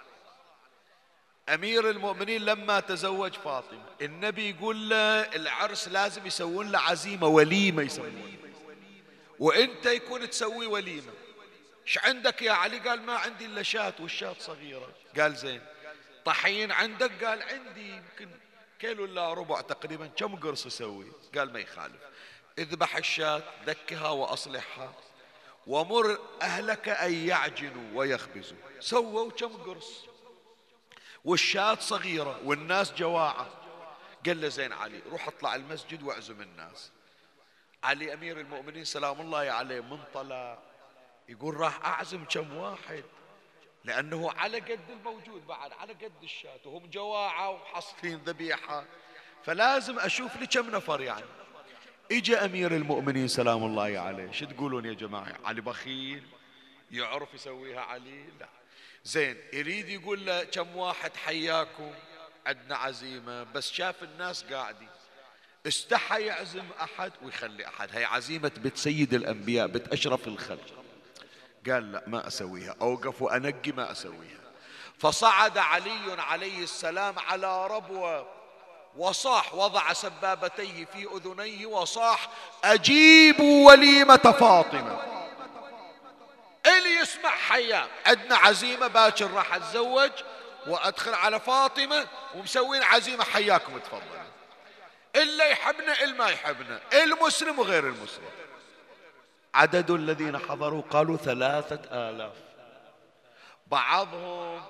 أمير 1.50 1.90
المؤمنين 1.90 2.46
لما 2.46 2.80
تزوج 2.80 3.34
فاطمة 3.34 3.86
النبي 4.02 4.50
يقول 4.50 4.90
له 4.90 5.22
العرس 5.36 5.88
لازم 5.88 6.26
يسوون 6.26 6.72
له 6.72 6.80
عزيمة 6.80 7.28
وليمة 7.28 7.84
يسوون 7.84 8.38
وإنت 9.40 9.86
يكون 9.86 10.30
تسوي 10.30 10.66
وليمة. 10.66 11.14
إيش 11.88 11.98
عندك 11.98 12.42
يا 12.42 12.52
علي؟ 12.52 12.80
قال 12.80 13.02
ما 13.02 13.14
عندي 13.14 13.46
إلا 13.46 13.64
شاة 13.64 13.94
والشاة 14.00 14.36
صغيرة. 14.40 14.90
قال 15.20 15.36
زين. 15.36 15.62
طحين 16.26 16.72
عندك؟ 16.72 17.24
قال 17.24 17.44
عندي 17.44 17.90
يمكن 17.90 18.30
كيلو 18.80 19.06
إلا 19.06 19.34
ربع 19.34 19.62
تقريبا. 19.62 20.08
كم 20.08 20.36
قرص 20.36 20.66
أسوي 20.66 21.12
قال 21.36 21.54
ما 21.54 21.60
يخالف. 21.60 22.02
اذبح 22.60 22.98
الشاة 22.98 23.44
ذكها 23.66 24.10
وأصلحها 24.10 24.94
ومر 25.68 26.20
أهلك 26.42 26.90
أن 26.90 27.28
يعجنوا 27.28 28.00
ويخبزوا. 28.00 28.58
سووا 28.80 29.32
كم 29.32 29.58
قرص. 29.58 30.06
والشاة 31.26 31.76
صغيرة 31.76 32.40
والناس 32.46 32.94
جواعة. 32.94 33.50
قال 34.26 34.42
له 34.42 34.48
زين 34.48 34.74
علي 34.74 35.00
روح 35.12 35.28
اطلع 35.28 35.56
المسجد 35.56 36.04
وأعزم 36.04 36.42
الناس. 36.42 36.92
علي 37.84 38.14
أمير 38.14 38.40
المؤمنين 38.40 38.86
سلام 38.86 39.22
الله 39.22 39.52
عليه 39.52 39.80
من 39.80 40.04
طلع. 40.14 40.60
يقول 41.30 41.58
راح 41.58 41.86
أعزم 41.86 42.26
كم 42.26 42.58
واحد. 42.58 43.04
لأنه 43.84 44.32
على 44.32 44.60
قد 44.60 44.90
الموجود 44.90 45.48
بعد 45.48 45.72
على 45.72 45.94
قد 45.94 46.24
الشاة. 46.24 46.60
وهم 46.66 46.90
جواعة 46.90 47.50
وحصفين 47.50 48.18
ذبيحة. 48.26 48.86
فلازم 49.44 50.00
أشوف 50.00 50.36
لي 50.36 50.48
كم 50.48 50.70
نفر 50.70 51.02
يعني. 51.02 51.26
اجى 52.12 52.36
أمير 52.36 52.76
المؤمنين 52.76 53.28
سلام 53.28 53.64
الله 53.64 54.00
عليه. 54.00 54.32
شو 54.32 54.46
تقولون 54.46 54.86
يا 54.86 54.94
جماعة؟ 54.94 55.34
علي 55.46 55.62
بخيل؟ 55.62 56.24
يعرف 56.92 57.34
يسويها 57.34 57.82
علي؟ 57.82 58.26
لا. 58.40 58.50
زين 59.04 59.38
يريد 59.54 59.90
يقول 59.90 60.26
له 60.26 60.44
كم 60.44 60.76
واحد 60.76 61.16
حياكم؟ 61.16 61.92
عندنا 62.46 62.76
عزيمة. 62.76 63.44
بس 63.44 63.72
شاف 63.72 64.04
الناس 64.04 64.44
قاعدين. 64.44 64.90
استحى 65.68 66.22
يعزم 66.22 66.66
أحد 66.82 67.12
ويخلي 67.22 67.68
أحد. 67.68 67.90
هي 67.92 68.06
عزيمة 68.06 68.52
بيت 68.58 68.78
سيد 68.78 69.14
الأنبياء 69.14 69.68
بيت 69.68 69.88
أشرف 69.88 70.28
الخلق. 70.28 70.84
قال 71.70 71.92
لا 71.92 72.04
ما 72.08 72.28
أسويها. 72.28 72.76
أوقف 72.82 73.22
وأنقي 73.22 73.72
ما 73.72 73.92
أسويها. 73.92 74.42
فصعد 74.98 75.58
علي 75.58 76.22
عليه 76.22 76.64
السلام 76.64 77.20
على 77.20 77.68
ربوة. 77.68 78.41
وصاح 78.98 79.54
وضع 79.54 79.94
سبابتيه 79.94 80.86
في 80.86 81.08
أذنيه 81.16 81.66
وصاح 81.66 82.30
أجيبوا 82.64 83.68
وليمة 83.68 84.36
فاطمة. 84.40 85.00
اللي 86.66 86.96
يسمع 86.96 87.30
حيا 87.30 87.88
عندنا 88.06 88.36
عزيمة 88.36 88.88
باكر 88.88 89.32
راح 89.32 89.56
أتزوج 89.56 90.12
وأدخل 90.68 91.14
على 91.14 91.40
فاطمة 91.40 92.08
ومسوين 92.36 92.84
عزيمة 92.84 93.24
حياكم 93.24 93.80
تفضل 93.80 94.22
إلا 95.16 95.46
يحبنا 95.46 96.04
إلا 96.04 96.14
ما 96.14 96.30
يحبنا 96.30 96.80
المسلم 96.94 97.60
وغير 97.60 97.88
المسلم. 97.88 98.30
عدد 99.54 99.92
الذين 99.92 100.38
حضروا 100.38 100.82
قالوا 100.82 101.18
ثلاثة 101.18 102.10
آلاف. 102.10 102.34
بعضهم 103.68 104.62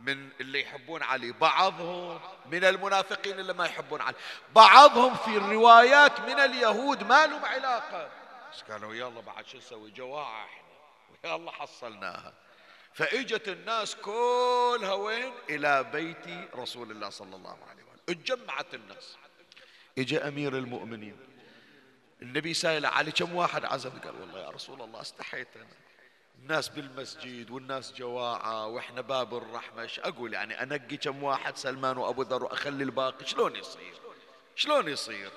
من 0.00 0.28
اللي 0.40 0.60
يحبون 0.60 1.02
علي 1.02 1.32
بعضهم 1.32 2.20
من 2.46 2.64
المنافقين 2.64 3.38
اللي 3.38 3.52
ما 3.52 3.66
يحبون 3.66 4.00
علي 4.00 4.16
بعضهم 4.54 5.14
في 5.14 5.36
الروايات 5.36 6.20
من 6.20 6.40
اليهود 6.40 7.04
ما 7.04 7.26
لهم 7.26 7.44
علاقة. 7.44 8.10
بس 8.52 8.62
قالوا 8.62 8.94
يلا 8.94 9.20
بعد 9.20 9.46
شو 9.46 9.58
نسوي 9.58 9.90
جواعة 9.90 10.44
إحنا 10.44 11.34
يلا 11.34 11.50
حصلناها. 11.50 12.32
فإجت 12.94 13.48
الناس 13.48 13.96
كلها 13.96 14.92
وين؟ 14.92 15.32
إلى 15.50 15.84
بيت 15.84 16.54
رسول 16.54 16.90
الله 16.90 17.10
صلى 17.10 17.36
الله 17.36 17.58
عليه 17.70 17.82
وسلم. 17.82 18.00
اتجمعت 18.08 18.74
الناس. 18.74 19.16
اجى 19.98 20.18
أمير 20.18 20.58
المؤمنين. 20.58 21.16
النبي 22.22 22.54
سائل 22.54 22.86
علي 22.86 23.12
كم 23.12 23.34
واحد 23.34 23.64
عزم 23.64 23.90
قال 23.90 24.20
والله 24.20 24.40
يا 24.40 24.50
رسول 24.50 24.82
الله 24.82 25.00
استحيت 25.00 25.48
أنا. 25.56 25.85
الناس 26.38 26.68
بالمسجد 26.68 27.50
والناس 27.50 27.92
جواعة 27.92 28.66
وإحنا 28.66 29.00
باب 29.00 29.36
الرحمة. 29.36 29.90
أقول؟ 29.98 30.34
يعني 30.34 30.62
أنقي 30.62 30.96
كم 30.96 31.22
واحد 31.22 31.56
سلمان 31.56 31.96
وأبو 31.98 32.22
ذر 32.22 32.44
وأخلي 32.44 32.84
الباقي. 32.84 33.26
شلون 33.26 33.56
يصير؟ 33.56 33.94
شلون 34.56 34.88
يصير؟ 34.88 35.30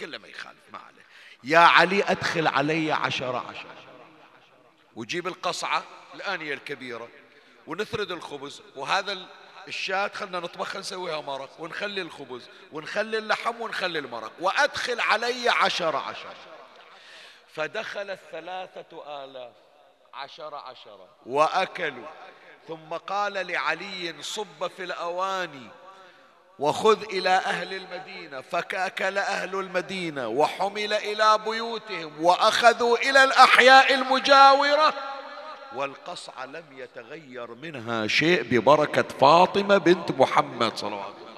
قال 0.00 0.10
له 0.10 0.18
ما 0.18 0.28
يخالف 0.28 0.58
ما 0.72 0.78
عليه. 0.78 1.02
يا 1.44 1.58
علي 1.58 2.04
أدخل 2.04 2.46
علي 2.46 2.92
عشرة 2.92 3.38
عشرة 3.48 3.76
وجيب 4.96 5.26
القصعة 5.26 5.84
الآنية 6.14 6.54
الكبيرة 6.54 7.08
ونثرد 7.66 8.10
الخبز. 8.10 8.62
وهذا 8.76 9.26
الشاة 9.68 10.08
خلنا 10.08 10.40
نطبخها 10.40 10.80
نسويها 10.80 11.20
مرق 11.20 11.60
ونخلي 11.60 12.02
الخبز 12.02 12.48
ونخلي 12.72 13.18
اللحم 13.18 13.60
ونخلي 13.60 13.98
المرق. 13.98 14.32
وأدخل 14.40 15.00
علي 15.00 15.48
عشرة 15.48 15.98
عشرة 15.98 16.34
فدخل 17.48 18.10
الثلاثة 18.10 19.24
آلاف. 19.24 19.67
عشرة 20.14 20.56
عشرة. 20.56 21.08
وأكلوا. 21.26 22.06
ثم 22.68 22.96
قال 23.06 23.32
لعلي 23.32 24.14
صب 24.20 24.66
في 24.76 24.84
الأواني 24.84 25.68
وخذ 26.58 27.02
إلى 27.02 27.30
أهل 27.30 27.74
المدينة. 27.74 28.40
فكأكل 28.40 29.18
أهل 29.18 29.54
المدينة 29.54 30.28
وحمل 30.28 30.92
إلى 30.92 31.38
بيوتهم 31.38 32.24
وأخذوا 32.24 32.96
إلى 32.96 33.24
الأحياء 33.24 33.94
المجاورة. 33.94 34.94
والقصع 35.74 36.44
لم 36.44 36.64
يتغير 36.72 37.54
منها 37.54 38.06
شيء 38.06 38.42
ببركة 38.42 39.02
فاطمة 39.02 39.78
بنت 39.78 40.10
محمد 40.10 40.76
صلوات 40.76 41.12
الله 41.28 41.37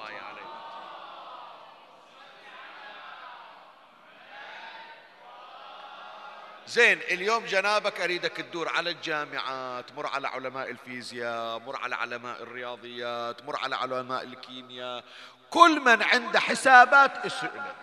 زين 6.71 6.99
اليوم 6.99 7.45
جنابك 7.45 8.01
أريدك 8.01 8.31
تدور 8.31 8.69
على 8.69 8.89
الجامعات 8.89 9.85
مر 9.97 10.07
على 10.07 10.27
علماء 10.27 10.69
الفيزياء 10.69 11.59
مر 11.59 11.75
على 11.75 11.95
علماء 11.95 12.43
الرياضيات 12.43 13.45
مر 13.45 13.55
على 13.55 13.75
علماء 13.75 14.23
الكيمياء. 14.23 15.03
كل 15.49 15.79
من 15.79 16.03
عنده 16.03 16.39
حسابات 16.39 17.25
اسأله. 17.25 17.73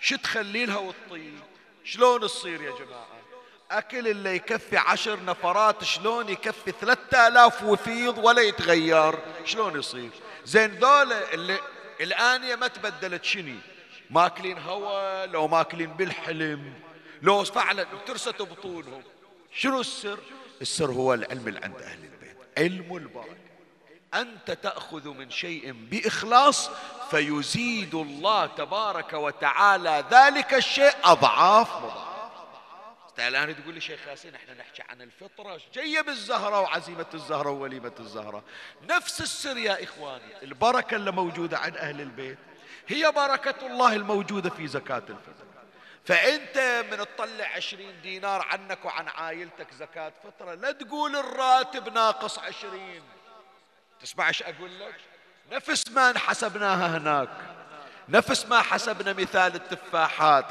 شو 0.00 0.16
تخلي 0.16 0.66
لها 0.66 0.78
وتطيب 0.78 1.40
شلون 1.84 2.20
تصير 2.20 2.62
يا 2.62 2.70
جماعة؟ 2.70 3.06
أكل 3.70 4.08
اللي 4.08 4.36
يكفي 4.36 4.76
عشر 4.76 5.24
نفرات 5.24 5.84
شلون 5.84 6.28
يكفي 6.28 6.72
ثلاثة 6.80 7.28
آلاف 7.28 7.62
وفيض 7.62 8.18
ولا 8.18 8.42
يتغير؟ 8.42 9.18
شلون 9.44 9.78
يصير؟ 9.78 10.10
زين 10.44 10.70
ذول 10.70 11.12
اللي 11.12 11.58
الآنية 12.00 12.54
ما 12.54 12.66
تبدلت 12.66 13.24
شني 13.24 13.58
ماكلين 14.10 14.58
هوا 14.58 15.26
لو 15.26 15.48
ماكلين 15.48 15.90
بالحلم. 15.92 16.91
لو 17.22 17.44
فعلا 17.44 17.86
ترست 18.06 18.42
بطونهم 18.42 19.02
شنو 19.52 19.80
السر؟ 19.80 20.18
السر 20.62 20.90
هو 20.90 21.14
العلم 21.14 21.48
اللي 21.48 21.60
عند 21.60 21.82
أهل 21.82 22.04
البيت 22.04 22.36
علم 22.58 22.96
البركة 22.96 23.36
أنت 24.14 24.50
تأخذ 24.50 25.08
من 25.08 25.30
شيء 25.30 25.72
بإخلاص 25.72 26.70
فيزيد 27.10 27.94
الله 27.94 28.46
تبارك 28.46 29.12
وتعالى 29.12 30.04
ذلك 30.10 30.54
الشيء 30.54 30.92
أضعاف 31.04 31.76
مضاعف. 31.76 32.12
الآن 33.18 33.62
تقول 33.62 33.74
لي 33.74 33.80
شيخ 33.80 34.08
ياسين 34.08 34.34
إحنا 34.34 34.54
نحكي 34.54 34.82
عن 34.82 35.02
الفطرة 35.02 35.60
جاية 35.74 36.00
بالزهرة 36.00 36.60
وعزيمة 36.60 37.06
الزهرة 37.14 37.50
ووليمة 37.50 37.92
الزهرة. 38.00 38.44
نفس 38.90 39.20
السر 39.20 39.56
يا 39.56 39.84
إخواني. 39.84 40.42
البركة 40.42 40.94
اللي 40.94 41.10
موجودة 41.10 41.58
عند 41.58 41.76
أهل 41.76 42.00
البيت 42.00 42.38
هي 42.88 43.12
بركة 43.12 43.66
الله 43.66 43.96
الموجودة 43.96 44.50
في 44.50 44.66
زكاة 44.66 45.02
الفطر. 45.08 45.51
فأنت 46.06 46.84
من 46.90 46.98
تطلع 46.98 47.46
عشرين 47.56 48.00
دينار 48.02 48.42
عنك 48.42 48.84
وعن 48.84 49.08
عائلتك 49.08 49.66
زكاة 49.74 50.12
فطرة 50.24 50.54
لا 50.54 50.72
تقول 50.72 51.16
الراتب 51.16 51.88
ناقص 51.88 52.38
عشرين. 52.38 53.02
تسمع 54.00 54.28
إيش 54.28 54.42
أقول 54.42 54.80
لك؟ 54.80 54.94
نفس 55.52 55.88
ما 55.90 56.18
حسبناها 56.18 56.98
هناك. 56.98 57.28
نفس 58.08 58.46
ما 58.46 58.62
حسبنا 58.62 59.12
مثال 59.12 59.54
التفاحات 59.54 60.44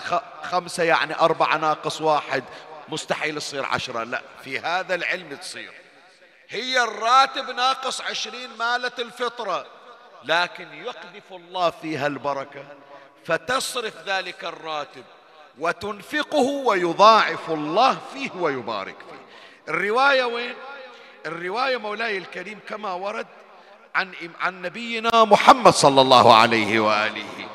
خمسة 0.44 0.84
يعني 0.84 1.16
أربعة 1.16 1.58
ناقص 1.58 2.02
واحد 2.02 2.44
مستحيل 2.90 3.42
تصير 3.42 3.66
عشرة. 3.66 4.04
لا 4.04 4.22
في 4.44 4.60
هذا 4.60 4.96
العلم 4.96 5.36
تصير. 5.36 5.74
هي 6.50 6.84
الراتب 6.84 7.50
ناقص 7.50 8.02
عشرين 8.02 8.50
مالة 8.58 8.92
الفطرة 9.00 9.66
لكن 10.24 10.74
يقذف 10.74 11.32
الله 11.32 11.70
فيها 11.70 12.08
البركة 12.08 12.66
فتصرف 13.26 13.98
ذلك 14.06 14.46
الراتب. 14.46 15.04
وتنفقه 15.60 16.48
ويضاعف 16.66 17.50
الله 17.50 17.98
فيه 18.14 18.30
ويبارك 18.40 18.96
فيه. 18.96 19.74
الرواية 19.74 20.24
وين؟ 20.24 20.54
الرواية 21.26 21.78
مولاي 21.78 22.18
الكريم 22.18 22.60
كما 22.70 22.94
ورد 22.94 23.28
عن 23.96 24.12
عن 24.40 24.62
نبينا 24.62 25.24
محمد 25.24 25.74
صلى 25.74 26.02
الله 26.02 26.36
عليه 26.36 26.80
وآله. 26.80 27.48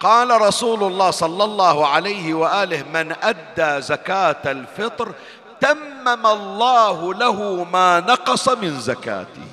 قال 0.00 0.40
رسول 0.40 0.82
الله 0.82 1.10
صلى 1.10 1.44
الله 1.44 1.86
عليه 1.86 2.34
وآله 2.34 2.82
من 2.82 3.16
أدى 3.22 3.80
زكاة 3.80 4.42
الفطر 4.46 5.14
تمم 5.60 6.26
الله 6.26 7.14
له 7.14 7.64
ما 7.64 8.00
نقص 8.00 8.48
من 8.48 8.80
زكاته. 8.80 9.51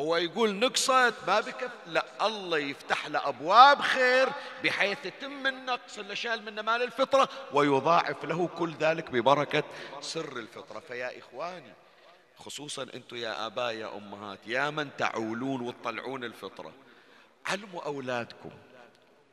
هو 0.00 0.16
يقول 0.16 0.54
نقصت 0.54 1.14
ما 1.26 1.40
بكف 1.40 1.70
لا 1.86 2.26
الله 2.26 2.58
يفتح 2.58 3.06
له 3.06 3.28
أبواب 3.28 3.80
خير 3.80 4.28
بحيث 4.64 5.06
يتم 5.06 5.46
النقص 5.46 5.98
اللي 5.98 6.16
شال 6.16 6.44
منه 6.44 6.62
مال 6.62 6.82
الفطرة 6.82 7.28
ويضاعف 7.52 8.24
له 8.24 8.48
كل 8.58 8.72
ذلك 8.80 9.10
ببركة 9.10 9.62
سر 10.00 10.36
الفطرة. 10.36 10.80
فيا 10.80 11.18
إخواني 11.18 11.72
خصوصا 12.36 12.82
أنتم 12.82 13.16
يا 13.16 13.46
آباء 13.46 13.74
يا 13.74 13.96
أمهات 13.96 14.38
يا 14.46 14.70
من 14.70 14.90
تعولون 14.98 15.60
وتطلعون 15.60 16.24
الفطرة 16.24 16.72
علموا 17.46 17.82
أولادكم. 17.84 18.50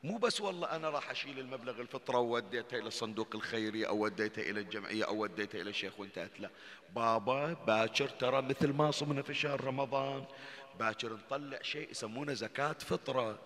مو 0.04 0.16
بس 0.16 0.40
والله 0.40 0.76
أنا 0.76 0.90
راح 0.90 1.10
أشيل 1.10 1.38
المبلغ 1.38 1.80
الفطرة 1.80 2.18
ووديته 2.18 2.78
إلى 2.78 2.88
الصندوق 2.88 3.28
الخيري 3.34 3.86
أو 3.86 3.98
وديته 4.04 4.42
إلى 4.42 4.60
الجمعية 4.60 5.04
أو 5.04 5.22
وديته 5.22 5.60
إلى 5.60 5.70
الشيخ 5.70 6.00
وانتهت. 6.00 6.40
لا. 6.40 6.50
بابا 6.94 7.52
باكر 7.66 8.08
ترى 8.08 8.42
مثل 8.42 8.72
ما 8.72 8.90
صمنا 8.90 9.22
في 9.22 9.34
شهر 9.34 9.64
رمضان. 9.64 10.24
باكر 10.78 11.12
نطلع 11.12 11.58
شيء 11.62 11.90
يسمونه 11.90 12.32
زكاة 12.32 12.72
فطرة. 12.72 13.38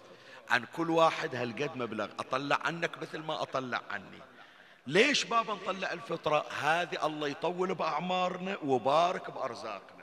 عن 0.50 0.64
كل 0.76 0.90
واحد 0.90 1.34
هالقد 1.34 1.76
مبلغ. 1.76 2.08
أطلع 2.18 2.58
عنك 2.64 3.02
مثل 3.02 3.18
ما 3.18 3.42
أطلع 3.42 3.80
عني. 3.90 4.20
ليش 4.86 5.24
بابا 5.24 5.54
نطلع 5.54 5.92
الفطرة؟ 5.92 6.46
هذه 6.62 7.06
الله 7.06 7.28
يطول 7.28 7.74
بأعمارنا 7.74 8.58
وبارك 8.64 9.30
بأرزاقنا. 9.30 10.01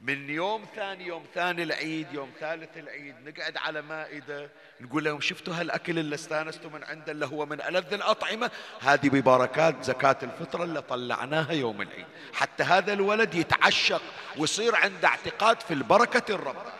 من 0.00 0.30
يوم 0.30 0.66
ثاني 0.76 1.06
يوم 1.06 1.26
ثاني 1.34 1.62
العيد 1.62 2.12
يوم 2.12 2.32
ثالث 2.40 2.76
العيد 2.76 3.14
نقعد 3.28 3.56
على 3.56 3.82
مائدة 3.82 4.50
نقول 4.80 5.04
لهم 5.04 5.20
شفتوا 5.20 5.54
هالأكل 5.54 5.98
اللي 5.98 6.14
استانستوا 6.14 6.70
من 6.70 6.84
عنده 6.84 7.12
اللي 7.12 7.26
هو 7.26 7.46
من 7.46 7.60
ألذ 7.60 7.92
الأطعمة؟ 7.94 8.50
هذه 8.80 9.08
ببركات 9.08 9.84
زكاة 9.84 10.16
الفطرة 10.22 10.64
اللي 10.64 10.82
طلعناها 10.82 11.52
يوم 11.52 11.82
العيد. 11.82 12.06
حتى 12.32 12.62
هذا 12.62 12.92
الولد 12.92 13.34
يتعشق 13.34 14.02
ويصير 14.36 14.74
عنده 14.74 15.08
اعتقاد 15.08 15.60
في 15.60 15.74
البركة 15.74 16.34
الرب. 16.34 16.72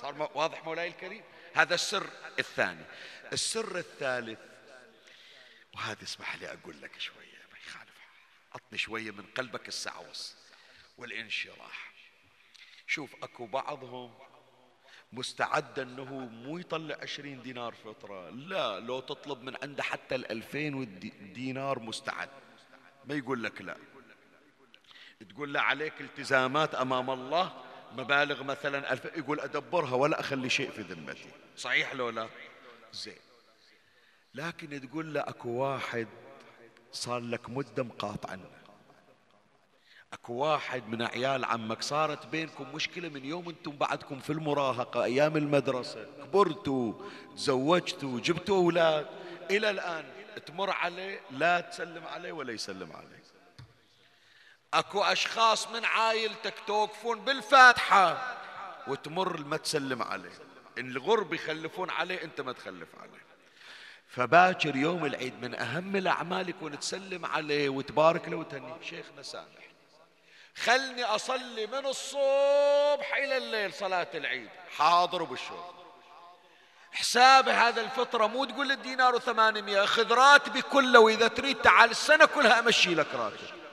صار 0.00 0.30
واضح 0.34 0.64
مولاي 0.64 0.88
الكريم؟ 0.88 1.22
هذا 1.54 1.74
السر 1.74 2.06
الثاني. 2.38 2.84
السر 3.32 3.78
الثالث 3.78 4.38
وهذا 5.74 6.02
اسمح 6.02 6.36
لي 6.36 6.46
أقول 6.46 6.82
لك 6.82 7.00
شوية 7.00 7.44
ما 7.52 7.58
يخالف 7.66 7.94
عطني 8.54 8.78
شوية 8.78 9.10
من 9.10 9.24
قلبك 9.36 9.68
السعوس 9.68 10.34
والانشراح. 10.98 11.93
شوف 12.86 13.14
اكو 13.22 13.46
بعضهم 13.46 14.14
مستعد 15.12 15.78
انه 15.78 16.04
مو 16.14 16.58
يطلع 16.58 16.96
عشرين 17.02 17.42
دينار 17.42 17.74
فطرة. 17.74 18.30
لا 18.30 18.80
لو 18.80 19.00
تطلب 19.00 19.42
من 19.42 19.56
عنده 19.62 19.82
حتى 19.82 20.14
الألفين 20.14 20.98
دينار 21.34 21.78
مستعد. 21.78 22.28
ما 23.04 23.14
يقول 23.14 23.42
لك 23.44 23.62
لا. 23.62 23.76
تقول 25.28 25.52
له 25.54 25.60
عليك 25.60 26.00
التزامات 26.00 26.74
أمام 26.74 27.10
الله 27.10 27.52
مبالغ 27.92 28.42
مثلا 28.42 28.92
ألف 28.92 29.04
يقول 29.04 29.40
أدبرها 29.40 29.94
ولا 29.94 30.20
أخلي 30.20 30.50
شيء 30.50 30.70
في 30.70 30.82
ذمتي. 30.82 31.28
صحيح 31.56 31.94
لو 31.94 32.10
لا؟ 32.10 32.28
زين. 32.92 33.16
لكن 34.34 34.88
تقول 34.88 35.14
له 35.14 35.20
أكو 35.20 35.48
واحد 35.48 36.08
صار 36.92 37.20
لك 37.20 37.50
مدة 37.50 37.82
مقاطعنا. 37.82 38.63
أكو 40.14 40.32
واحد 40.32 40.88
من 40.88 41.02
عيال 41.02 41.44
عمك 41.44 41.82
صارت 41.82 42.26
بينكم 42.26 42.74
مشكلة 42.74 43.08
من 43.08 43.24
يوم 43.24 43.48
أنتم 43.48 43.70
بعدكم 43.70 44.18
في 44.18 44.30
المراهقة 44.30 45.04
أيام 45.04 45.36
المدرسة. 45.36 46.06
كبرتوا 46.22 46.92
تزوجتوا 47.36 48.20
جبتوا 48.20 48.56
أولاد. 48.56 49.06
إلى 49.50 49.70
الآن 49.70 50.04
تمر 50.46 50.70
عليه 50.70 51.20
لا 51.30 51.60
تسلم 51.60 52.06
عليه 52.06 52.32
ولا 52.32 52.52
يسلم 52.52 52.92
عليك 52.92 53.24
أكو 54.74 55.02
أشخاص 55.02 55.68
من 55.68 55.84
عائلتك 55.84 56.54
توقفون 56.66 57.20
بالفاتحة 57.20 58.36
وتمر 58.88 59.44
ما 59.44 59.56
تسلم 59.56 60.02
عليه. 60.02 60.32
الغرب 60.78 61.34
يخلفون 61.34 61.90
عليه 61.90 62.24
أنت 62.24 62.40
ما 62.40 62.52
تخلف 62.52 62.88
عليه. 63.00 63.24
فباكر 64.08 64.76
يوم 64.76 65.04
العيد 65.04 65.34
من 65.42 65.54
أهم 65.54 65.96
الأعمال 65.96 66.48
يكون 66.48 66.78
تسلم 66.78 67.26
عليه 67.26 67.68
وتبارك 67.68 68.28
له 68.28 68.36
وتهنيه. 68.36 68.76
شيخنا 68.82 69.22
سامح. 69.22 69.73
خلني 70.54 71.04
أصلي 71.04 71.66
من 71.66 71.86
الصبح 71.86 73.16
إلى 73.16 73.36
الليل 73.36 73.72
صلاة 73.72 74.08
العيد. 74.14 74.48
حاضر 74.76 75.22
بالشوق 75.22 75.74
حساب 76.92 77.48
هذا 77.48 77.80
الفطرة 77.80 78.26
مو 78.26 78.44
تقول 78.44 78.72
الدينار 78.72 79.14
وثمانمية 79.14 79.84
خذ 79.84 80.12
راتبي 80.12 80.62
كله 80.62 81.00
وإذا 81.00 81.28
تريد 81.28 81.56
تعال 81.56 81.90
السنة 81.90 82.24
كلها 82.24 82.58
أمشي 82.58 82.94
لك 82.94 83.14
راتب. 83.14 83.64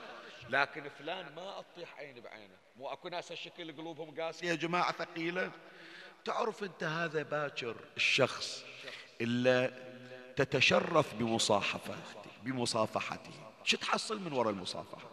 لكن 0.48 0.88
فلان 0.98 1.34
ما 1.34 1.58
أطيح 1.58 1.98
عيني 1.98 2.20
بعينه. 2.20 2.54
مو 2.76 2.92
أكو 2.92 3.08
ناس 3.08 3.32
الشكل 3.32 3.76
قلوبهم 3.76 4.20
قاسية 4.20 4.48
يا 4.48 4.54
جماعة 4.54 4.92
ثقيلة؟ 4.92 5.50
تعرف 6.24 6.62
أنت 6.62 6.84
هذا 6.84 7.22
باكر 7.22 7.76
الشخص 7.96 8.64
إلا 9.20 9.70
تتشرف 10.36 11.14
بمصاحفته 11.14 11.96
بمصافحته. 12.42 13.32
شو 13.64 13.76
تحصل 13.76 14.20
من 14.20 14.32
وراء 14.32 14.52
المصافحة؟ 14.52 15.11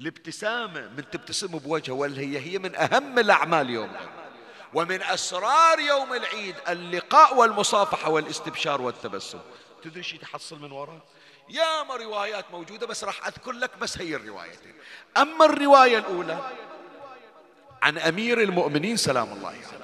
الابتسامة 0.00 0.88
من 0.96 1.10
تبتسم 1.10 1.46
بوجهه 1.46 1.92
ولا 1.92 2.20
هي 2.20 2.38
هي 2.38 2.58
من 2.58 2.76
أهم 2.76 3.18
الأعمال 3.18 3.70
يوم 3.70 3.90
ومن 4.74 5.02
أسرار 5.02 5.80
يوم 5.80 6.12
العيد 6.12 6.54
اللقاء 6.68 7.36
والمصافحة 7.36 8.10
والاستبشار 8.10 8.82
والتبسم. 8.82 9.40
تدري 9.82 10.02
شو 10.02 10.16
تحصل 10.16 10.58
من 10.58 10.72
وراء 10.72 11.00
ياما 11.50 11.96
روايات 11.96 12.44
موجودة 12.52 12.86
بس 12.86 13.04
راح 13.04 13.26
أذكر 13.26 13.52
لك 13.52 13.70
بس 13.80 13.98
هي 13.98 14.16
الروايتين. 14.16 14.74
أما 15.16 15.44
الرواية 15.44 15.98
الأولى 15.98 16.50
عن 17.82 17.98
أمير 17.98 18.40
المؤمنين 18.40 18.96
سلام 18.96 19.32
الله 19.32 19.48
عليه. 19.48 19.82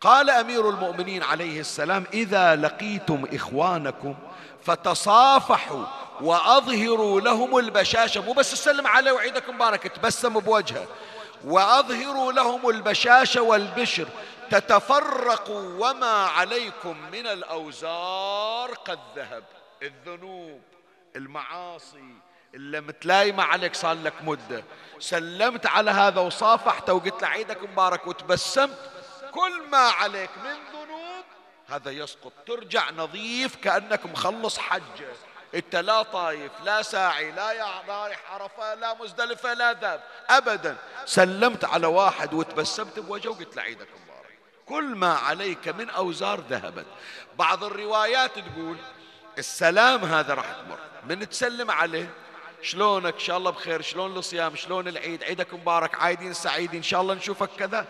قال 0.00 0.30
أمير 0.30 0.70
المؤمنين 0.70 1.22
عليه 1.22 1.60
السلام 1.60 2.04
إذا 2.12 2.56
لقيتم 2.56 3.26
إخوانكم 3.32 4.14
فتصافحوا 4.62 5.84
وأظهروا 6.20 7.20
لهم 7.20 7.58
البشاشة. 7.58 8.20
مو 8.22 8.32
بس 8.32 8.50
تسلم 8.50 8.86
عليه 8.86 9.12
وعيدك 9.12 9.48
مبارك 9.48 9.82
تبسم 9.82 10.40
بوجهه. 10.40 10.86
وأظهروا 11.44 12.32
لهم 12.32 12.68
البشاشة 12.68 13.42
والبشر. 13.42 14.08
تتفرقوا 14.50 15.90
وما 15.90 16.26
عليكم 16.26 16.96
من 17.12 17.26
الأوزار 17.26 18.74
قد 18.74 18.98
ذهب. 19.16 19.44
الذنوب 19.82 20.60
المعاصي 21.16 22.14
اللي 22.54 22.80
متلايمة 22.80 23.42
عليك 23.42 23.74
صار 23.74 23.96
لك 24.02 24.14
مدة. 24.22 24.64
سلمت 24.98 25.66
على 25.66 25.90
هذا 25.90 26.20
وصافحته 26.20 26.92
وقلت 26.92 27.22
له 27.22 27.28
عيدك 27.28 27.62
مبارك 27.62 28.06
وتبسمت. 28.06 28.90
كل 29.32 29.62
ما 29.70 29.78
عليك 29.78 30.30
من 30.44 30.50
ذنوب 30.72 30.79
هذا 31.70 31.90
يسقط. 31.90 32.32
ترجع 32.46 32.90
نظيف 32.90 33.56
كأنك 33.56 34.06
مخلص 34.06 34.58
حجة 34.58 35.08
انت 35.54 35.76
لا 35.76 36.02
طايف 36.02 36.52
لا 36.64 36.82
ساعي 36.82 37.30
لا 37.32 37.66
رايح 37.88 38.32
عرفة 38.32 38.74
لا 38.74 38.94
مزدلفة 38.94 39.54
لا 39.54 39.72
ذاب. 39.72 40.00
ابدا. 40.30 40.76
سلمت 41.06 41.64
على 41.64 41.86
واحد 41.86 42.34
وتبسمت 42.34 42.98
بوجهه 42.98 43.30
وقلت 43.30 43.56
له 43.56 43.62
عيدك 43.62 43.88
مبارك. 44.04 44.38
كل 44.66 44.84
ما 44.84 45.14
عليك 45.14 45.68
من 45.68 45.90
أوزار 45.90 46.40
ذهبت. 46.40 46.86
بعض 47.38 47.64
الروايات 47.64 48.38
تقول 48.38 48.76
السلام 49.38 50.04
هذا 50.04 50.34
راح 50.34 50.46
تمر. 50.52 50.78
من 51.08 51.28
تسلم 51.28 51.70
عليه؟ 51.70 52.10
شلونك؟ 52.62 53.14
إن 53.14 53.20
شاء 53.20 53.36
الله 53.36 53.50
بخير. 53.50 53.82
شلون 53.82 54.16
الصيام؟ 54.16 54.56
شلون 54.56 54.88
العيد؟ 54.88 55.24
عيدك 55.24 55.54
مبارك. 55.54 55.94
عايدين 55.94 56.32
سعيدين. 56.32 56.76
إن 56.76 56.82
شاء 56.82 57.00
الله 57.00 57.14
نشوفك 57.14 57.50
كذا. 57.58 57.86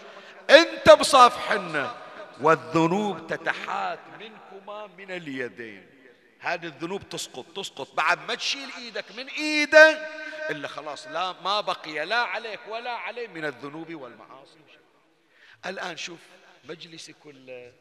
أنت 0.50 0.90
بصافحنا. 0.90 1.94
والذنوب 2.40 3.26
تتحات 3.26 4.00
منكما 4.20 4.86
من 4.86 5.10
اليدين. 5.10 5.86
هذه 6.38 6.66
الذنوب 6.66 7.08
تسقط 7.08 7.46
تسقط. 7.56 7.94
بعد 7.94 8.28
ما 8.28 8.34
تشيل 8.34 8.68
إيدك 8.78 9.12
من 9.16 9.26
ايده 9.26 9.90
إلا 10.50 10.68
خلاص 10.68 11.06
لا 11.06 11.32
ما 11.32 11.60
بقي 11.60 12.06
لا 12.06 12.16
عليك 12.16 12.60
ولا 12.68 12.90
عليه 12.90 13.28
من 13.28 13.44
الذنوب 13.44 13.94
والمعاصي. 13.94 14.58
الآن 15.66 15.96
شوف 15.96 16.20
مجلسي 16.64 17.12
كله 17.12 17.72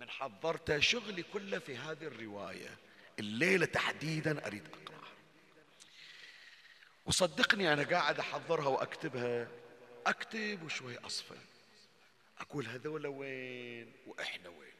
من 0.00 0.10
حضرته 0.10 0.80
شغلي 0.80 1.22
كله 1.22 1.58
في 1.58 1.76
هذه 1.76 2.04
الرواية. 2.04 2.78
الليلة 3.18 3.66
تحديدا 3.66 4.46
أريد 4.46 4.68
أقرأها. 4.68 5.12
وصدقني 7.06 7.72
أنا 7.72 7.82
قاعد 7.82 8.18
أحضرها 8.18 8.68
وأكتبها 8.68 9.48
أكتب 10.06 10.62
وشوي 10.62 10.98
أصفى. 10.98 11.34
أقول 12.50 12.66
هذول 12.66 13.06
وين؟ 13.06 13.92
وإحنا 14.06 14.48
وين؟ 14.48 14.74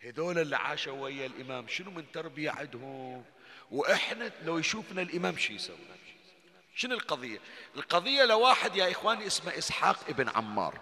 هذول 0.00 0.38
اللي 0.38 0.56
عاشوا 0.56 1.02
ويا 1.02 1.26
الإمام 1.26 1.68
شنو 1.68 1.90
من 1.90 2.04
تربية 2.12 2.50
عندهم؟ 2.50 3.24
وإحنا 3.70 4.30
لو 4.44 4.58
يشوفنا 4.58 5.02
الإمام 5.02 5.36
شو 5.36 5.52
يسوي؟ 5.52 5.76
شنو 6.74 6.94
القضية؟ 6.94 7.38
القضية 7.76 8.24
لواحد 8.24 8.76
يا 8.76 8.90
إخواني 8.90 9.26
اسمه 9.26 9.58
إسحاق 9.58 9.98
ابن 10.08 10.28
عمار. 10.28 10.80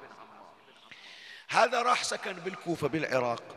هذا 1.48 1.82
راح 1.82 2.04
سكن 2.04 2.32
بالكوفة 2.32 2.88
بالعراق. 2.88 3.56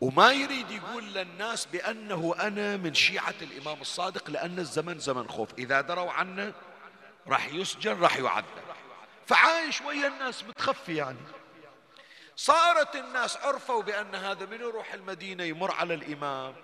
وما 0.00 0.32
يريد 0.32 0.70
يقول 0.70 1.14
للناس 1.14 1.66
بأنه 1.66 2.34
أنا 2.40 2.76
من 2.76 2.94
شيعة 2.94 3.34
الإمام 3.42 3.80
الصادق 3.80 4.30
لأن 4.30 4.58
الزمن 4.58 4.98
زمن 4.98 5.28
خوف. 5.28 5.54
إذا 5.58 5.80
دروا 5.80 6.12
عنه 6.12 6.54
راح 7.26 7.52
يسجن 7.52 8.00
راح 8.00 8.16
يعذب. 8.16 8.73
فعايش 9.26 9.80
ويا 9.80 10.08
الناس 10.08 10.44
متخفي 10.44 10.96
يعني. 10.96 11.18
صارت 12.36 12.96
الناس 12.96 13.36
عرفوا 13.36 13.82
بأن 13.82 14.14
هذا 14.14 14.46
من 14.46 14.60
يروح 14.60 14.94
المدينة 14.94 15.44
يمر 15.44 15.72
على 15.72 15.94
الإمام. 15.94 16.54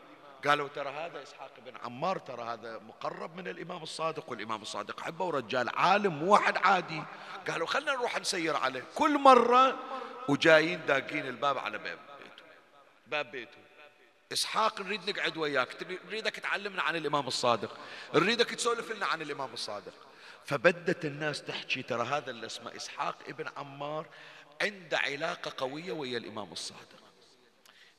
قالوا 0.46 0.68
ترى 0.68 0.88
هذا 0.88 1.22
إسحاق 1.22 1.50
بن 1.66 1.76
عمار 1.84 2.18
ترى 2.18 2.42
هذا 2.42 2.78
مقرب 2.78 3.36
من 3.36 3.48
الإمام 3.48 3.82
الصادق 3.82 4.30
والإمام 4.30 4.62
الصادق 4.62 5.00
حبه 5.00 5.24
ورجال 5.24 5.68
عالم 5.68 6.14
مو 6.14 6.32
واحد 6.32 6.56
عادي. 6.56 7.02
قالوا 7.48 7.66
خلنا 7.66 7.92
نروح 7.92 8.18
نسير 8.18 8.56
عليه. 8.56 8.84
كل 8.94 9.18
مرة 9.18 9.78
وجايين 10.28 10.86
داقين 10.86 11.26
الباب 11.26 11.58
على 11.58 11.78
باب 11.78 11.98
بيته. 12.18 12.44
باب 13.06 13.30
بيته. 13.30 13.58
إسحاق 14.32 14.80
نريد 14.80 15.10
نقعد 15.10 15.36
وياك. 15.36 15.98
نريدك 16.06 16.36
تعلمنا 16.36 16.82
عن 16.82 16.96
الإمام 16.96 17.26
الصادق. 17.26 17.76
نريدك 18.14 18.50
تسولف 18.50 18.90
لنا 18.90 19.06
عن 19.06 19.22
الإمام 19.22 19.52
الصادق. 19.52 19.92
فبدت 20.50 21.04
الناس 21.04 21.42
تحكي 21.42 21.82
ترى 21.82 22.06
هذا 22.06 22.30
اللي 22.30 22.46
اسمه 22.46 22.76
إسحاق 22.76 23.16
ابن 23.28 23.48
عمار 23.56 24.06
عنده 24.62 24.98
علاقة 24.98 25.52
قوية 25.56 25.92
ويا 25.92 26.18
الإمام 26.18 26.52
الصادق. 26.52 27.02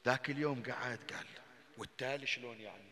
ذاك 0.06 0.30
اليوم 0.30 0.64
قعد 0.64 1.00
قال 1.14 1.26
والتالي 1.78 2.28
شلون 2.28 2.62
يعني؟ 2.62 2.92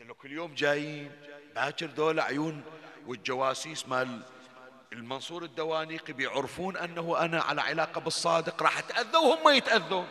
لو 0.00 0.14
كل 0.14 0.32
يوم 0.32 0.54
جايين 0.54 1.12
باكر 1.54 1.86
دول 1.86 2.20
عيون 2.20 2.62
والجواسيس 3.06 3.88
مال 3.88 4.22
المنصور 4.92 5.44
الدوانيقي 5.44 6.12
بيعرفون 6.12 6.76
أنه 6.76 7.24
أنا 7.24 7.40
على 7.40 7.60
علاقة 7.60 8.00
بالصادق 8.00 8.62
راح 8.62 8.78
أتأذى 8.78 9.16
وهم 9.16 9.48
يتأذون. 9.56 10.08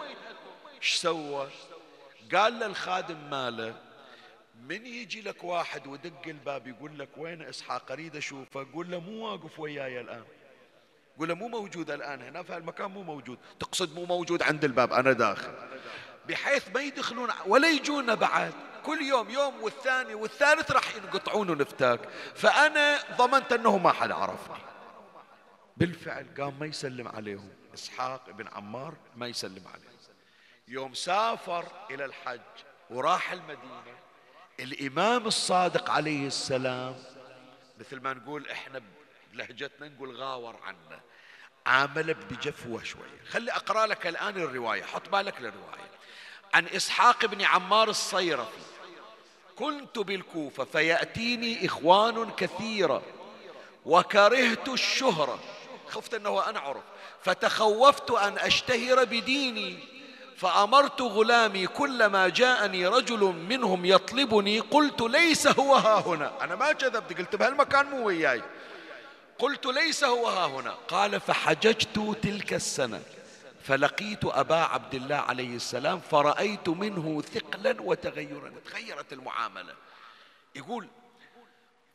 إيش 0.82 0.96
سوى؟ 0.96 1.50
قال 2.34 2.54
للخادم 2.54 3.30
ماله 3.30 3.87
من 4.62 4.86
يجي 4.86 5.22
لك 5.22 5.44
واحد 5.44 5.88
ودق 5.88 6.28
الباب 6.28 6.68
يقول 6.68 7.00
لك 7.00 7.10
وين 7.18 7.42
إسحاق؟ 7.42 7.92
أريد 7.92 8.16
أشوفه. 8.16 8.68
قول 8.74 8.92
له 8.92 9.00
مو 9.00 9.26
واقف 9.26 9.60
وياي 9.60 10.02
الآن. 10.02 10.24
قول 11.20 11.30
له 11.30 11.36
مو 11.36 11.48
موجود 11.48 11.92
الآن 11.92 12.22
هنا 12.22 12.44
في 12.44 12.58
المكان 12.58 12.92
مو 12.92 13.04
موجود. 13.04 13.38
تقصد 13.60 13.96
مو 13.96 14.06
موجود 14.06 14.44
عند 14.44 14.64
الباب 14.64 14.94
أنا 14.94 15.12
داخل. 15.12 15.54
بحيث 16.28 16.70
ما 16.76 16.82
يدخلون 16.82 17.30
ولا 17.46 17.70
يجونا 17.70 18.16
بعد. 18.16 18.54
كل 18.86 19.02
يوم 19.02 19.30
يوم 19.30 19.64
والثاني 19.64 20.16
والثالث 20.16 20.72
راح 20.72 20.96
ينقطعون 20.96 21.50
ونفتاك. 21.50 22.10
فأنا 22.36 23.00
ضمنت 23.18 23.54
أنه 23.54 23.78
ما 23.78 23.92
حد 23.92 24.12
عرفني. 24.12 24.58
بالفعل 25.78 26.28
قام 26.40 26.60
ما 26.60 26.66
يسلم 26.66 27.08
عليهم. 27.08 27.50
إسحاق 27.74 28.30
بن 28.30 28.48
عمار 28.48 28.94
ما 29.16 29.28
يسلم 29.28 29.68
عليهم. 29.68 29.98
يوم 30.68 30.94
سافر 30.94 31.66
إلى 31.92 32.06
الحج 32.06 32.40
وراح 32.90 33.32
المدينة 33.32 34.07
الإمام 34.60 35.28
الصادق 35.28 35.90
عليه 35.90 36.28
السلام. 36.28 36.96
مثل 37.80 38.00
ما 38.00 38.14
نقول 38.14 38.50
إحنا 38.50 38.82
بلهجتنا 39.34 39.88
نقول 39.88 40.16
غاور 40.16 40.56
عنا. 40.64 41.02
عامل 41.66 42.14
بجفوة 42.14 42.84
شوية 42.84 43.22
خلي 43.30 43.52
أقرأ 43.52 43.86
لك 43.86 44.08
الآن 44.08 44.38
الرواية. 44.38 44.84
حط 44.84 45.10
بالك 45.10 45.42
للرواية. 45.42 45.90
عن 46.54 46.68
إسحاق 46.68 47.26
بن 47.26 47.42
عمار 47.42 47.90
الصيرفي. 47.90 48.62
كنت 49.56 50.00
بالكوفة 50.00 50.64
فيأتيني 50.66 51.66
إخوان 51.66 52.32
كثيرة 52.32 53.04
وكرهت 53.86 54.70
الشهرة. 54.70 55.40
خفت 55.88 56.14
أنه 56.14 56.50
أنا 56.50 56.60
عرف. 56.60 56.84
فتخوفت 57.24 58.12
أن 58.12 58.38
أشتهر 58.38 59.06
بديني. 59.06 59.97
فأمرت 60.38 61.02
غلامي 61.02 61.68
كلما 61.68 62.28
جاءني 62.28 62.88
رجل 62.88 63.20
منهم 63.50 63.86
يطلبني 63.86 64.60
قلت 64.60 65.02
ليس 65.02 65.48
هو 65.48 65.76
ها 65.76 66.00
هنا. 66.00 66.44
أنا 66.44 66.56
ما 66.56 66.72
كذبت 66.72 67.18
قلت 67.18 67.36
بهالمكان 67.36 67.86
مو 67.86 68.06
وياي. 68.06 68.42
قلت 69.40 69.66
ليس 69.66 70.04
هو 70.04 70.28
ها 70.28 70.46
هنا. 70.46 70.72
قال 70.88 71.20
فحججت 71.20 72.18
تلك 72.24 72.54
السنة. 72.54 73.02
فلقيت 73.64 74.26
أبا 74.26 74.56
عبد 74.56 74.94
الله 74.94 75.16
عليه 75.16 75.56
السلام 75.56 76.00
فرأيت 76.12 76.70
منه 76.70 77.22
ثقلا 77.22 77.82
وتغيرا. 77.82 78.52
تغيرت 78.72 79.14
المعاملة. 79.14 79.74
يقول 80.56 80.88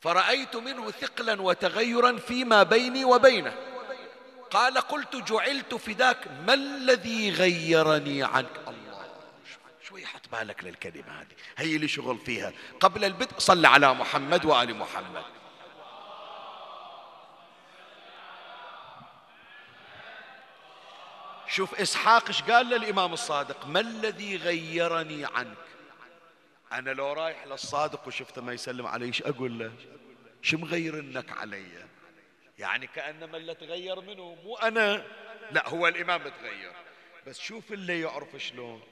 فرأيت 0.00 0.56
منه 0.56 0.90
ثقلا 0.90 1.42
وتغيرا 1.42 2.18
فيما 2.18 2.62
بيني 2.62 3.04
وبينه. 3.04 3.71
قال 4.52 4.78
قلت 4.78 5.16
جعلت 5.16 5.74
فداك 5.74 6.28
ما 6.46 6.54
الذي 6.54 7.30
غيرني 7.30 8.22
عنك؟ 8.22 8.60
الله 8.68 9.04
شوي 9.88 10.06
حط 10.06 10.28
بالك 10.32 10.64
للكلمة 10.64 11.20
هذه؟ 11.20 11.34
هي 11.58 11.76
اللي 11.76 11.88
شغل 11.88 12.18
فيها. 12.18 12.52
قبل 12.80 13.04
البدء 13.04 13.38
صل 13.38 13.66
على 13.66 13.94
محمد 13.94 14.44
وآل 14.44 14.76
محمد. 14.76 15.24
شوف 21.48 21.74
إسحاق 21.80 22.26
إيش 22.28 22.42
قال 22.42 22.66
للإمام 22.66 23.12
الصادق؟ 23.12 23.66
ما 23.66 23.80
الذي 23.80 24.36
غيرني 24.36 25.24
عنك؟ 25.24 25.56
أنا 26.72 26.90
لو 26.90 27.12
رايح 27.12 27.46
للصادق 27.46 28.08
وشفته 28.08 28.42
ما 28.42 28.52
يسلم 28.52 28.86
علي 28.86 29.04
إيش 29.04 29.22
أقول 29.22 29.58
له؟ 29.58 29.72
شو 30.42 30.58
مغيرنك 30.58 31.32
علي؟ 31.32 31.91
يعني 32.58 32.86
كأنما 32.86 33.36
اللي 33.36 33.54
تغير 33.54 34.00
منه 34.00 34.36
مو 34.44 34.56
أنا. 34.56 35.04
لا 35.50 35.68
هو 35.68 35.88
الإمام 35.88 36.22
تغير. 36.28 36.72
بس 37.26 37.40
شوف 37.40 37.72
اللي 37.72 38.00
يعرف 38.00 38.36
شلون. 38.36 38.82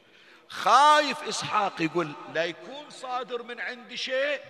خايف 0.48 1.22
إسحاق 1.22 1.82
يقول 1.82 2.12
لا 2.34 2.44
يكون 2.44 2.90
صادر 2.90 3.42
من 3.42 3.60
عندي 3.60 3.96
شيء. 3.96 4.40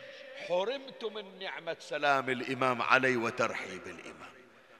حرمت 0.48 1.04
من 1.04 1.38
نعمة 1.38 1.76
سلام 1.80 2.30
الإمام 2.30 2.82
علي 2.82 3.16
وترحيب 3.16 3.86
الإمام. 3.86 4.30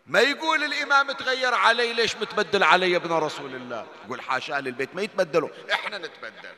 ما 0.07 0.21
يقول 0.21 0.65
الإمام 0.65 1.13
تغير 1.13 1.55
علي 1.55 1.93
ليش 1.93 2.17
متبدل 2.17 2.63
علي 2.63 2.97
ابن 2.97 3.13
رسول 3.13 3.55
الله؟ 3.55 3.87
يقول 4.05 4.21
حاشا 4.21 4.53
للبيت 4.53 4.95
ما 4.95 5.03
يتبدلوا. 5.03 5.49
إحنا 5.73 5.99
نتبدل. 5.99 6.55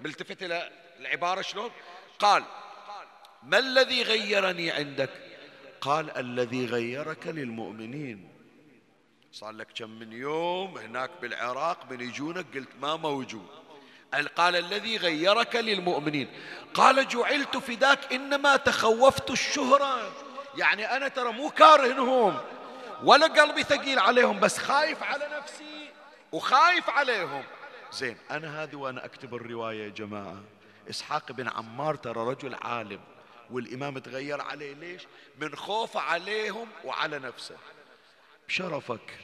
ملتفت 0.00 0.42
إلى 0.42 0.70
العبارة 1.00 1.40
شلون؟ 1.40 1.70
قال 2.18 2.44
ما 3.42 3.58
الذي 3.58 4.02
غيرني 4.02 4.70
عندك؟ 4.70 5.10
قال 5.84 6.16
الذي 6.16 6.66
غيرك 6.66 7.26
للمؤمنين. 7.26 8.28
صار 9.32 9.50
لك 9.50 9.68
كم 9.74 9.90
من 9.90 10.12
يوم 10.12 10.78
هناك 10.78 11.10
بالعراق 11.22 11.90
من 11.90 12.00
يجونك 12.00 12.46
قلت 12.54 12.68
ما 12.80 12.96
موجود. 12.96 13.46
قال 14.36 14.56
الذي 14.56 14.96
غيرك 14.96 15.56
للمؤمنين. 15.56 16.28
قال 16.74 17.08
جعلت 17.08 17.56
فداك 17.56 18.12
إنما 18.12 18.56
تخوفت 18.56 19.30
الشهرة. 19.30 20.12
يعني 20.56 20.96
أنا 20.96 21.08
ترى 21.08 21.32
مو 21.32 21.50
كارهنهم 21.50 22.40
ولا 23.02 23.26
قلبي 23.26 23.62
ثقيل 23.62 23.98
عليهم 23.98 24.40
بس 24.40 24.58
خايف 24.58 25.02
على 25.02 25.28
نفسي 25.38 25.90
وخايف 26.32 26.90
عليهم. 26.90 27.42
زين 27.92 28.16
أنا 28.30 28.62
هذه 28.62 28.76
وأنا 28.76 29.04
أكتب 29.04 29.34
الرواية 29.34 29.84
يا 29.84 29.88
جماعة. 29.88 30.40
إسحاق 30.90 31.32
بن 31.32 31.48
عمار 31.48 31.94
ترى 31.94 32.20
رجل 32.20 32.54
عالم. 32.54 33.00
والإمام 33.50 33.98
تغير 33.98 34.40
عليه. 34.40 34.74
ليش؟ 34.74 35.02
من 35.38 35.56
خوفه 35.56 36.00
عليهم 36.00 36.68
وعلى 36.84 37.18
نفسه. 37.18 37.56
بشرفك 38.48 39.18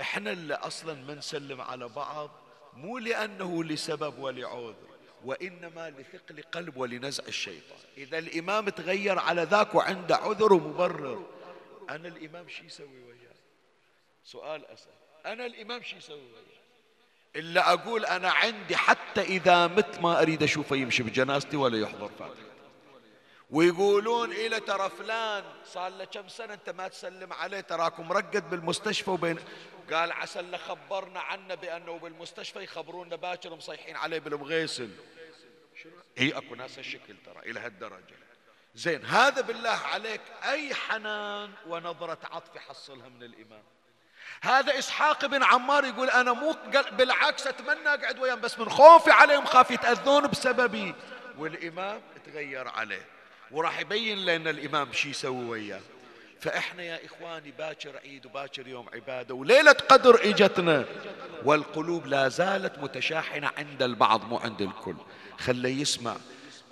إحنا 0.00 0.30
اللي 0.30 0.54
أصلا 0.54 0.94
ما 0.94 1.14
نسلم 1.14 1.60
على 1.60 1.88
بعض 1.88 2.30
مو 2.74 2.98
لأنه 2.98 3.64
لسبب 3.64 4.18
ولعذر 4.18 4.74
وإنما 5.24 5.90
لثقل 5.90 6.42
قلب 6.42 6.76
ولنزع 6.76 7.24
الشيطان. 7.28 7.78
إذا 7.96 8.18
الإمام 8.18 8.68
تغير 8.68 9.18
على 9.18 9.42
ذاك 9.42 9.74
وعنده 9.74 10.16
عذر 10.16 10.52
ومبرر. 10.52 11.26
أنا 11.90 12.08
الإمام 12.08 12.48
شو 12.48 12.64
يسوي 12.64 13.02
وياه؟ 13.02 13.34
سؤال 14.24 14.66
أسأل. 14.66 14.92
أنا 15.26 15.46
الإمام 15.46 15.82
شو 15.82 15.96
يسوي 15.96 16.16
وياه؟ 16.16 16.62
إلا 17.36 17.72
أقول 17.72 18.04
أنا 18.06 18.30
عندي 18.30 18.76
حتى 18.76 19.20
إذا 19.20 19.66
مت 19.66 19.98
ما 20.00 20.22
أريد 20.22 20.42
أشوفه 20.42 20.76
يمشي 20.76 21.02
بجنازتي 21.02 21.56
ولا 21.56 21.78
يحضر 21.78 22.10
فاتحة. 22.18 22.51
ويقولون 23.52 24.32
إلى 24.32 24.60
ترى 24.60 24.90
فلان 24.98 25.44
صار 25.64 25.90
له 25.90 26.04
كم 26.04 26.28
سنة 26.28 26.54
أنت 26.54 26.70
ما 26.70 26.88
تسلم 26.88 27.32
عليه 27.32 27.60
تراكم 27.60 28.08
مرقد 28.08 28.50
بالمستشفى 28.50 29.10
وبين. 29.10 29.38
قال 29.92 30.12
عسى 30.12 30.40
اللي 30.40 30.58
خبرنا 30.58 31.20
عنه 31.20 31.54
بأنه 31.54 31.98
بالمستشفى 31.98 32.62
يخبرونا 32.62 33.16
باكر 33.16 33.54
مصيحين 33.54 33.96
عليه 33.96 34.18
بالمغيسل 34.18 34.90
اي 36.18 36.32
أكو 36.32 36.54
ناس 36.54 36.78
هالشكل 36.78 37.16
ترى 37.26 37.50
إلى 37.50 37.60
هالدرجة. 37.60 38.16
زين 38.74 39.04
هذا 39.04 39.40
بالله 39.40 39.70
عليك 39.70 40.20
أي 40.44 40.74
حنان 40.74 41.50
ونظرة 41.66 42.18
عطف 42.32 42.56
يحصلها 42.56 43.08
من 43.08 43.22
الإمام. 43.22 43.62
هذا 44.42 44.78
إسحاق 44.78 45.26
بن 45.26 45.42
عمار 45.42 45.84
يقول 45.84 46.10
أنا 46.10 46.32
مو 46.32 46.56
بالعكس 46.92 47.46
أتمنى 47.46 47.88
أقعد 47.88 48.18
وياهم 48.18 48.40
بس 48.40 48.58
من 48.58 48.68
خوفي 48.68 49.10
عليهم 49.10 49.44
خاف 49.44 49.70
يتأذون 49.70 50.26
بسببي. 50.26 50.94
والإمام 51.38 52.02
تغير 52.26 52.68
عليه. 52.68 53.06
وراح 53.52 53.80
يبين 53.80 54.18
لنا 54.18 54.50
الإمام 54.50 54.92
شي 54.92 55.10
يسوي 55.10 55.44
وياه. 55.44 55.80
فإحنا 56.40 56.82
يا 56.82 57.06
إخواني 57.06 57.52
باكر 57.58 57.96
عيد 57.96 58.26
وباكر 58.26 58.68
يوم 58.68 58.86
عبادة 58.94 59.34
وليلة 59.34 59.72
قدر 59.72 60.20
إجتنا. 60.24 60.84
والقلوب 61.44 62.06
لا 62.06 62.28
زالت 62.28 62.78
متشاحنة 62.78 63.50
عند 63.58 63.82
البعض 63.82 64.24
مو 64.24 64.36
عند 64.36 64.62
الكل. 64.62 64.96
خلي 65.38 65.80
يسمع. 65.80 66.16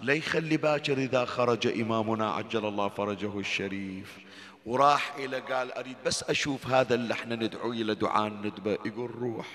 لا 0.00 0.14
يخلي 0.14 0.56
باكر 0.56 0.98
إذا 0.98 1.24
خرج 1.24 1.66
إمامنا 1.66 2.30
عجل 2.30 2.66
الله 2.66 2.88
فرجه 2.88 3.38
الشريف. 3.38 4.18
وراح 4.66 5.14
إلى 5.16 5.38
قال 5.38 5.72
أريد 5.72 5.96
بس 6.06 6.22
أشوف 6.22 6.66
هذا 6.66 6.94
اللي 6.94 7.14
إحنا 7.14 7.34
ندعو 7.34 7.72
إلى 7.72 7.94
دعاء 7.94 8.26
الندبة. 8.26 8.72
يقول 8.72 9.10
روح. 9.10 9.46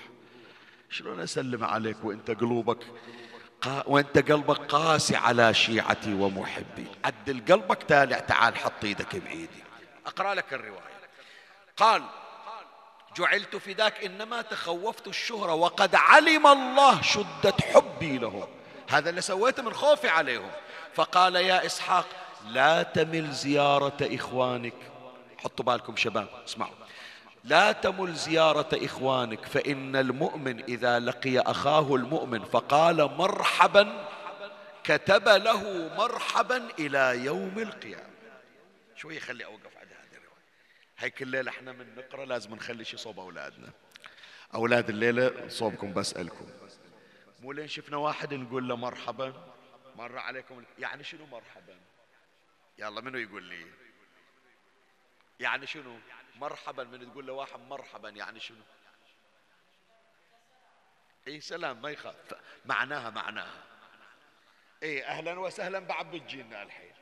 شلون 0.90 1.20
أسلم 1.20 1.64
عليك 1.64 2.04
وأنت 2.04 2.30
قلوبك 2.30 2.78
وانت 3.86 4.30
قلبك 4.30 4.58
قاسي 4.58 5.16
على 5.16 5.54
شيعتي 5.54 6.14
ومحبي. 6.14 6.86
عدل 7.04 7.42
قلبك 7.48 7.82
تالع 7.82 8.18
تعال 8.18 8.56
حط 8.56 8.84
إيدك 8.84 9.16
بإيدي. 9.16 9.64
أقرأ 10.06 10.34
لك 10.34 10.54
الرواية. 10.54 10.96
قال 11.76 12.02
جعلت 13.16 13.56
فداك 13.56 14.04
إنما 14.04 14.42
تخوفت 14.42 15.06
الشهرة 15.06 15.54
وقد 15.54 15.94
علم 15.94 16.46
الله 16.46 17.02
شدة 17.02 17.54
حبي 17.74 18.18
لهم. 18.18 18.48
هذا 18.88 19.10
اللي 19.10 19.20
سويته 19.20 19.62
من 19.62 19.74
خوفي 19.74 20.08
عليهم. 20.08 20.50
فقال 20.94 21.36
يا 21.36 21.66
إسحاق 21.66 22.06
لا 22.46 22.82
تمل 22.82 23.32
زيارة 23.32 23.96
إخوانك. 24.00 24.74
حطوا 25.38 25.64
بالكم 25.64 25.96
شباب 25.96 26.28
اسمعوا. 26.48 26.74
لا 27.46 27.72
تمل 27.72 28.14
زيارة 28.14 28.68
إخوانك 28.72 29.44
فإن 29.44 29.96
المؤمن 29.96 30.62
إذا 30.62 30.98
لقي 30.98 31.38
أخاه 31.38 31.94
المؤمن 31.94 32.44
فقال 32.44 32.96
مرحبا 32.96 34.08
كتب 34.84 35.28
له 35.28 35.94
مرحبا 35.96 36.68
إلى 36.78 37.24
يوم 37.24 37.58
القيامة. 37.58 38.16
شوي 38.96 39.20
خلي 39.20 39.44
أوقف 39.44 39.76
على 39.76 39.86
هذه 39.86 40.16
الرواية. 40.16 40.42
هاي 40.98 41.10
كل 41.10 41.26
ليلة 41.26 41.50
إحنا 41.50 41.72
من 41.72 41.94
نقرأ 41.96 42.24
لازم 42.24 42.54
نخلي 42.54 42.84
شي 42.84 42.96
صوب 42.96 43.20
أولادنا. 43.20 43.68
أولاد 44.54 44.88
الليلة 44.88 45.48
صوبكم 45.48 45.92
بسألكم. 45.92 46.46
مو 47.42 47.52
لين 47.52 47.68
شفنا 47.68 47.96
واحد 47.96 48.34
نقول 48.34 48.68
له 48.68 48.76
مرحبا 48.76 49.32
مر 49.96 50.18
عليكم 50.18 50.62
يعني 50.78 51.04
شنو 51.04 51.26
مرحبا؟ 51.26 51.76
يلا 52.78 53.00
منو 53.00 53.18
يقول 53.18 53.42
لي؟ 53.42 53.66
يعني 55.40 55.66
شنو؟ 55.66 55.96
مرحبا 56.40 56.84
من 56.84 57.12
تقول 57.12 57.26
لواحد 57.26 57.60
مرحبا 57.60 58.08
يعني 58.08 58.40
شنو؟ 58.40 58.62
اي 61.28 61.40
سلام 61.40 61.82
ما 61.82 61.90
يخاف. 61.90 62.34
معناها 62.64 63.10
معناها. 63.10 63.62
اي 64.82 65.04
أهلا 65.04 65.38
وسهلا 65.38 65.78
بعد 65.78 66.10
بتجينا 66.10 66.62
الحين. 66.62 66.92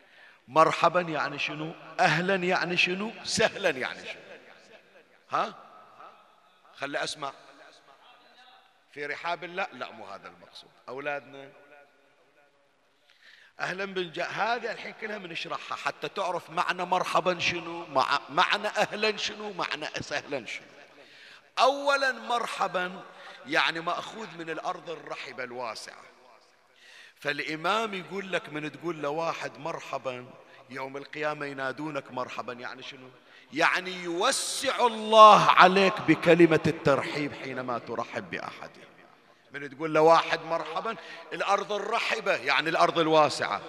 مرحبا 0.49 1.01
يعني 1.01 1.39
شنو؟ 1.39 1.73
أهلا 2.01 2.35
يعني 2.35 2.77
شنو؟ 2.77 3.11
سهلا 3.25 3.71
يعني 3.71 4.07
شنو؟ 4.07 4.21
ها؟ 5.31 5.55
خلي 6.77 7.05
أسمع. 7.05 7.33
في 8.93 9.07
رحاب 9.07 9.45
الله؟ 9.45 9.67
لا 9.73 9.91
مو 9.91 10.07
هذا 10.07 10.29
المقصود. 10.29 10.71
أولادنا 10.89 11.53
أهلا 13.61 13.85
بالجاء 13.85 14.31
هذه 14.33 14.73
الحين 14.73 14.95
كلها 15.01 15.19
بنشرحها 15.19 15.77
حتى 15.77 16.09
تعرف 16.09 16.51
معنى 16.51 16.85
مرحبا 16.85 17.39
شنو 17.39 17.87
مع 17.87 18.21
معنى 18.31 18.69
أهلا 18.69 19.17
شنو 19.17 19.53
معنى 19.53 19.87
سهلا 20.01 20.47
شنو. 20.47 20.67
اولا 21.59 22.13
مرحبا 22.13 23.03
يعني 23.47 23.81
مأخوذ 23.81 24.27
من 24.39 24.51
الأرض 24.51 24.91
الرحبة 24.91 25.45
الواسعة. 25.45 26.03
فالإمام 27.17 27.95
يقول 27.95 28.33
لك 28.33 28.49
من 28.49 28.73
تقول 28.73 29.03
لواحد 29.03 29.59
مرحبا 29.59 30.27
يوم 30.71 30.97
القيامة 30.97 31.47
ينادونك 31.47 32.13
مرحبا 32.13 32.53
يعني 32.53 32.83
شنو؟ 32.83 33.09
يعني 33.53 33.93
يوسع 34.03 34.87
الله 34.87 35.51
عليك 35.51 36.01
بكلمة 36.01 36.61
الترحيب 36.67 37.33
حينما 37.33 37.79
ترحب 37.79 38.31
بأحد. 38.31 38.71
من 39.55 39.77
تقول 39.77 39.95
لواحد 39.95 40.41
مرحبا 40.45 40.97
الأرض 41.33 41.73
الرحبة 41.73 42.35
يعني 42.35 42.69
الأرض 42.71 42.99
الواسعة. 42.99 43.61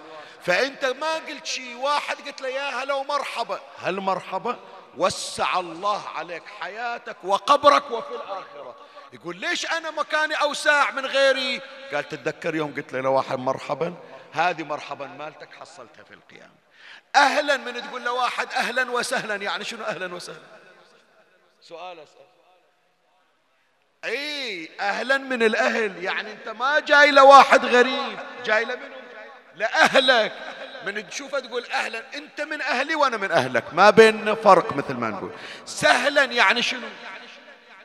فأنت 0.42 0.84
ما 0.84 1.14
قلت 1.14 1.46
شيء 1.46 1.76
واحد 1.76 2.16
قلت 2.16 2.40
له 2.40 2.48
يا 2.48 2.82
هلا 2.82 2.94
ومرحبا. 2.94 3.60
هل 3.78 4.00
مرحبا 4.00 4.58
وسع 4.96 5.60
الله 5.60 6.08
عليك 6.08 6.42
حياتك 6.60 7.16
وقبرك 7.24 7.90
وفي 7.90 8.14
الآخرة. 8.14 8.76
يقول 9.12 9.36
ليش 9.36 9.66
أنا 9.72 9.90
مكاني 9.90 10.34
أوسع 10.34 10.90
من 10.90 11.06
غيري؟ 11.06 11.60
قال 11.92 12.08
تتذكر 12.08 12.54
يوم 12.54 12.74
قلت 12.74 12.92
له 12.92 13.08
واحد 13.08 13.38
مرحبا؟ 13.38 13.94
هذه 14.32 14.62
مرحبا 14.62 15.06
مالتك 15.06 15.48
حصلتها 15.54 16.04
في 16.04 16.14
القيامة 16.14 16.54
أهلا 17.16 17.56
من 17.56 17.82
تقول 17.82 18.04
لواحد 18.04 18.52
أهلا 18.52 18.90
وسهلا 18.90 19.34
يعني 19.34 19.64
شنو 19.64 19.84
أهلا 19.84 20.14
وسهلا؟ 20.14 20.38
سؤال 21.60 21.98
أسأل. 21.98 22.35
إي 24.06 24.68
أهلا 24.80 25.18
من 25.18 25.42
الأهل. 25.42 26.04
يعني 26.04 26.32
أنت 26.32 26.48
ما 26.48 26.80
جاي 26.80 27.10
لواحد 27.10 27.64
غريب. 27.64 28.18
جاي 28.44 28.64
لمنو 28.64 28.96
لأهلك. 29.56 30.32
من 30.86 31.08
تشوفه 31.08 31.40
تقول 31.40 31.64
أهلا. 31.64 32.02
أنت 32.14 32.40
من 32.40 32.60
أهلي 32.62 32.94
وأنا 32.94 33.16
من 33.16 33.32
أهلك. 33.32 33.64
ما 33.72 33.90
بين 33.90 34.34
فرق 34.34 34.76
مثل 34.76 34.94
ما 34.94 35.10
نقول. 35.10 35.30
سهلا 35.66 36.24
يعني 36.24 36.62
شنو؟ 36.62 36.88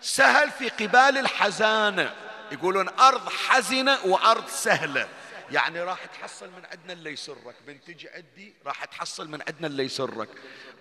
سهل 0.01 0.51
في 0.51 0.69
قبال 0.69 1.17
الحزانة. 1.17 2.13
يقولون 2.51 2.89
أرض 2.99 3.30
حزنة 3.30 3.97
وأرض 4.05 4.47
سهلة. 4.47 5.07
يعني 5.52 5.82
راح 5.82 6.06
تحصل 6.06 6.47
من 6.47 6.66
عندنا 6.72 6.93
اللي 6.93 7.12
يسرك. 7.12 7.56
من 7.68 7.82
تجي 7.82 8.10
عندي 8.10 8.54
راح 8.66 8.86
تحصل 8.86 9.28
من 9.28 9.41
عندنا 9.47 9.68
اللي 9.68 9.84
يسرك. 9.84 10.30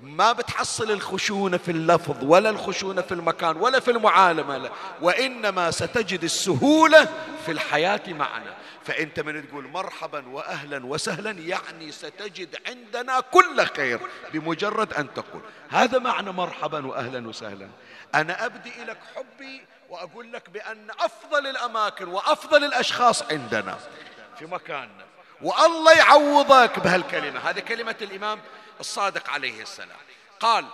ما 0.00 0.32
بتحصل 0.32 0.90
الخشونة 0.90 1.56
في 1.56 1.70
اللفظ 1.70 2.24
ولا 2.24 2.50
الخشونة 2.50 3.02
في 3.02 3.12
المكان 3.12 3.56
ولا 3.56 3.80
في 3.80 3.90
المعالمة 3.90 4.56
لا. 4.56 4.70
وإنما 5.00 5.70
ستجد 5.70 6.24
السهولة 6.24 7.08
في 7.44 7.52
الحياة 7.52 8.02
معنا. 8.08 8.56
فأنت 8.84 9.20
من 9.20 9.48
تقول 9.48 9.68
مرحبا 9.68 10.28
وأهلا 10.28 10.86
وسهلا 10.86 11.30
يعني 11.30 11.92
ستجد 11.92 12.56
عندنا 12.66 13.20
كل 13.20 13.66
خير 13.76 14.00
بمجرد 14.32 14.92
أن 14.92 15.14
تقول. 15.14 15.42
هذا 15.70 15.98
معنى 15.98 16.32
مرحبا 16.32 16.86
وأهلا 16.86 17.28
وسهلا. 17.28 17.68
أنا 18.14 18.46
أبدي 18.46 18.84
لك 18.84 18.98
حبي 19.16 19.62
وأقول 19.88 20.32
لك 20.32 20.50
بأن 20.50 20.90
أفضل 21.00 21.46
الأماكن 21.46 22.08
وأفضل 22.08 22.64
الأشخاص 22.64 23.22
عندنا. 23.22 23.78
في 24.40 24.46
مكاننا 24.46 25.06
والله 25.42 25.92
يعوضك 25.92 26.78
بهالكلمة. 26.78 27.40
هذه 27.40 27.60
كلمة 27.60 27.96
الإمام 28.02 28.40
الصادق 28.80 29.30
عليه 29.30 29.62
السلام. 29.62 29.98
قال 30.40 30.64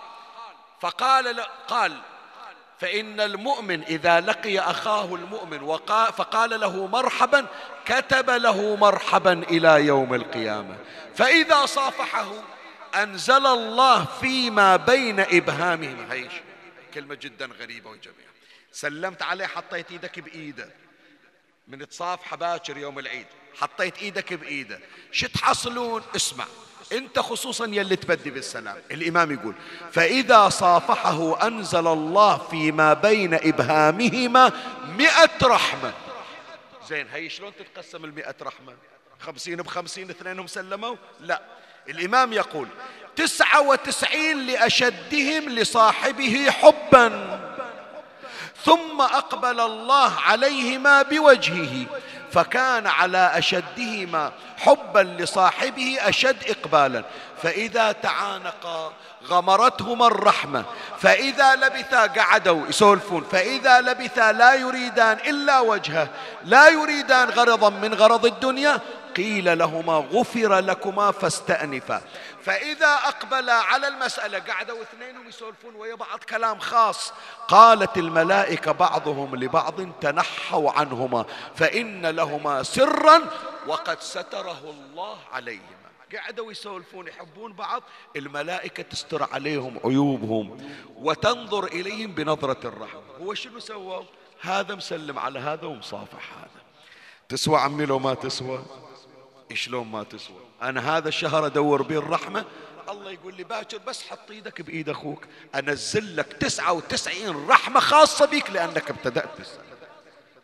فقال 0.81 1.39
قال 1.67 2.01
فإن 2.79 3.19
المؤمن 3.19 3.83
إذا 3.83 4.19
لقي 4.19 4.59
أخاه 4.59 5.15
المؤمن 5.15 5.61
وقال 5.61 6.13
فقال 6.13 6.59
له 6.59 6.87
مرحبا 6.87 7.45
كتب 7.85 8.29
له 8.29 8.75
مرحبا 8.75 9.33
إلى 9.33 9.85
يوم 9.85 10.13
القيامة. 10.13 10.77
فإذا 11.15 11.65
صافحه 11.65 12.31
أنزل 12.95 13.45
الله 13.45 14.05
فيما 14.05 14.75
بين 14.75 15.19
إبهامهم. 15.19 16.11
هيش 16.11 16.33
كلمة 16.93 17.15
جدا 17.15 17.45
غريبة 17.45 17.89
وجميلة. 17.89 18.27
سلمت 18.71 19.21
عليه 19.21 19.45
حطيت 19.45 19.91
إيدك 19.91 20.19
بإيده. 20.19 20.69
من 21.67 21.89
تصافحه 21.89 22.35
باكر 22.35 22.77
يوم 22.77 22.99
العيد. 22.99 23.25
حطيت 23.55 23.97
إيدك 23.97 24.33
بإيده. 24.33 24.79
شو 25.11 25.27
تحصلون؟ 25.27 26.01
اسمع. 26.15 26.45
أنت 26.91 27.19
خصوصا 27.19 27.65
يلي 27.65 27.95
تبدي 27.95 28.29
بالسلام. 28.29 28.77
الإمام 28.91 29.31
يقول 29.31 29.55
فإذا 29.91 30.49
صافحه 30.49 31.47
أنزل 31.47 31.87
الله 31.87 32.37
فيما 32.37 32.93
بين 32.93 33.33
إبهامهما 33.33 34.51
مئة 34.97 35.37
رحمة. 35.43 35.93
زين 36.89 37.07
هي 37.07 37.29
شلون 37.29 37.51
تتقسم 37.55 38.05
المئة 38.05 38.35
رحمة؟ 38.41 38.73
خمسين 39.19 39.61
بخمسين 39.61 40.09
اثنينهم 40.09 40.47
سلموا 40.47 40.95
لا. 41.19 41.41
الإمام 41.89 42.33
يقول 42.33 42.67
تسعة 43.15 43.61
وتسعين 43.61 44.47
لأشدهم 44.47 45.49
لصاحبه 45.49 46.51
حبا. 46.51 47.46
ثم 48.67 49.01
أقبل 49.01 49.59
الله 49.59 50.13
عليهما 50.25 51.01
بوجهه 51.01 51.85
فكان 52.31 52.87
على 52.87 53.31
أشدهما 53.33 54.31
حبا 54.57 54.99
لصاحبه 54.99 55.97
أشد 56.01 56.37
إقبالا. 56.49 57.03
فإذا 57.43 57.91
تعانقا 57.91 58.91
غمرتهما 59.27 60.07
الرحمة 60.07 60.63
فإذا 60.99 61.55
لبثا 61.55 62.05
قعدوا 62.05 62.67
يسولفون 62.67 63.23
فإذا 63.31 63.81
لبثا 63.81 64.31
لا 64.31 64.53
يريدان 64.53 65.17
إلا 65.27 65.59
وجهه 65.59 66.07
لا 66.45 66.69
يريدان 66.69 67.29
غرضا 67.29 67.69
من 67.69 67.93
غرض 67.93 68.25
الدنيا 68.25 68.79
قيل 69.17 69.57
لهما 69.57 69.93
غفر 69.93 70.59
لكما 70.59 71.11
فاستأنفا 71.11 72.01
فإذا 72.41 72.93
أقبل 72.93 73.49
على 73.49 73.87
المسألة 73.87 74.39
قعدوا 74.39 74.81
اثنين 74.81 75.27
يسولفون 75.27 75.75
ويا 75.75 75.95
بعض 75.95 76.19
كلام 76.19 76.59
خاص. 76.59 77.13
قالت 77.47 77.97
الملائكة 77.97 78.71
بعضهم 78.71 79.35
لبعض 79.35 79.99
تنحوا 80.01 80.71
عنهما 80.71 81.25
فإن 81.55 82.05
لهما 82.05 82.63
سرا 82.63 83.21
وقد 83.67 84.01
ستره 84.01 84.61
الله 84.69 85.17
عليهما. 85.31 85.87
قعدوا 86.15 86.51
يسولفون 86.51 87.07
يحبون 87.07 87.53
بعض. 87.53 87.83
الملائكة 88.15 88.83
تستر 88.83 89.27
عليهم 89.33 89.79
عيوبهم 89.85 90.71
وتنظر 90.95 91.63
إليهم 91.63 92.11
بنظرة 92.11 92.67
الرحمة. 92.67 93.01
هو 93.21 93.33
شنو 93.33 93.59
سووا 93.59 94.03
هذا 94.41 94.75
مسلم 94.75 95.19
على 95.19 95.39
هذا 95.39 95.65
ومصافح 95.65 96.33
هذا. 96.37 96.61
تسوى 97.29 97.59
عمي 97.59 97.85
لو 97.85 97.99
ما 97.99 98.13
تسوى؟ 98.13 98.59
شلون 99.53 99.87
ما 99.87 100.03
تسوى. 100.03 100.39
أنا 100.61 100.97
هذا 100.97 101.07
الشهر 101.07 101.45
أدور 101.45 101.81
به 101.81 101.97
الرحمة 101.97 102.45
الله 102.89 103.11
يقول 103.11 103.35
لي 103.35 103.43
باكر 103.43 103.77
بس 103.77 104.07
حط 104.07 104.31
إيدك 104.31 104.61
بإيد 104.61 104.89
أخوك. 104.89 105.25
أنزل 105.55 106.17
لك 106.17 106.33
تسعة 106.33 106.73
وتسعين 106.73 107.47
رحمة 107.47 107.79
خاصة 107.79 108.25
بك 108.25 108.49
لأنك 108.49 108.89
ابتدأت 108.89 109.37
بالسنة 109.37 109.63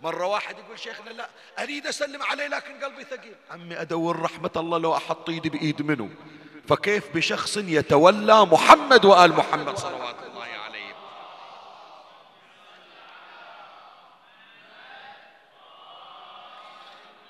مرة 0.01 0.25
واحد 0.25 0.55
يقول 0.57 0.79
شيخنا 0.79 1.09
لا 1.09 1.29
أريد 1.59 1.87
أسلم 1.87 2.23
عليه 2.23 2.47
لكن 2.47 2.73
قلبي 2.83 3.03
ثقيل. 3.03 3.35
عمي 3.51 3.81
أدور 3.81 4.19
رحمة 4.19 4.51
الله 4.55 4.77
لو 4.77 4.95
أحط 4.95 5.29
إيدي 5.29 5.49
بإيد 5.49 5.81
منه 5.81 6.09
فكيف 6.67 7.15
بشخص 7.15 7.57
يتولى 7.57 8.45
محمد 8.45 9.05
وآل 9.05 9.33
محمد 9.33 9.77
صلوات 9.77 10.15
الله 10.31 10.43
عليه 10.43 10.93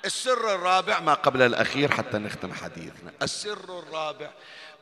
السر 0.05 0.55
الرابع 0.55 0.99
ما 0.99 1.13
قبل 1.13 1.41
الأخير 1.41 1.91
حتى 1.91 2.17
نختم 2.17 2.53
حديثنا. 2.53 3.11
السر 3.21 3.79
الرابع 3.79 4.29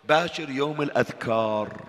باكر 0.04 0.50
يوم 0.50 0.82
الأذكار. 0.82 1.82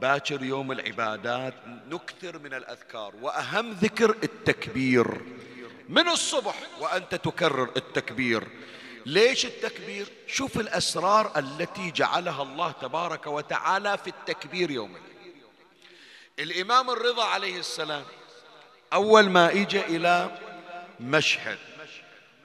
باكر 0.00 0.42
يوم 0.42 0.72
العبادات 0.72 1.54
نكثر 1.88 2.38
من 2.38 2.54
الأذكار 2.54 3.14
وأهم 3.22 3.70
ذكر 3.70 4.10
التكبير. 4.10 5.20
من 5.88 6.08
الصبح 6.08 6.54
وأنت 6.80 7.14
تكرر 7.14 7.70
التكبير. 7.76 8.48
ليش 9.06 9.46
التكبير؟ 9.46 10.06
شوف 10.26 10.60
الأسرار 10.60 11.38
التي 11.38 11.90
جعلها 11.90 12.42
الله 12.42 12.70
تبارك 12.70 13.26
وتعالى 13.26 13.98
في 13.98 14.10
التكبير 14.10 14.70
يوم 14.70 14.96
الإمام 16.38 16.90
الرضا 16.90 17.24
عليه 17.24 17.58
السلام 17.58 18.04
أول 18.92 19.30
ما 19.30 19.52
إجا 19.52 19.86
إلى 19.86 20.38
مشهد 21.00 21.58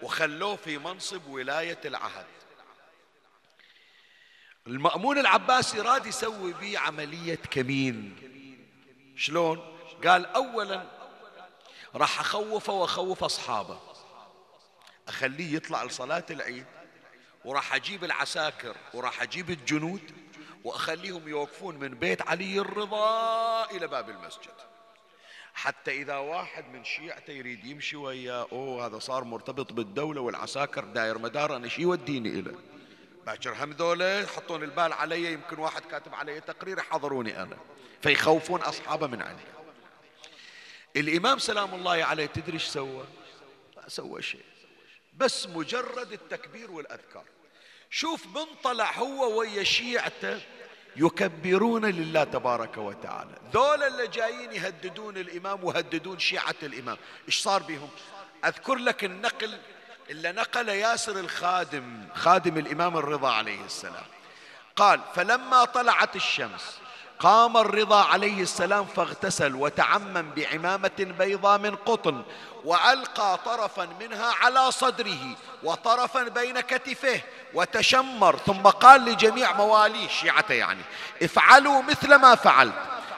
وخلوه 0.01 0.55
في 0.55 0.77
منصب 0.77 1.27
ولاية 1.27 1.79
العهد. 1.85 2.25
المأمون 4.67 5.17
العباسي 5.17 5.79
راد 5.79 6.05
يسوي 6.05 6.53
بيه 6.53 6.79
عملية 6.79 7.35
كمين. 7.35 8.15
شلون؟ 9.17 9.77
قال 10.05 10.25
أولا 10.25 10.85
راح 11.95 12.19
أخوفه 12.19 12.73
وأخوف 12.73 13.23
أصحابه. 13.23 13.79
أخليه 15.07 15.55
يطلع 15.55 15.83
لصلاة 15.83 16.25
العيد 16.29 16.65
وراح 17.45 17.75
أجيب 17.75 18.03
العساكر 18.03 18.75
وراح 18.93 19.21
أجيب 19.21 19.49
الجنود 19.49 20.11
وأخليهم 20.63 21.27
يوقفون 21.27 21.75
من 21.75 21.87
بيت 21.87 22.21
علي 22.21 22.59
الرضا 22.59 23.65
إلى 23.71 23.87
باب 23.87 24.09
المسجد. 24.09 24.74
حتى 25.55 25.91
إذا 25.91 26.17
واحد 26.17 26.65
من 26.73 26.83
شيعته 26.83 27.31
يريد 27.31 27.65
يمشي 27.65 27.95
وياه 27.95 28.47
أوه 28.51 28.85
هذا 28.85 28.99
صار 28.99 29.23
مرتبط 29.23 29.73
بالدولة 29.73 30.21
والعساكر 30.21 30.83
داير 30.83 31.17
مدار 31.17 31.55
أنا 31.55 31.67
شي 31.67 31.81
يوديني 31.81 32.29
إليه 32.29 32.55
باكر 33.25 33.63
هم 33.63 33.71
ذولا 33.71 34.21
يحطون 34.21 34.63
البال 34.63 34.93
علي 34.93 35.33
يمكن 35.33 35.59
واحد 35.59 35.81
كاتب 35.81 36.15
علي 36.15 36.41
تقرير 36.41 36.77
يحضروني 36.77 37.41
أنا 37.41 37.57
فيخوفون 38.01 38.61
أصحابه 38.61 39.07
من 39.07 39.21
علي 39.21 39.55
الإمام 40.95 41.39
سلام 41.39 41.73
الله 41.75 42.03
عليه 42.03 42.25
تدري 42.25 42.53
إيش 42.53 42.63
سوى؟ 42.63 43.05
ما 43.77 43.89
سوى 43.89 44.21
شيء 44.21 44.45
بس 45.13 45.47
مجرد 45.47 46.11
التكبير 46.11 46.71
والأذكار. 46.71 47.25
شوف 47.89 48.25
من 48.27 48.45
طلع 48.63 48.91
هو 48.91 49.39
ويا 49.39 49.63
شيعته 49.63 50.41
يكبرون 50.95 51.85
لله 51.85 52.23
تبارك 52.23 52.77
وتعالى. 52.77 53.31
ذول 53.53 53.83
اللي 53.83 54.07
جايين 54.07 54.51
يهددون 54.51 55.17
الإمام 55.17 55.63
ويهددون 55.63 56.19
شيعة 56.19 56.55
الإمام. 56.63 56.97
إيش 57.27 57.41
صار 57.41 57.63
بهم؟ 57.63 57.89
أذكر 58.45 58.75
لك 58.75 59.03
النقل 59.03 59.59
إلا 60.09 60.31
نقل 60.31 60.69
ياسر 60.69 61.19
الخادم 61.19 62.07
خادم 62.15 62.57
الإمام 62.57 62.97
الرضا 62.97 63.31
عليه 63.31 63.65
السلام. 63.65 64.05
قال 64.75 64.99
فلما 65.15 65.65
طلعت 65.65 66.15
الشمس 66.15 66.79
قام 67.19 67.57
الرضا 67.57 68.03
عليه 68.03 68.41
السلام 68.41 68.85
فاغتسل 68.85 69.55
وتعمم 69.55 70.25
بعمامة 70.35 71.13
بيضاء 71.19 71.59
من 71.59 71.75
قطن 71.75 72.23
وألقى 72.65 73.39
طرفا 73.45 73.87
منها 73.99 74.33
على 74.41 74.71
صدره 74.71 75.35
وطرفا 75.63 76.23
بين 76.23 76.59
كتفيه 76.59 77.25
وتشمر 77.53 78.37
ثم 78.37 78.61
قال 78.61 79.05
لجميع 79.05 79.53
مواليه 79.53 80.07
شيعته 80.07 80.53
يعني 80.53 80.81
افعلوا 81.23 81.81
مثل 81.81 82.15
ما 82.15 82.35
فعلت. 82.35 82.73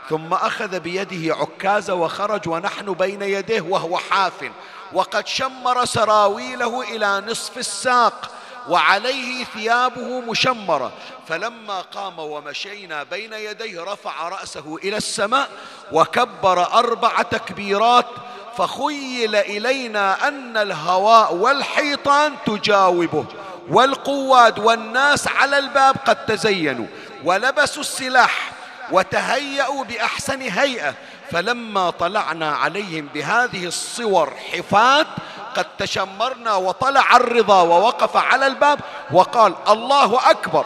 ثم 0.10 0.34
أخذ 0.34 0.80
بيده 0.80 1.36
عكازة 1.36 1.94
وخرج 1.94 2.48
ونحن 2.48 2.94
بين 2.94 3.22
يديه 3.22 3.62
وهو 3.62 3.98
حاف 3.98 4.52
وقد 4.94 5.28
شمر 5.28 5.86
سراويله 5.86 6.82
إلى 6.82 7.24
نصف 7.28 7.58
الساق 7.58 8.32
وعليه 8.70 9.44
ثيابه 9.44 10.22
مشمرة. 10.22 10.92
فلما 11.28 11.82
قام 11.82 12.20
ومشينا 12.20 13.04
بين 13.04 13.34
يديه 13.34 13.84
رفع 13.84 14.30
رأسه 14.30 14.78
إلى 14.84 14.98
السماء 14.98 15.50
وكبر 15.92 16.74
أربع 16.74 17.22
تكبيرات 17.22 18.06
فخيل 18.58 19.36
إلينا 19.36 20.28
أن 20.28 20.58
الهواء 20.58 21.34
والحيطان 21.34 22.34
تجاوبه 22.46 23.26
والقواد 23.70 24.60
والناس 24.60 25.28
على 25.28 25.58
الباب 25.58 25.96
قد 26.06 26.26
تزينوا 26.26 26.86
ولبسوا 27.24 27.82
السلاح 27.82 28.52
وتهيأوا 28.92 29.84
بأحسن 29.84 30.42
هيئة 30.42 30.94
فلما 31.32 31.90
طلعنا 31.90 32.52
عليهم 32.56 33.10
بهذه 33.14 33.66
الصور 33.66 34.34
حفات 34.54 35.08
قد 35.56 35.66
تشمرنا 35.78 36.54
وطلع 36.56 37.16
الرضا 37.16 37.62
ووقف 37.62 38.18
على 38.18 38.48
الباب 38.48 38.80
وقال 39.12 39.54
الله 39.70 40.32
أكبر 40.32 40.66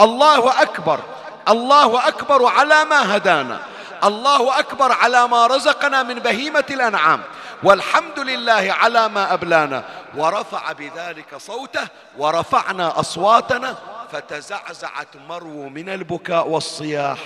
الله 0.00 0.62
أكبر 0.62 1.00
الله 1.48 2.08
أكبر 2.08 2.46
على 2.46 2.84
ما 2.84 3.16
هدانا 3.16 3.60
الله 4.04 4.58
أكبر 4.58 4.92
على 4.92 5.28
ما 5.28 5.46
رزقنا 5.46 6.02
من 6.02 6.14
بهيمة 6.14 6.64
الأنعام 6.70 7.20
والحمد 7.62 8.18
لله 8.18 8.74
على 8.80 9.08
ما 9.08 9.34
أبلانا 9.34 9.84
ورفع 10.16 10.72
بذلك 10.72 11.36
صوته 11.38 11.86
ورفعنا 12.18 13.00
أصواتنا 13.00 13.76
فتزعزعت 14.12 15.16
مرو 15.28 15.68
من 15.68 15.88
البكاء 15.88 16.48
والصياح. 16.48 17.18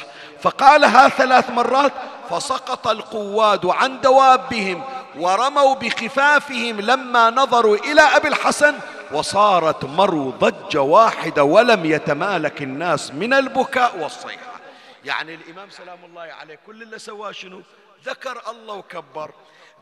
فقالها 0.43 1.09
ثلاث 1.09 1.51
مرات 1.51 1.93
فسقط 2.30 2.89
القواد 2.89 3.66
عن 3.66 4.01
دوابهم 4.01 4.82
ورموا 5.18 5.74
بخفافهم 5.74 6.80
لما 6.80 7.30
نظروا 7.30 7.76
إلى 7.76 8.01
أبي 8.01 8.28
الحسن 8.28 8.74
وصارت 9.12 9.84
مرو 9.84 10.30
ضجة 10.30 10.80
واحدة 10.80 11.45
ولم 11.45 11.84
يتمالك 11.84 12.62
الناس 12.62 13.11
من 13.14 13.32
البكاء 13.34 13.99
والصيحة 13.99 14.53
يعني 15.05 15.34
الإمام 15.34 15.70
سلام 15.70 15.99
الله 16.05 16.22
عليه 16.41 16.59
كل 16.66 16.82
اللي 16.82 16.99
سواه 16.99 17.32
شنو؟ 17.32 17.62
ذكر 18.07 18.43
الله 18.51 18.74
وكبر. 18.74 19.30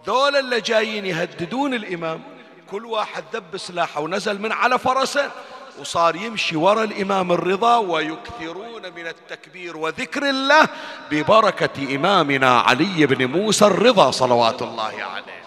ذول 0.07 0.37
اللي 0.37 0.61
جايين 0.61 1.07
يهددون 1.07 1.75
الإمام 1.75 2.23
كل 2.71 2.87
واحد 2.87 3.25
ذب 3.33 3.57
سلاحه 3.57 4.01
ونزل 4.01 4.41
من 4.41 4.53
على 4.53 4.79
فرسه 4.79 5.31
وصار 5.79 6.17
يمشي 6.17 6.57
وراء 6.57 6.85
الإمام 6.85 7.33
الرضا 7.33 7.77
ويكثرون 7.77 8.93
من 8.93 9.07
التكبير 9.07 9.77
وذكر 9.77 10.31
الله 10.31 10.69
ببركة 11.11 11.97
إمامنا 11.97 12.61
علي 12.61 13.07
بن 13.07 13.27
موسى 13.27 13.65
الرضا 13.65 14.11
صلوات 14.11 14.63
الله 14.63 15.03
عليه. 15.03 15.45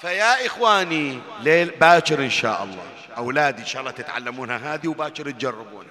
فيا 0.00 0.46
إخواني 0.46 1.20
ليل 1.40 1.70
باكر 1.70 2.18
إن 2.18 2.30
شاء 2.30 2.62
الله. 2.64 2.86
أولادي 3.16 3.62
إن 3.62 3.66
شاء 3.66 3.80
الله 3.80 3.92
تتعلمونها 3.92 4.74
هذه 4.74 4.88
وباكر 4.88 5.30
تجربونها. 5.30 5.90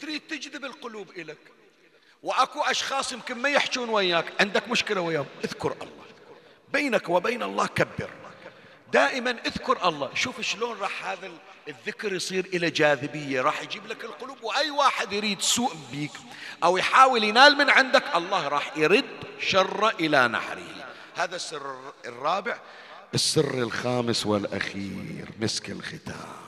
تريد 0.00 0.20
تجذب 0.20 0.64
القلوب 0.64 1.10
إليك. 1.10 1.38
وأكو 2.22 2.60
أشخاص 2.60 3.12
يمكن 3.12 3.38
ما 3.38 3.48
يحجون 3.48 3.88
وياك. 3.88 4.32
عندك 4.40 4.68
مشكلة 4.68 5.00
وياهم. 5.00 5.26
اذكر 5.44 5.72
الله. 5.72 6.03
بينك 6.74 7.08
وبين 7.08 7.42
الله 7.42 7.66
كبر. 7.66 8.10
دائما 8.92 9.30
اذكر 9.30 9.88
الله. 9.88 10.14
شوف 10.14 10.40
شلون 10.40 10.78
راح 10.78 11.06
هذا 11.06 11.30
الذكر 11.68 12.12
يصير 12.12 12.44
إلى 12.44 12.70
جاذبية. 12.70 13.40
راح 13.40 13.62
يجيب 13.62 13.86
لك 13.86 14.04
القلوب 14.04 14.42
وأي 14.42 14.70
واحد 14.70 15.12
يريد 15.12 15.40
سوء 15.40 15.74
بيك 15.92 16.10
أو 16.64 16.76
يحاول 16.76 17.24
ينال 17.24 17.56
من 17.56 17.70
عندك 17.70 18.16
الله 18.16 18.48
راح 18.48 18.76
يرد 18.76 19.04
شر 19.38 19.88
إلى 19.88 20.28
نحره. 20.28 20.86
هذا 21.16 21.36
السر 21.36 21.92
الرابع. 22.04 22.58
السر 23.14 23.54
الخامس 23.54 24.26
والأخير 24.26 25.28
مسك 25.40 25.70
الختام. 25.70 26.44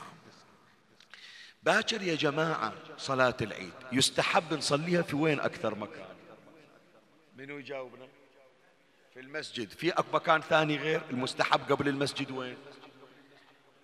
باكر 1.63 2.01
يا 2.01 2.15
جماعة 2.15 2.73
صلاة 2.97 3.37
العيد. 3.41 3.73
يستحب 3.91 4.53
نصليها 4.53 5.01
في 5.01 5.15
وين 5.15 5.39
أكثر 5.39 5.75
مكان؟ 5.75 6.15
منو 7.37 7.57
يجاوبنا؟ 7.57 8.07
في 9.17 9.23
المسجد. 9.23 9.69
في 9.69 9.93
مكان 10.13 10.41
ثاني 10.41 10.77
غير 10.77 11.01
المستحب 11.09 11.71
قبل 11.71 11.87
المسجد 11.87 12.31
وين؟ 12.31 12.57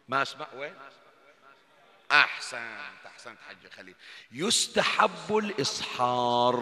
ما 0.07 0.21
أسمع 0.21 0.47
وين؟ 0.57 0.73
أحسنت 2.11 3.05
أحسنت 3.05 3.37
حج 3.49 3.71
خليل. 3.77 3.95
يستحب 4.31 5.37
الإصحار 5.37 6.55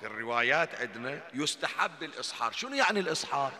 في 0.00 0.06
الروايات 0.06 0.74
عندنا 0.74 1.22
يستحب 1.34 2.02
الإصحار 2.02 2.52
شنو 2.52 2.74
يعني 2.74 3.00
الإصحار 3.00 3.52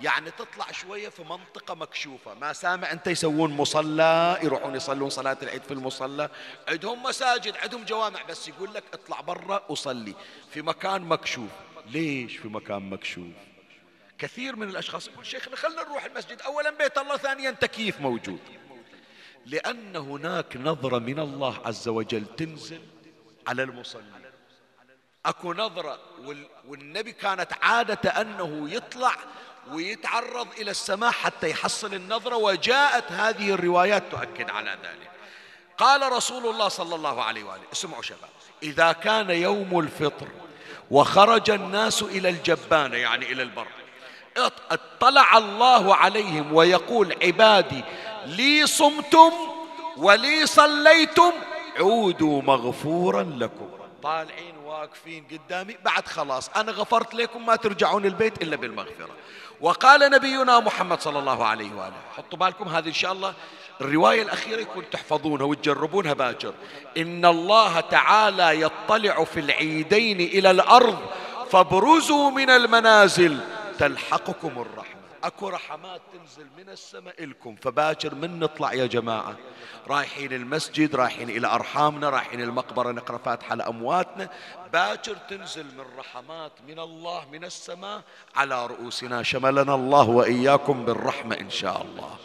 يعني 0.00 0.30
تطلع 0.30 0.72
شوية 0.72 1.08
في 1.08 1.22
منطقة 1.22 1.74
مكشوفة. 1.74 2.34
ما 2.34 2.52
سامع 2.52 2.92
أنت 2.92 3.06
يسوون 3.06 3.56
مصلى 3.56 4.38
يروحون 4.42 4.74
يصلون 4.74 5.10
صلاة 5.10 5.38
العيد 5.42 5.62
في 5.62 5.74
المصلى. 5.74 6.28
عندهم 6.68 7.02
مساجد 7.02 7.56
عندهم 7.56 7.84
جوامع 7.84 8.22
بس 8.22 8.48
يقول 8.48 8.74
لك 8.74 8.84
اطلع 8.92 9.20
برا 9.20 9.62
وصلي. 9.68 10.14
في 10.50 10.62
مكان 10.62 11.02
مكشوف. 11.02 11.50
ليش 11.86 12.36
في 12.36 12.48
مكان 12.48 12.90
مكشوف؟ 12.90 13.51
كثير 14.22 14.56
من 14.56 14.68
الأشخاص 14.68 15.08
يقول 15.08 15.26
شيخنا 15.26 15.56
خلنا 15.56 15.82
نروح 15.82 16.04
المسجد. 16.04 16.42
أولا 16.42 16.70
بيت 16.70 16.98
الله 16.98 17.16
ثانيا 17.16 17.50
تكييف 17.50 18.00
موجود. 18.00 18.40
لأن 19.46 19.96
هناك 19.96 20.56
نظرة 20.56 20.98
من 20.98 21.18
الله 21.18 21.60
عز 21.64 21.88
وجل 21.88 22.24
تنزل 22.36 22.80
على 23.46 23.62
المصلي. 23.62 24.02
أكو 25.26 25.52
نظرة 25.52 25.98
والنبي 26.66 27.12
كانت 27.12 27.52
عادة 27.62 28.10
أنه 28.10 28.70
يطلع 28.70 29.16
ويتعرض 29.70 30.48
إلى 30.58 30.70
السماء 30.70 31.10
حتى 31.10 31.50
يحصل 31.50 31.94
النظرة 31.94 32.36
وجاءت 32.36 33.12
هذه 33.12 33.50
الروايات 33.50 34.02
تؤكد 34.10 34.50
على 34.50 34.70
ذلك. 34.70 35.10
قال 35.78 36.12
رسول 36.12 36.46
الله 36.46 36.68
صلى 36.68 36.94
الله 36.94 37.22
عليه 37.24 37.44
وآله 37.44 37.62
اسمعوا 37.72 38.02
شباب 38.02 38.30
إذا 38.62 38.92
كان 38.92 39.30
يوم 39.30 39.80
الفطر 39.80 40.28
وخرج 40.90 41.50
الناس 41.50 42.02
إلى 42.02 42.28
الجبانة 42.28 42.96
يعني 42.96 43.32
إلى 43.32 43.42
البر 43.42 43.81
اطلع 44.70 45.38
الله 45.38 45.96
عليهم 45.96 46.52
ويقول 46.54 47.14
عبادي 47.22 47.84
لي 48.26 48.66
صمتم 48.66 49.32
ولي 49.96 50.46
صليتم 50.46 51.32
عودوا 51.78 52.42
مغفورا 52.42 53.22
لكم. 53.22 53.68
طالعين 54.02 54.56
واقفين 54.64 55.24
قدامي 55.30 55.76
بعد 55.84 56.06
خلاص 56.08 56.50
أنا 56.56 56.72
غفرت 56.72 57.14
لكم 57.14 57.46
ما 57.46 57.56
ترجعون 57.56 58.04
البيت 58.04 58.42
إلا 58.42 58.56
بالمغفرة. 58.56 59.08
وقال 59.60 60.10
نبينا 60.10 60.60
محمد 60.60 61.00
صلى 61.00 61.18
الله 61.18 61.44
عليه 61.44 61.74
وآله 61.74 61.96
حطوا 62.16 62.38
بالكم 62.38 62.68
هذه 62.68 62.88
إن 62.88 62.92
شاء 62.92 63.12
الله 63.12 63.34
الرواية 63.80 64.22
الأخيرة 64.22 64.60
يكون 64.60 64.90
تحفظونها 64.90 65.46
وتجربونها 65.46 66.12
باكر. 66.12 66.54
إن 66.96 67.24
الله 67.24 67.80
تعالى 67.80 68.60
يطلع 68.60 69.24
في 69.24 69.40
العيدين 69.40 70.20
إلى 70.20 70.50
الأرض 70.50 70.98
فابرزوا 71.50 72.30
من 72.30 72.50
المنازل. 72.50 73.38
تلحقكم 73.82 74.60
الرحمة. 74.60 75.02
أكو 75.24 75.48
رحمات 75.48 76.00
تنزل 76.12 76.46
من 76.58 76.68
السماء 76.68 77.24
لكم 77.24 77.56
فباكر 77.56 78.14
من 78.14 78.38
نطلع 78.38 78.72
يا 78.72 78.86
جماعة؟ 78.86 79.36
رايحين 79.88 80.32
المسجد 80.32 80.96
رايحين 80.96 81.30
إلى 81.30 81.46
أرحامنا 81.46 82.10
رايحين 82.10 82.40
المقبرة 82.40 82.92
نقرأ 82.92 83.18
فاتحة 83.18 83.54
لأمواتنا 83.54 84.28
باكر 84.72 85.16
تنزل 85.30 85.64
من 85.64 85.84
رحمات 85.98 86.52
من 86.68 86.78
الله 86.78 87.24
من 87.32 87.44
السماء 87.44 88.02
على 88.36 88.66
رؤوسنا. 88.66 89.22
شملنا 89.22 89.74
الله 89.74 90.08
وإياكم 90.08 90.84
بالرحمة 90.84 91.36
إن 91.40 91.50
شاء 91.50 91.82
الله. 91.82 92.16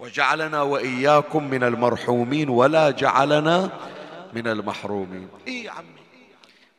وجعلنا 0.00 0.62
وإياكم 0.62 1.50
من 1.50 1.64
المرحومين 1.64 2.48
ولا 2.48 2.90
جعلنا 2.90 3.70
من 4.32 4.46
المحرومين. 4.46 5.28
إي 5.48 5.68
عمي؟ 5.68 6.00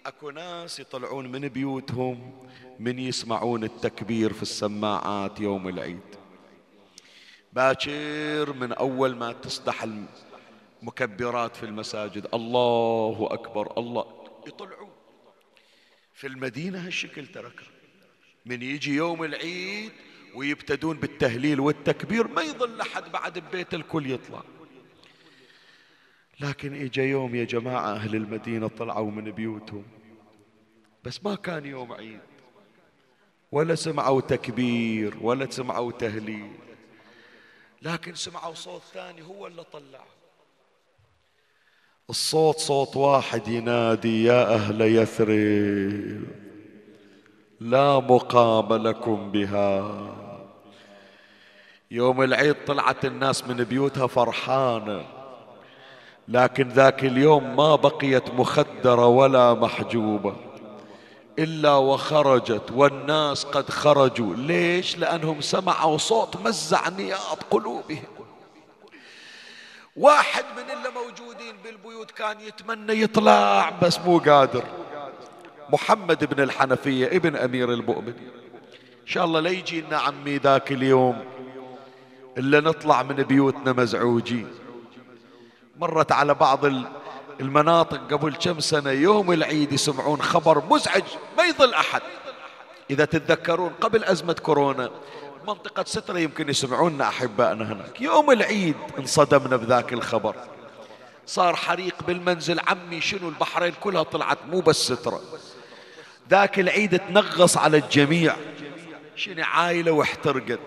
أكو 0.05 0.29
ناس 0.29 0.79
يطلعون 0.79 1.31
من 1.31 1.47
بيوتهم 1.47 2.31
من 2.81 2.99
يسمعون 2.99 3.63
التكبير 3.63 4.33
في 4.33 4.41
السماعات 4.41 5.39
يوم 5.39 5.67
العيد. 5.67 6.15
باكر 7.53 8.53
من 8.53 8.73
أول 8.73 9.15
ما 9.15 9.31
تصدح 9.31 9.85
المكبرات 10.81 11.55
في 11.55 11.63
المساجد. 11.63 12.27
الله 12.33 13.27
أكبر 13.31 13.77
الله 13.77 14.05
يطلعون. 14.47 14.89
في 16.13 16.27
المدينة 16.27 16.87
هالشكل 16.87 17.27
ترك. 17.27 17.61
من 18.45 18.61
يجي 18.61 18.95
يوم 18.95 19.23
العيد 19.23 19.91
ويبتدون 20.35 20.97
بالتهليل 20.97 21.59
والتكبير 21.59 22.27
ما 22.27 22.41
يظل 22.41 22.81
أحد 22.81 23.11
بعد 23.11 23.39
ببيت 23.39 23.73
الكل 23.73 24.11
يطلع. 24.11 24.43
لكن 26.39 26.73
إجا 26.73 27.03
يوم 27.03 27.35
يا 27.35 27.43
جماعة 27.43 27.93
أهل 27.93 28.15
المدينة 28.15 28.67
طلعوا 28.67 29.11
من 29.11 29.31
بيوتهم. 29.31 29.83
بس 31.03 31.23
ما 31.25 31.35
كان 31.35 31.65
يوم 31.65 31.93
عيد. 31.93 32.30
ولا 33.51 33.75
سمعوا 33.75 34.21
تكبير 34.21 35.17
ولا 35.21 35.51
سمعوا 35.51 35.91
تهليل. 35.91 36.51
لكن 37.81 38.15
سمعوا 38.15 38.53
صوت 38.53 38.81
ثاني 38.93 39.21
هو 39.21 39.47
اللي 39.47 39.63
طلع. 39.63 40.03
الصوت 42.09 42.57
صوت 42.57 42.95
واحد 42.97 43.47
ينادي 43.47 44.23
يا 44.23 44.53
أهل 44.55 44.81
يثرب 44.81 46.23
لا 47.59 47.99
مقام 47.99 48.73
لكم 48.73 49.31
بها. 49.31 50.01
يوم 51.91 52.21
العيد 52.21 52.55
طلعت 52.65 53.05
الناس 53.05 53.47
من 53.47 53.63
بيوتها 53.63 54.07
فرحانة 54.07 55.05
لكن 56.27 56.67
ذاك 56.67 57.05
اليوم 57.05 57.55
ما 57.55 57.75
بقيت 57.75 58.29
مخدرة 58.29 59.07
ولا 59.07 59.53
محجوبة. 59.53 60.50
إلا 61.41 61.75
وخرجت 61.75 62.71
والناس 62.71 63.45
قد 63.45 63.69
خرجوا. 63.69 64.35
ليش؟ 64.35 64.97
لأنهم 64.97 65.41
سمعوا 65.41 65.97
صوت 65.97 66.37
مزع 66.37 66.89
نياط 66.89 67.43
قلوبهم. 67.51 68.03
واحد 69.95 70.45
من 70.57 70.63
اللي 70.77 70.89
موجودين 70.89 71.55
بالبيوت 71.63 72.11
كان 72.11 72.39
يتمنى 72.39 73.01
يطلع 73.01 73.69
بس 73.81 73.99
مو 73.99 74.17
قادر. 74.17 74.63
محمد 75.69 76.35
بن 76.35 76.43
الحنفية 76.43 77.07
ابن 77.07 77.35
أمير 77.35 77.73
المؤمنين. 77.73 78.31
إن 79.01 79.07
شاء 79.07 79.25
الله 79.25 79.39
لا 79.39 79.49
يجي 79.49 79.81
لنا 79.81 79.97
عمي 79.97 80.37
ذاك 80.37 80.71
اليوم 80.71 81.25
إلا 82.37 82.59
نطلع 82.59 83.03
من 83.03 83.15
بيوتنا 83.15 83.73
مزعوجين. 83.73 84.47
مرت 85.79 86.11
على 86.11 86.33
بعض 86.33 86.65
المناطق 87.41 88.13
قبل 88.13 88.35
كم 88.35 88.59
سنة 88.59 88.91
يوم 88.91 89.31
العيد 89.31 89.71
يسمعون 89.71 90.21
خبر 90.21 90.63
مزعج 90.69 91.03
ما 91.37 91.43
يظل 91.43 91.73
أحد. 91.73 92.01
إذا 92.89 93.05
تتذكرون 93.05 93.71
قبل 93.81 94.03
أزمة 94.03 94.33
كورونا 94.33 94.91
منطقة 95.47 95.83
سترة 95.87 96.19
يمكن 96.19 96.49
يسمعونا 96.49 97.07
أحبائنا 97.07 97.73
هناك. 97.73 98.01
يوم 98.01 98.31
العيد 98.31 98.75
انصدمنا 98.99 99.55
بذاك 99.55 99.93
الخبر. 99.93 100.35
صار 101.25 101.55
حريق 101.55 101.95
بالمنزل 102.07 102.59
عمي 102.67 103.01
شنو 103.01 103.29
البحرين 103.29 103.73
كلها 103.81 104.03
طلعت 104.03 104.37
مو 104.49 104.59
بس 104.59 104.75
سترة. 104.75 105.21
ذاك 106.29 106.59
العيد 106.59 106.99
تنغص 106.99 107.57
على 107.57 107.77
الجميع. 107.77 108.35
شنو 109.15 109.43
عايلة 109.43 109.91
واحترقت. 109.91 110.59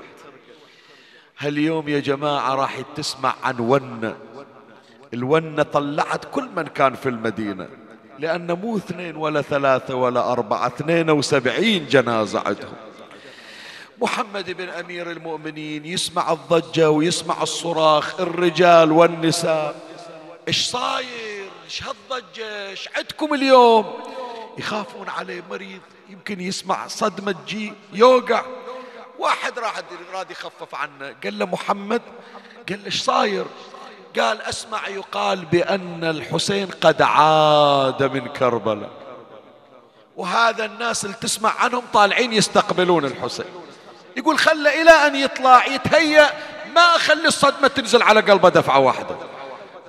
هاليوم 1.39 1.89
يا 1.89 2.01
جماعة 2.01 2.55
راح 2.55 2.81
تسمع 2.97 3.35
عن 3.43 3.59
ونة 3.59 4.17
الونة 5.15 5.63
طلعت 5.63 6.25
كل 6.33 6.49
من 6.57 6.67
كان 6.67 6.95
في 6.95 7.09
المدينة 7.09 7.69
لأن 8.19 8.53
مو 8.53 8.77
اثنين 8.77 9.17
ولا 9.17 9.43
ثلاثة 9.43 9.95
ولا 9.95 10.33
أربعة 10.33 10.67
اثنين 10.67 11.11
وسبعين 11.11 11.87
جنازة 11.87 12.39
عندهم. 12.39 12.75
محمد 14.03 14.51
بن 14.51 14.69
أمير 14.69 15.11
المؤمنين 15.11 15.85
يسمع 15.85 16.33
الضجة 16.33 16.91
ويسمع 16.91 17.43
الصراخ 17.43 18.21
الرجال 18.21 18.93
والنساء. 18.93 19.77
إيش 20.49 20.67
صاير؟ 20.67 21.51
إيش 21.65 21.83
هالضجة؟ 21.83 22.69
إيش 22.69 22.89
عندكم 22.97 23.35
اليوم؟ 23.35 23.93
يخافون 24.59 25.09
عليه 25.09 25.43
مريض 25.51 25.81
يمكن 26.09 26.41
يسمع 26.41 26.87
صدمة 26.87 27.33
تجي 27.33 27.73
يوقع. 27.93 28.45
واحد 29.19 29.59
راح 29.59 29.81
راد 30.15 30.31
يخفف 30.31 30.75
عنه 30.75 31.15
قال 31.25 31.39
له 31.39 31.47
محمد 31.47 32.03
قال 32.69 32.79
له 32.79 32.87
إيش 32.87 33.03
صاير؟ 33.03 33.45
قال 34.21 34.43
اسمع 34.43 34.89
يقال 34.89 35.45
بأن 35.45 36.05
الحسين 36.05 36.67
قد 36.67 37.03
عاد 37.03 38.03
من 38.03 38.29
كربلاء. 38.29 38.91
وهذا 40.17 40.65
الناس 40.65 41.05
اللي 41.05 41.17
تسمع 41.21 41.53
عنهم 41.59 41.83
طالعين 41.93 42.33
يستقبلون 42.33 43.05
الحسين. 43.05 43.47
يقول 44.17 44.39
خله 44.39 44.83
إلى 44.83 44.91
أن 44.91 45.17
يطلع 45.17 45.67
يتهيأ 45.67 46.31
ما 46.75 46.97
أخلي 46.97 47.29
الصدمة 47.29 47.69
تنزل 47.69 48.03
على 48.03 48.21
قلبه 48.21 48.49
دفعة 48.49 48.79
واحدة. 48.79 49.17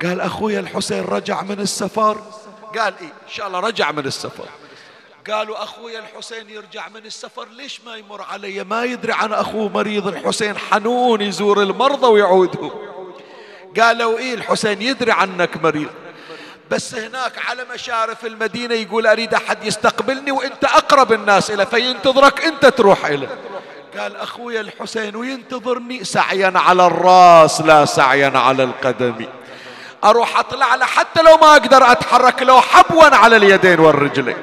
قال 0.04 0.22
أخويا 0.22 0.60
الحسين 0.60 1.04
رجع 1.04 1.42
من 1.42 1.60
السفر. 1.60 2.22
قال 2.78 2.94
إيه؟ 3.02 3.08
إن 3.08 3.30
شاء 3.30 3.48
الله 3.48 3.60
رجع 3.60 3.92
من 3.92 4.06
السفر. 4.06 4.46
قالوا 5.32 5.64
أخوي 5.64 6.00
الحسين 6.00 6.50
يرجع 6.50 6.88
من 6.90 7.06
السفر 7.06 7.48
ليش 7.48 7.82
ما 7.82 7.96
يمر 7.96 8.22
علي؟ 8.22 8.64
ما 8.64 8.84
يدري 8.84 9.14
عن 9.14 9.34
أخوه 9.34 9.70
مريض 9.70 10.08
الحسين 10.08 10.58
حنون 10.58 11.22
يزور 11.22 11.62
المرضى 11.62 12.08
ويعودهم 12.08 12.72
قالوا 13.80 14.18
إيه 14.18 14.34
الحسين 14.34 14.82
يدري 14.82 15.12
عنك 15.12 15.64
مريض. 15.64 15.90
بس 16.72 16.96
هناك 16.96 17.34
على 17.50 17.66
مشارف 17.74 18.26
المدينة 18.26 18.76
يقول 18.76 19.08
أريد 19.08 19.34
أحد 19.34 19.64
يستقبلني 19.64 20.32
وأنت 20.32 20.64
أقرب 20.64 21.14
الناس 21.14 21.52
إليه 21.52 21.64
فينتظرك 21.64 22.46
أنت 22.46 22.66
تروح 22.66 23.06
إليه 23.06 23.28
قال 23.98 24.16
أخوي 24.16 24.60
الحسين 24.60 25.16
وينتظرني 25.16 26.04
سعيا 26.04 26.54
على 26.56 26.88
الراس 26.88 27.62
لا 27.62 27.86
سعيا 27.86 28.32
على 28.36 28.64
القدم. 28.64 29.26
أروح 30.04 30.40
أطلع 30.40 30.76
له 30.76 30.86
حتى 30.86 31.22
لو 31.22 31.38
ما 31.38 31.52
أقدر 31.52 31.92
أتحرك 31.92 32.42
لو 32.42 32.62
حبوا 32.62 33.16
على 33.16 33.36
اليدين 33.36 33.80
والرجلين 33.80 34.38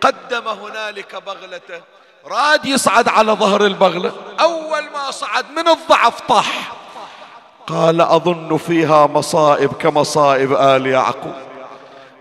قدم 0.00 0.48
هنالك 0.48 1.22
بغلته. 1.26 1.82
راد 2.26 2.64
يصعد 2.64 3.08
على 3.08 3.32
ظهر 3.32 3.66
البغلة. 3.66 4.12
أول 4.40 4.82
ما 4.94 5.10
صعد 5.10 5.50
من 5.50 5.68
الضعف 5.68 6.20
طاح. 6.20 6.72
قال 7.66 8.00
أظن 8.00 8.56
فيها 8.56 9.06
مصائب 9.06 9.72
كمصائب 9.72 10.52
آل 10.52 10.86
يعقوب. 10.86 11.34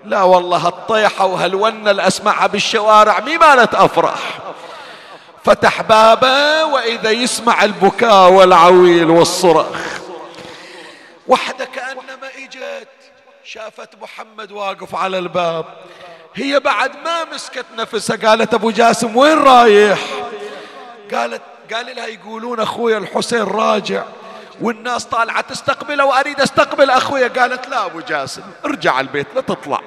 لا 0.05 0.23
والله 0.23 0.57
هالطيحة 0.57 1.25
وهالونة 1.25 1.91
اللي 1.91 2.07
أسمعها 2.07 2.47
بالشوارع 2.47 3.19
مي 3.19 3.37
مالت 3.37 3.75
أفرح. 3.75 4.39
فتح 5.43 5.81
بابه 5.81 6.65
وإذا 6.65 7.11
يسمع 7.11 7.63
البكاء 7.63 8.31
والعويل 8.31 9.09
والصراخ 9.09 10.01
وحدة 11.27 11.65
كأنما 11.65 12.27
إجت 12.37 12.87
شافت 13.43 13.89
محمد 14.01 14.51
واقف 14.51 14.95
على 14.95 15.19
الباب. 15.19 15.65
هي 16.35 16.59
بعد 16.59 16.91
ما 17.05 17.23
مسكت 17.33 17.65
نفسها 17.77 18.15
قالت 18.15 18.53
أبو 18.53 18.71
جاسم 18.71 19.17
وين 19.17 19.37
رايح؟ 19.37 19.99
قالت 21.13 21.41
قال 21.73 21.95
لها 21.95 22.07
يقولون 22.07 22.59
اخويا 22.59 22.97
الحسين 22.97 23.43
راجع. 23.43 24.03
والناس 24.62 25.06
طالعة 25.06 25.41
تستقبله 25.41 26.06
وأريد 26.06 26.41
أستقبل 26.41 26.89
أخويا. 26.89 27.28
قالت 27.28 27.70
لا 27.70 27.86
أبو 27.86 27.99
جاسم 27.99 28.41
ارجع 28.66 28.99
البيت 28.99 29.28
لا 29.36 29.41
تطلع. 29.41 29.82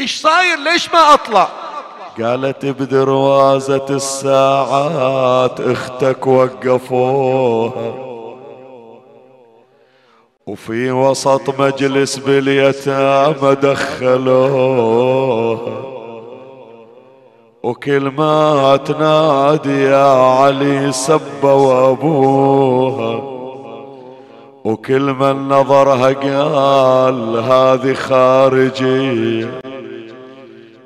إيش 0.00 0.20
صاير؟ 0.20 0.58
ليش 0.58 0.92
ما 0.94 1.14
أطلع؟ 1.14 1.48
قالت 2.22 2.66
بدروازة 2.66 3.86
الساعات 3.90 5.60
أختك 5.60 6.26
وقفوها. 6.26 7.94
وفي 10.46 10.90
وسط 10.90 11.60
مجلس 11.60 12.16
باليتامى 12.16 13.54
دخلوها. 13.54 15.04
وكل 17.62 18.10
ما 18.10 18.76
تنادي 18.76 19.82
يا 19.82 20.06
علي 20.14 20.92
سبوا 20.92 21.90
أبوها. 21.90 23.33
وكل 24.64 25.00
من 25.00 25.48
نظرها 25.48 26.12
قال 26.12 27.36
هذه 27.36 27.94
خارجية 27.94 29.60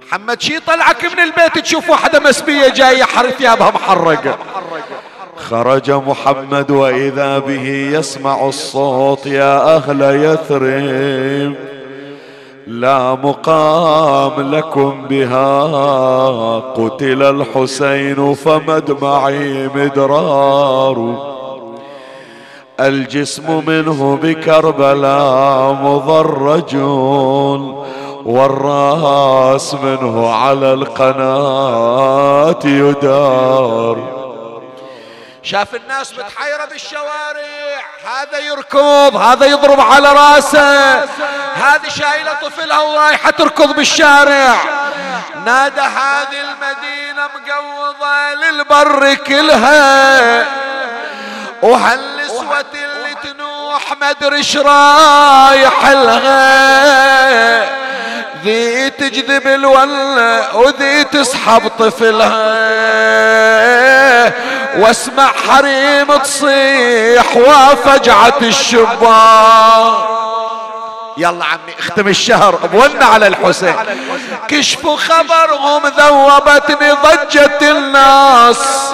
محمد 0.06 0.40
شي 0.40 0.60
طلعك 0.60 1.04
من 1.04 1.20
البيت 1.20 1.58
تشوف 1.58 1.90
واحدة 1.90 2.20
مسبية 2.20 2.68
جاية 2.68 3.02
حر 3.02 3.30
ثيابها 3.30 3.70
محرقة 3.70 4.38
خرج 5.36 5.90
محمد 5.90 6.70
وإذا 6.70 7.38
به 7.38 7.68
يسمع 7.92 8.48
الصوت 8.48 9.26
يا 9.26 9.76
أهل 9.76 10.02
يثرب. 10.02 11.54
لا 12.66 13.14
مقام 13.14 14.54
لكم 14.54 15.06
بها. 15.08 15.68
قتل 16.58 17.22
الحسين 17.22 18.34
فمدمعي 18.34 19.68
مدرار. 19.74 21.37
الجسم 22.80 23.64
منه 23.66 24.18
بكربلاء 24.22 25.72
مضرج 25.72 26.76
والرأس 28.24 29.74
منه 29.74 30.34
على 30.34 30.72
القناة 30.72 32.58
يدار. 32.64 34.18
شاف 35.42 35.74
الناس 35.74 36.12
متحيرة 36.12 36.64
بالشوارع 36.70 37.82
هذا 38.04 38.38
يركض 38.38 39.16
هذا 39.16 39.46
يضرب 39.46 39.80
على 39.80 40.12
رأسه. 40.12 40.98
هذه 41.54 41.88
شايلة 41.88 42.32
طفلها 42.42 42.78
ورايحة 42.78 43.30
تركض 43.30 43.74
بالشارع. 43.74 44.56
نادى 45.44 45.80
هذه 45.80 46.40
المدينة 46.40 47.22
مقوضة 47.34 48.34
للبر 48.34 49.14
كلها. 49.14 50.46
وهالنسوة 52.50 52.64
اللي 52.74 53.14
تنوح 53.22 53.82
إيش 54.32 54.56
رايح 54.56 55.86
لها 55.88 57.78
ذي 58.44 58.90
تجذب 58.90 59.46
الولة 59.46 60.56
وذي 60.56 61.04
تسحب 61.04 61.68
طفلها. 61.78 62.68
واسمع 64.78 65.30
حريم 65.48 66.16
تصيح 66.16 67.36
وفجعة 67.36 68.38
الشبان 68.42 69.94
يلا 71.16 71.44
عمي 71.44 71.74
اختم 71.78 72.08
الشهر 72.08 72.54
بونا 72.54 73.04
على 73.04 73.26
الحسين. 73.26 73.76
كشفوا 74.48 74.96
خبرهم 74.96 75.86
ذوبتني 75.86 76.90
ضجة 76.90 77.70
الناس. 77.70 78.92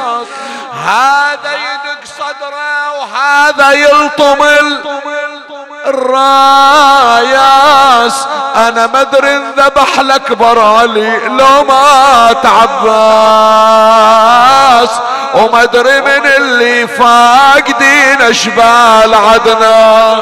هذا 0.87 1.53
يدق 1.53 2.04
صدره 2.41 2.93
وهذا 2.99 3.73
يلطم 3.73 4.43
الراياس. 5.87 7.35
أنا 8.57 8.87
ما 8.87 9.01
أدري 9.01 9.37
ذبح 9.57 9.99
الاكبر 9.99 10.59
علي 10.59 11.29
لو 11.29 11.65
مات 11.65 12.47
عباس 12.47 13.71
وما 15.35 15.63
أدري 15.63 16.01
من 16.01 16.27
اللي 16.37 16.87
فاقدين 16.87 18.23
أشبال 18.23 19.15
عدنان 19.15 20.19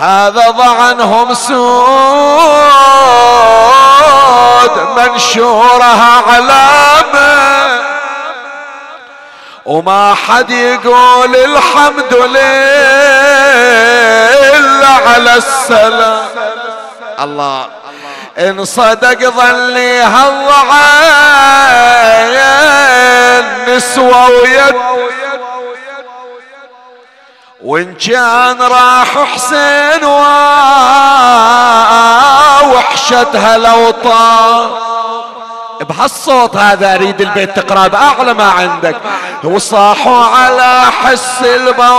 هذا 0.00 0.50
ضعنهم 0.50 1.34
سود 1.34 1.58
منشورها 4.96 6.22
علامة 6.28 7.37
وما 9.68 10.14
حد 10.14 10.50
يقول 10.50 11.36
الحمد 11.36 12.14
لله 12.14 13.58
على 15.06 15.36
السلام. 15.36 16.28
الله 17.20 17.68
إن 18.38 18.64
صدق 18.64 19.30
ظلي 19.30 20.00
هالضعين 20.00 20.88
نسوى 23.68 24.26
ويد. 24.42 24.74
وإن 27.64 27.94
كان 27.94 28.62
راح 28.62 29.24
حسين 29.34 30.04
وحشتها 32.72 33.58
لو 33.58 33.90
طار 33.90 34.97
بهالصوت 35.82 36.56
هذا 36.56 36.94
أريد 36.94 37.20
البيت 37.20 37.56
تقرأ 37.60 37.88
بأعلى 37.88 38.34
ما 38.34 38.50
عندك. 38.50 38.96
وصاحوا 39.44 40.24
على 40.24 40.84
حس 41.02 41.42
البواج 41.42 41.98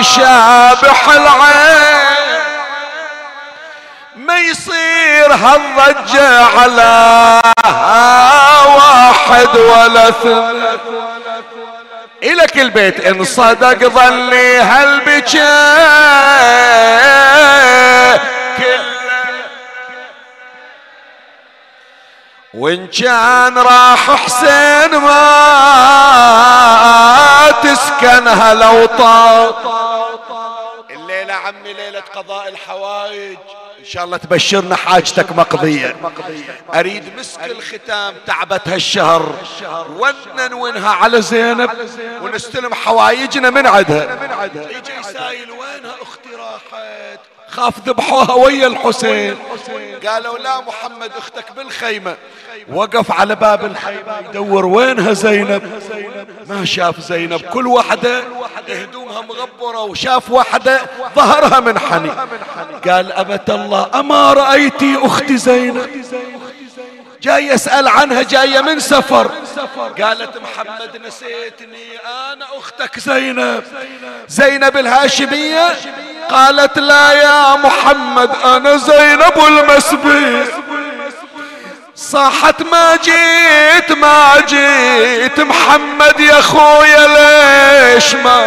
شابح 0.00 1.08
العين 1.08 2.06
ما 4.16 4.36
يصير 4.38 5.32
هالضجة 5.32 6.44
على 6.44 7.40
واحد 8.76 9.56
ولا 9.56 10.10
ثلاث 10.10 10.80
إلك 12.22 12.58
البيت 12.58 13.00
إن 13.00 13.24
صدق 13.24 13.88
ظلي 13.88 14.56
هالبكاء 14.56 15.46
وإن 22.56 22.86
كان 22.86 23.58
راح 23.58 24.10
حسين 24.10 24.98
ما 25.00 25.16
تسكنها 27.62 28.54
لو 28.54 28.86
طال. 28.86 29.54
الليلة 30.90 31.34
عمي 31.34 31.72
ليلة 31.72 32.00
قضاء 32.00 32.48
الحوائج. 32.48 33.36
إن 33.78 33.84
شاء 33.84 34.04
الله 34.04 34.16
تبشرنا 34.16 34.76
حاجتك 34.76 35.32
مقضية. 35.32 35.96
أريد 36.74 37.16
مسك 37.18 37.44
الختام 37.44 38.14
تعبت 38.26 38.68
هالشهر. 38.68 39.34
وننونها 39.96 40.90
على 40.90 41.22
زينب. 41.22 41.70
ونستلم 42.22 42.74
حوايجنا 42.74 43.50
من 43.50 43.66
عدها. 43.66 44.30
يجي 44.54 45.02
سايل 45.02 45.50
وينها 45.50 45.94
أختي 46.02 46.34
راحت. 46.38 47.15
خاف 47.56 47.88
ذبحوها 47.88 48.32
ويا 48.32 48.66
الحسين. 48.66 49.36
قالوا 50.06 50.38
لا 50.38 50.60
محمد 50.60 51.10
أختك 51.18 51.52
بالخيمة. 51.56 52.16
وقف 52.72 53.12
على 53.12 53.34
باب 53.34 53.64
الخيمة 53.64 54.18
يدور 54.28 54.66
وينها 54.66 55.12
زينب. 55.12 55.82
ما 56.46 56.64
شاف 56.64 57.00
زينب. 57.00 57.40
كل 57.40 57.66
واحدة 57.66 58.22
هدومها 58.68 59.20
مغبرة 59.20 59.80
وشاف 59.80 60.30
واحدة 60.30 60.80
ظهرها 61.16 61.60
منحني 61.60 62.10
قال 62.90 63.12
أبت 63.12 63.50
الله 63.50 63.90
أما 63.94 64.32
رأيتي 64.32 64.98
أختي 65.02 65.36
زينب؟ 65.36 66.04
جاي 67.22 67.46
يسأل 67.46 67.88
عنها 67.88 68.22
جاية 68.22 68.60
من 68.60 68.80
سفر. 68.80 69.30
قالت 70.02 70.36
محمد 70.36 71.00
نسيتني 71.06 71.96
أنا 72.32 72.44
أختك 72.58 72.98
زينب. 72.98 73.64
زينب 74.28 74.76
الهاشمية؟ 74.76 75.76
قالت 76.30 76.78
لا 76.78 77.12
يا 77.12 77.56
محمد 77.56 78.30
أنا 78.44 78.76
زينب 78.76 79.32
المسبي 79.48 80.44
صاحت 81.96 82.62
ما 82.62 82.96
جيت 82.96 83.92
ما 83.92 84.34
جيت 84.48 85.40
محمد 85.40 86.20
يا 86.20 86.40
خويا 86.40 87.06
ليش 87.06 88.14
ما 88.14 88.46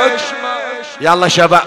يلا 1.01 1.27
شباب. 1.27 1.63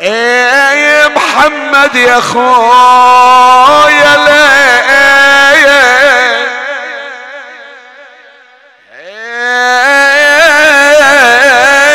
إيه 0.00 1.08
محمد 1.08 1.94
يا 1.96 2.20
خويا 2.20 4.16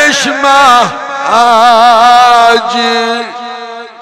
ليش 0.04 0.26
ما 0.26 0.90
أجي 2.52 3.24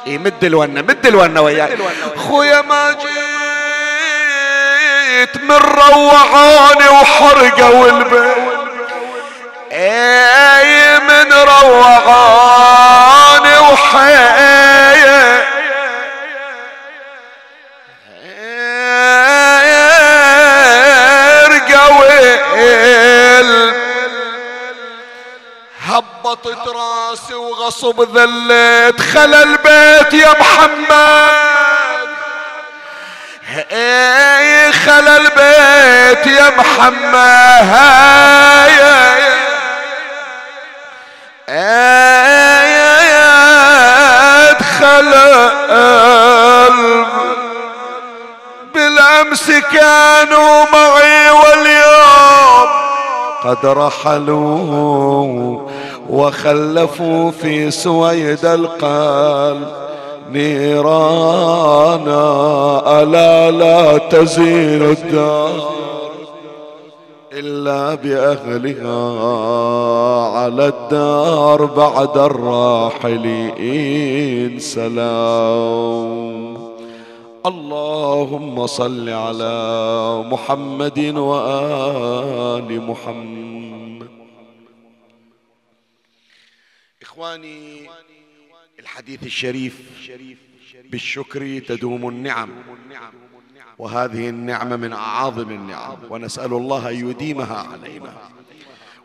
إيه 0.06 0.18
مد 0.18 0.44
الونة 0.44 0.80
مد 0.82 1.06
الونة 1.06 1.40
وياي. 1.40 1.78
خويا 2.16 2.60
ما 2.60 2.92
جيت 2.92 3.02
من 5.42 5.52
روعاني 5.56 6.88
وحرقوا 6.88 7.86
البيت 7.88 8.36
أي 9.72 10.98
من 11.00 11.32
روعاني 11.32 12.78
وحيا 13.58 15.42
هبطت 25.80 26.68
راسي 27.12 27.34
وغصب 27.34 28.16
ذليت 28.18 29.00
خلى 29.00 29.42
البيت 29.42 30.14
يا 30.14 30.32
محمد. 30.40 32.08
اي 33.72 34.72
خلى 34.72 35.16
البيت 35.16 36.26
يا 36.26 36.50
محمد 36.56 37.12
ادخل 44.48 45.12
بالأمس 48.74 49.50
كانوا 49.72 50.64
معي 50.72 51.30
واليوم 51.30 52.68
قد 53.44 53.66
رحلوا 53.66 55.61
وخلفوا 56.12 57.30
في 57.30 57.70
سويد 57.70 58.44
القلب 58.44 59.68
نيرانا 60.30 62.22
ألا 63.02 63.50
لا 63.50 63.98
تزين 63.98 64.82
الدار 64.82 65.72
إلا 67.32 67.94
بأهلها 67.94 69.20
على 70.38 70.66
الدار 70.66 71.64
بعد 71.64 72.18
الراحلين 72.18 73.38
سلام. 74.58 76.12
اللهم 77.46 78.66
صل 78.66 79.08
على 79.08 79.54
محمد 80.30 80.98
وآل 81.16 82.82
محمد. 82.88 83.61
إخواني 87.22 87.90
الحديث 88.78 89.22
الشريف 89.22 89.80
بالشكر 90.84 91.58
تدوم 91.58 92.08
النعم 92.08 92.50
وهذه 93.78 94.28
النعمة 94.28 94.76
من 94.76 94.92
أعاظم 94.92 95.50
النعم 95.50 95.96
ونسأل 96.10 96.52
الله 96.52 96.88
أن 96.88 97.10
يديمها 97.10 97.56
علينا. 97.56 98.14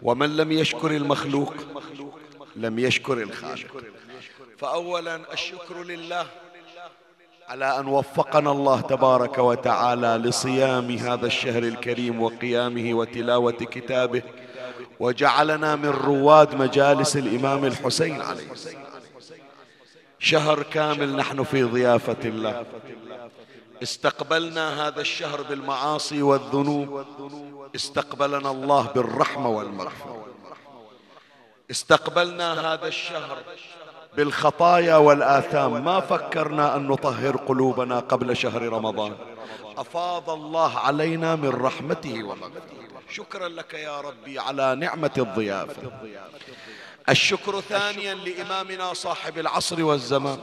ومن 0.01 0.37
لم 0.37 0.51
يشكر 0.51 0.91
المخلوق 0.91 1.53
لم 2.55 2.79
يشكر 2.79 3.21
الخالق. 3.21 3.83
فأولا 4.57 5.33
الشكر 5.33 5.83
لله 5.83 6.27
على 7.47 7.79
أن 7.79 7.87
وفقنا 7.87 8.51
الله 8.51 8.81
تبارك 8.81 9.37
وتعالى 9.37 10.29
لصيام 10.29 10.91
هذا 10.91 11.25
الشهر 11.25 11.63
الكريم 11.63 12.21
وقيامه 12.21 12.93
وتلاوة 12.93 13.51
كتابه. 13.51 14.21
وجعلنا 14.99 15.75
من 15.75 15.89
رواد 15.89 16.55
مجالس 16.55 17.17
الإمام 17.17 17.65
الحسين 17.65 18.21
عليه. 18.21 18.47
شهر 20.19 20.63
كامل 20.63 21.15
نحن 21.15 21.43
في 21.43 21.63
ضيافة 21.63 22.17
الله 22.25 22.65
استقبلنا 23.83 24.87
هذا 24.87 25.01
الشهر 25.01 25.41
بالمعاصي 25.41 26.21
والذنوب. 26.21 27.05
استقبلنا 27.75 28.51
الله 28.51 28.91
بالرحمة 28.95 29.49
والمغفرة. 29.49 30.25
استقبلنا 31.71 32.73
هذا 32.73 32.87
الشهر 32.87 33.37
بالخطايا 34.17 34.95
والآثام. 34.95 35.83
ما 35.83 35.99
فكرنا 35.99 36.75
أن 36.75 36.87
نطهر 36.87 37.37
قلوبنا 37.37 37.99
قبل 37.99 38.37
شهر 38.37 38.61
رمضان. 38.61 39.15
أفاض 39.77 40.29
الله 40.29 40.77
علينا 40.79 41.35
من 41.35 41.49
رحمته 41.49 42.23
ومغفرته. 42.23 42.86
شكرا 43.09 43.47
لك 43.47 43.73
يا 43.73 44.01
ربي 44.01 44.39
على 44.39 44.75
نعمة 44.75 45.11
الضيافة. 45.17 45.91
الشكر 47.09 47.61
ثانيا 47.61 48.13
لإمامنا 48.13 48.93
صاحب 48.93 49.37
العصر 49.37 49.83
والزمان. 49.83 50.39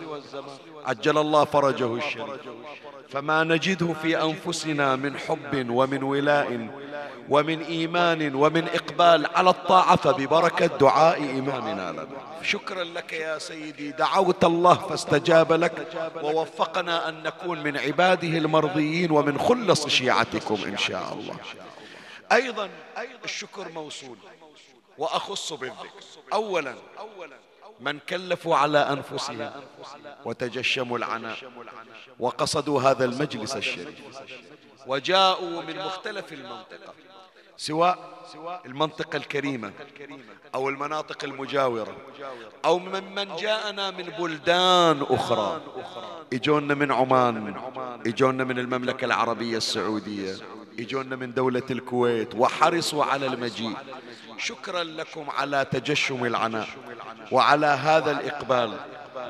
عجل 0.87 1.19
الله 1.19 1.45
فرجه 1.45 1.95
الشريف. 1.95 2.41
فما 3.11 3.45
نجده 3.45 3.93
في 3.93 4.23
أنفسنا 4.23 4.97
من 4.97 5.19
حب 5.19 5.71
ومن 5.71 6.03
ولاء 6.03 6.69
ومن 7.29 7.63
إيمان 7.63 8.35
ومن 8.35 8.69
إقبال 8.69 9.27
على 9.35 9.51
الطاعة 9.51 9.97
فببركة 9.97 10.67
دعاء 10.67 11.21
إمامنا 11.21 11.93
لنا. 11.93 12.07
شكرا 12.43 12.85
لك 12.85 13.13
يا 13.13 13.39
سيدي. 13.39 13.91
دعوت 13.91 14.45
الله 14.45 14.75
فاستجاب 14.75 15.53
لك 15.53 15.89
ووفقنا 16.23 17.09
أن 17.09 17.23
نكون 17.23 17.63
من 17.63 17.77
عباده 17.77 18.39
المرضيين 18.39 19.11
ومن 19.11 19.39
خلص 19.39 19.89
شيعتكم 19.89 20.59
إن 20.67 20.77
شاء 20.77 21.13
الله. 21.13 21.37
أيضا 22.33 22.71
الشكر 23.25 23.69
موصول 23.69 24.17
وأخص 24.99 25.53
بالذكر 25.53 25.91
أولا 26.33 26.75
من 27.81 27.99
كلفوا 27.99 28.57
على 28.57 28.79
أنفسهم 28.79 29.51
وتجشموا 30.25 30.99
العناء 30.99 31.37
وقصدوا 32.21 32.83
هذا 32.83 33.05
المجلس 33.05 33.57
الشريف 33.57 33.99
وجاءوا 34.87 35.63
من 35.63 35.79
مختلف 35.79 36.33
المنطقة 36.33 36.95
سواء 37.57 38.15
المنطقة 38.67 39.17
الكريمة 39.17 39.73
أو 40.55 40.69
المناطق 40.69 41.25
المجاورة 41.25 41.97
أو 42.65 42.79
ممن 42.79 43.37
جاءنا 43.37 43.91
من 43.91 44.05
بلدان 44.05 45.03
أخرى. 45.03 45.61
يجونا 46.33 46.75
من 46.75 46.93
عمان 46.93 47.55
يجونا 48.07 48.45
من 48.45 48.59
المملكة 48.59 49.05
العربية 49.05 49.57
السعودية 49.57 50.35
يجونا 50.79 51.17
من 51.17 51.35
دولة 51.35 51.63
الكويت 51.71 52.35
وحرصوا 52.35 53.05
على 53.05 53.27
المجيء. 53.27 53.77
شكرا 54.39 54.85
لكم 54.85 55.31
على 55.31 55.67
تجشم 55.73 56.25
العناء 56.25 56.69
وعلى 57.33 57.67
هذا 57.67 58.11
الإقبال 58.11 58.77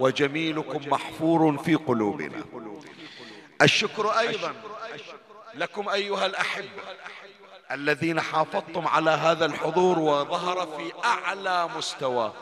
وجميلكم 0.01 0.91
محفور 0.91 1.59
في 1.59 1.75
قلوبنا. 1.75 2.45
الشكر 3.63 4.11
أيضا 4.11 4.53
لكم 5.55 5.89
أيها 5.89 6.27
الأحبة 6.27 6.69
الذين 7.71 8.21
حافظتم 8.21 8.87
على 8.89 9.11
هذا 9.11 9.47
الحضور 9.47 9.99
وظهر 9.99 10.67
في 10.67 10.93
أعلى 11.05 11.69
مستوى 11.77 12.33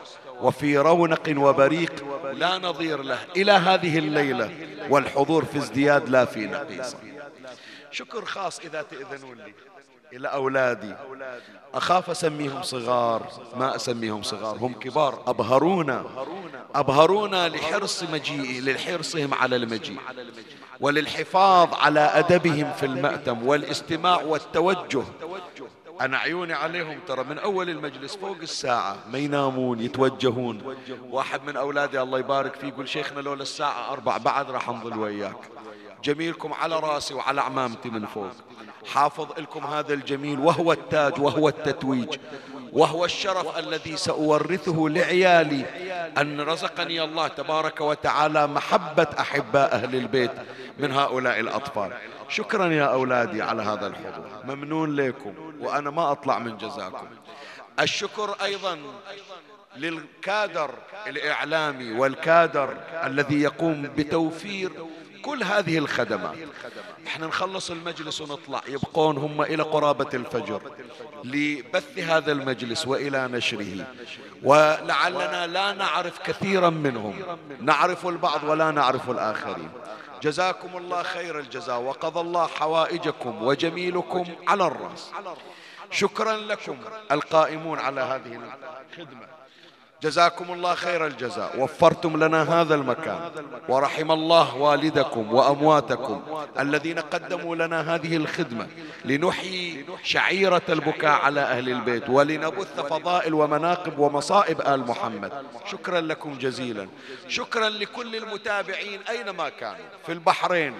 وفي 0.41 0.79
رونق 0.79 1.35
وبريق 1.37 2.05
لا 2.33 2.59
نظير 2.59 3.03
له 3.03 3.19
إلى 3.37 3.53
هذه 3.53 3.99
الليلة 3.99 4.51
والحضور 4.91 5.45
في 5.45 5.59
ازدياد 5.59 6.09
لا 6.09 6.24
في 6.24 6.47
نقيصة 6.47 6.99
شكر 7.93 8.24
خاص 8.24 8.60
إذا 8.60 8.82
تأذنون 8.82 9.36
لي. 9.39 9.55
إلى 10.12 10.28
أولادي. 10.28 10.94
أخاف 11.74 12.10
أسميهم 12.10 12.62
صغار 12.62 13.32
ما 13.56 13.77
أسميهم 13.77 14.23
صغار 14.23 14.56
هم 14.56 14.73
كبار. 14.73 15.23
أبهرونا 15.27 16.05
أبهرونا 16.74 17.48
لحرص 17.48 18.02
مجيئي 18.02 18.60
لحرصهم 18.60 19.35
على 19.35 19.56
المجيء 19.56 19.98
وللحفاظ 20.81 21.74
على 21.74 22.01
أدبهم 22.01 22.73
في 22.73 22.86
المأتم 22.86 23.47
والاستماع 23.47 24.23
والتوجه. 24.23 25.05
أنا 26.01 26.19
عيوني 26.19 26.52
عليهم 26.52 27.01
ترى 27.09 27.24
من 27.24 27.39
أول 27.39 27.70
المجلس 27.70 28.16
فوق 28.16 28.36
الساعة 28.43 28.97
ما 29.12 29.19
ينامون 29.19 29.81
يتوجهون. 29.81 30.77
واحد 31.10 31.44
من 31.44 31.56
أولادي 31.56 32.01
الله 32.01 32.19
يبارك 32.19 32.55
فيه 32.55 32.69
يقول 32.69 32.89
شيخنا 32.89 33.20
لولا 33.20 33.43
الساعة 33.43 33.93
أربع 33.93 34.16
بعد 34.16 34.51
راح 34.51 34.69
أنظل 34.69 34.98
وياك. 34.98 35.36
جميلكم 36.03 36.53
على 36.53 36.81
راسي 36.81 37.15
وعلى 37.15 37.41
عمامتي 37.41 37.91
من 37.91 38.07
فوق. 38.07 38.31
حافظ 38.87 39.39
لكم 39.39 39.66
هذا 39.66 39.95
الجميل 39.95 40.39
وهو 40.39 40.73
التاج 40.73 41.20
وهو 41.20 41.49
التتويج 41.49 42.16
وهو 42.73 43.05
الشرف 43.05 43.59
الذي 43.59 43.97
سأورثه 43.97 44.89
لعيالي 44.89 45.65
أن 46.19 46.41
رزقني 46.41 47.03
الله 47.05 47.29
تبارك 47.29 47.81
وتعالى 47.81 48.47
محبة 48.47 49.07
أحباء 49.20 49.73
أهل 49.74 49.95
البيت 49.97 50.33
من 50.79 50.93
هؤلاء 50.93 51.41
الأطفال. 51.41 51.93
شكرا 52.29 52.66
يا 52.66 52.85
أولادي 52.85 53.43
على 53.43 53.62
هذا 53.62 53.87
الحضور. 53.87 54.27
ممنون 54.45 54.97
لكم 54.97 55.35
وأنا 55.61 55.91
ما 55.91 56.12
أطلع 56.12 56.39
من 56.39 56.57
جزاكم. 56.57 57.07
الشكر 57.81 58.37
أيضا 58.43 58.79
للكادر 59.77 60.70
الإعلامي 61.07 61.93
والكادر 61.93 62.77
الذي 63.05 63.43
يقوم 63.43 63.83
بتوفير 63.97 64.73
كل 65.23 65.43
هذه 65.43 65.78
الخدمات. 65.78 66.36
إحنا 67.07 67.27
نخلص 67.27 67.70
المجلس 67.70 68.20
ونطلع. 68.20 68.62
يبقون 68.69 69.16
هم 69.19 69.43
إلى 69.43 69.62
قرابة 69.62 70.09
الفجر 70.15 70.61
لبث 71.24 71.99
هذا 71.99 72.32
المجلس 72.32 72.86
وإلى 72.86 73.28
نشره. 73.28 73.86
ولعلنا 74.43 75.47
لا 75.47 75.73
نعرف 75.73 76.19
كثيرا 76.19 76.70
منهم. 76.70 77.15
نعرف 77.61 78.07
البعض 78.07 78.44
ولا 78.44 78.70
نعرف 78.70 79.11
الآخرين. 79.11 79.70
جزاكم 80.23 80.77
الله 80.77 81.03
خير 81.03 81.39
الجزاء. 81.39 81.81
وقضى 81.81 82.20
الله 82.20 82.47
حوائجكم 82.47 83.43
وجميلكم 83.43 84.24
على 84.49 84.66
الرأس. 84.66 85.11
شكرا 85.90 86.36
لكم 86.36 86.77
القائمون 87.11 87.78
على 87.78 88.01
هذه 88.01 88.40
الخدمة. 88.93 89.41
جزاكم 90.03 90.53
الله 90.53 90.74
خير 90.74 91.07
الجزاء. 91.07 91.61
وفرتم 91.61 92.24
لنا 92.24 92.61
هذا 92.61 92.74
المكان. 92.74 93.31
ورحم 93.69 94.12
الله 94.12 94.57
والدكم 94.57 95.35
وأمواتكم 95.35 96.23
الذين 96.59 96.99
قدموا 96.99 97.57
لنا 97.57 97.95
هذه 97.95 98.16
الخدمة 98.16 98.66
لنحيي 99.05 99.87
شعيرة 100.03 100.62
البكاء 100.69 101.20
على 101.20 101.41
أهل 101.41 101.69
البيت 101.69 102.09
ولنبث 102.09 102.81
فضائل 102.81 103.35
ومناقب 103.35 103.99
ومصائب 103.99 104.61
آل 104.61 104.81
محمد. 104.81 105.33
شكرا 105.70 106.01
لكم 106.01 106.39
جزيلا. 106.39 106.89
شكرا 107.29 107.69
لكل 107.69 108.16
المتابعين 108.16 109.01
أينما 109.09 109.49
كانوا. 109.49 109.87
في 110.07 110.12
البحرين 110.12 110.74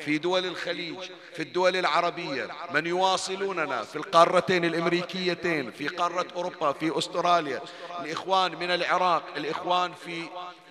في 0.00 0.18
دول 0.18 0.46
الخليج 0.46 0.96
في 1.34 1.42
الدول 1.42 1.76
العربية 1.76 2.48
من 2.74 2.86
يواصلوننا 2.86 3.82
في 3.82 3.96
القارتين 3.96 4.64
الأمريكيتين 4.64 5.70
في 5.70 5.88
قارة 5.88 6.26
أوروبا 6.36 6.72
في 6.72 6.98
أستراليا. 6.98 7.60
الاخوان 8.00 8.52
من 8.56 8.65
من 8.66 8.72
العراق 8.72 9.22
الإخوان 9.36 9.92
في 9.92 10.22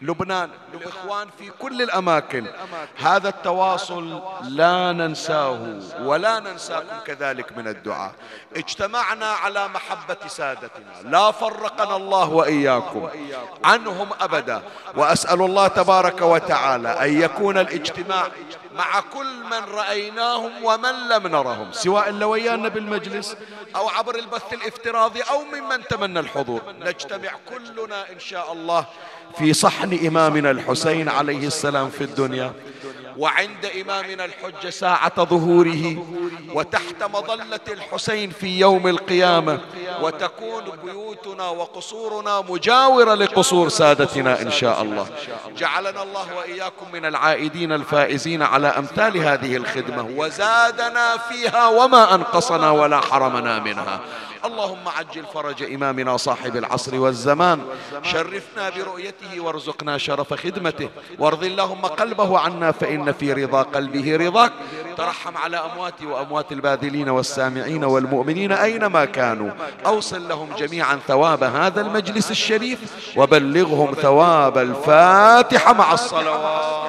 لبنان. 0.02 0.50
الإخوان 0.74 1.28
في 1.40 1.50
كل 1.50 1.82
الأماكن. 1.82 2.48
هذا 2.98 3.30
التواصل 3.30 4.22
لا 4.44 4.92
ننساه. 4.92 5.80
ولا 6.00 6.40
ننساكم 6.40 7.00
كذلك 7.06 7.58
من 7.58 7.68
الدعاء. 7.68 8.12
اجتمعنا 8.56 9.26
على 9.26 9.68
محبة 9.68 10.28
سادتنا. 10.28 11.02
لا 11.04 11.32
فرقنا 11.32 11.96
الله 11.96 12.30
وإياكم 12.30 13.10
عنهم 13.64 14.10
أبدا. 14.22 14.62
وأسأل 14.96 15.42
الله 15.42 15.68
تبارك 15.68 16.22
وتعالى 16.22 16.90
أن 16.90 17.22
يكون 17.22 17.58
الاجتماع 17.58 18.28
مع 18.76 19.00
كل 19.00 19.44
من 19.44 19.76
رأيناهم 19.76 20.64
ومن 20.64 21.10
لم 21.10 21.28
نرهم 21.28 21.72
سواء 21.72 22.10
اللي 22.10 22.26
ويانا 22.26 22.68
بالمجلس 22.68 23.38
أو 23.76 23.90
عبر 23.90 24.16
البث 24.16 24.54
الافتراضي 24.54 25.22
أو 25.22 25.42
ممن 25.42 25.88
تمنى 25.88 26.20
الحضور. 26.20 26.62
نجتمع 26.80 27.30
كلنا 27.50 28.12
إن 28.12 28.20
شاء 28.20 28.54
الله 28.54 28.86
في 29.38 29.54
صحن 29.54 30.08
إمامنا 30.08 30.52
الحسين 30.52 31.10
عليه 31.10 31.48
السلام 31.48 31.90
في 31.90 32.04
الدنيا 32.04 32.54
وعند 33.18 33.66
إمامنا 33.82 34.26
الحجة 34.26 34.70
ساعة 34.70 35.24
ظهوره 35.24 36.06
وتحت 36.54 37.04
مظلة 37.14 37.60
الحسين 37.68 38.30
في 38.30 38.60
يوم 38.60 38.88
القيامة 38.88 39.60
وتكون 40.02 40.64
بيوتنا 40.84 41.50
وقصورنا 41.50 42.42
مجاورة 42.50 43.14
لقصور 43.14 43.70
سادتنا 43.70 44.42
إن 44.42 44.52
شاء 44.52 44.82
الله. 44.82 45.08
جعلنا 45.58 46.04
الله 46.04 46.36
وإياكم 46.38 46.86
من 46.94 47.06
العائدين 47.06 47.72
الفائزين 47.72 48.42
على 48.42 48.68
أمثال 48.68 49.18
هذه 49.18 49.56
الخدمة 49.56 50.10
وزادنا 50.16 51.18
فيها 51.18 51.68
وما 51.68 52.16
أنقصنا 52.16 52.72
ولا 52.72 53.02
حرمنا 53.02 53.60
منها. 53.60 54.00
اللهم 54.46 54.88
عجل 54.88 55.26
فرج 55.34 55.64
إمامنا 55.64 56.18
صاحب 56.18 56.56
العصر 56.56 57.00
والزمان. 57.00 57.62
شرفنا 58.04 58.70
برؤيته 58.70 59.40
وارزقنا 59.40 59.98
شرف 59.98 60.34
خدمته. 60.34 60.90
وارض 61.20 61.44
اللهم 61.44 61.86
قلبه 61.86 62.40
عنا 62.40 62.72
فإن 62.72 63.12
في 63.12 63.34
رضا 63.34 63.62
قلبه 63.62 64.18
رضاك. 64.18 64.52
ترحم 64.98 65.38
على 65.38 65.58
أمواتي 65.58 66.06
وأموات 66.06 66.52
الباذلين 66.52 67.10
والسامعين 67.10 67.84
والمؤمنين 67.84 68.52
أينما 68.52 69.06
كانوا. 69.06 69.52
أوصل 69.86 70.28
لهم 70.28 70.50
جميعا 70.58 71.00
ثواب 71.08 71.44
هذا 71.44 71.82
المجلس 71.82 72.32
الشريف. 72.32 72.80
وبلغهم 73.18 73.94
ثواب 73.94 74.58
الفاتحة 74.58 75.74
مع 75.74 75.94
الصلوات. 75.94 76.86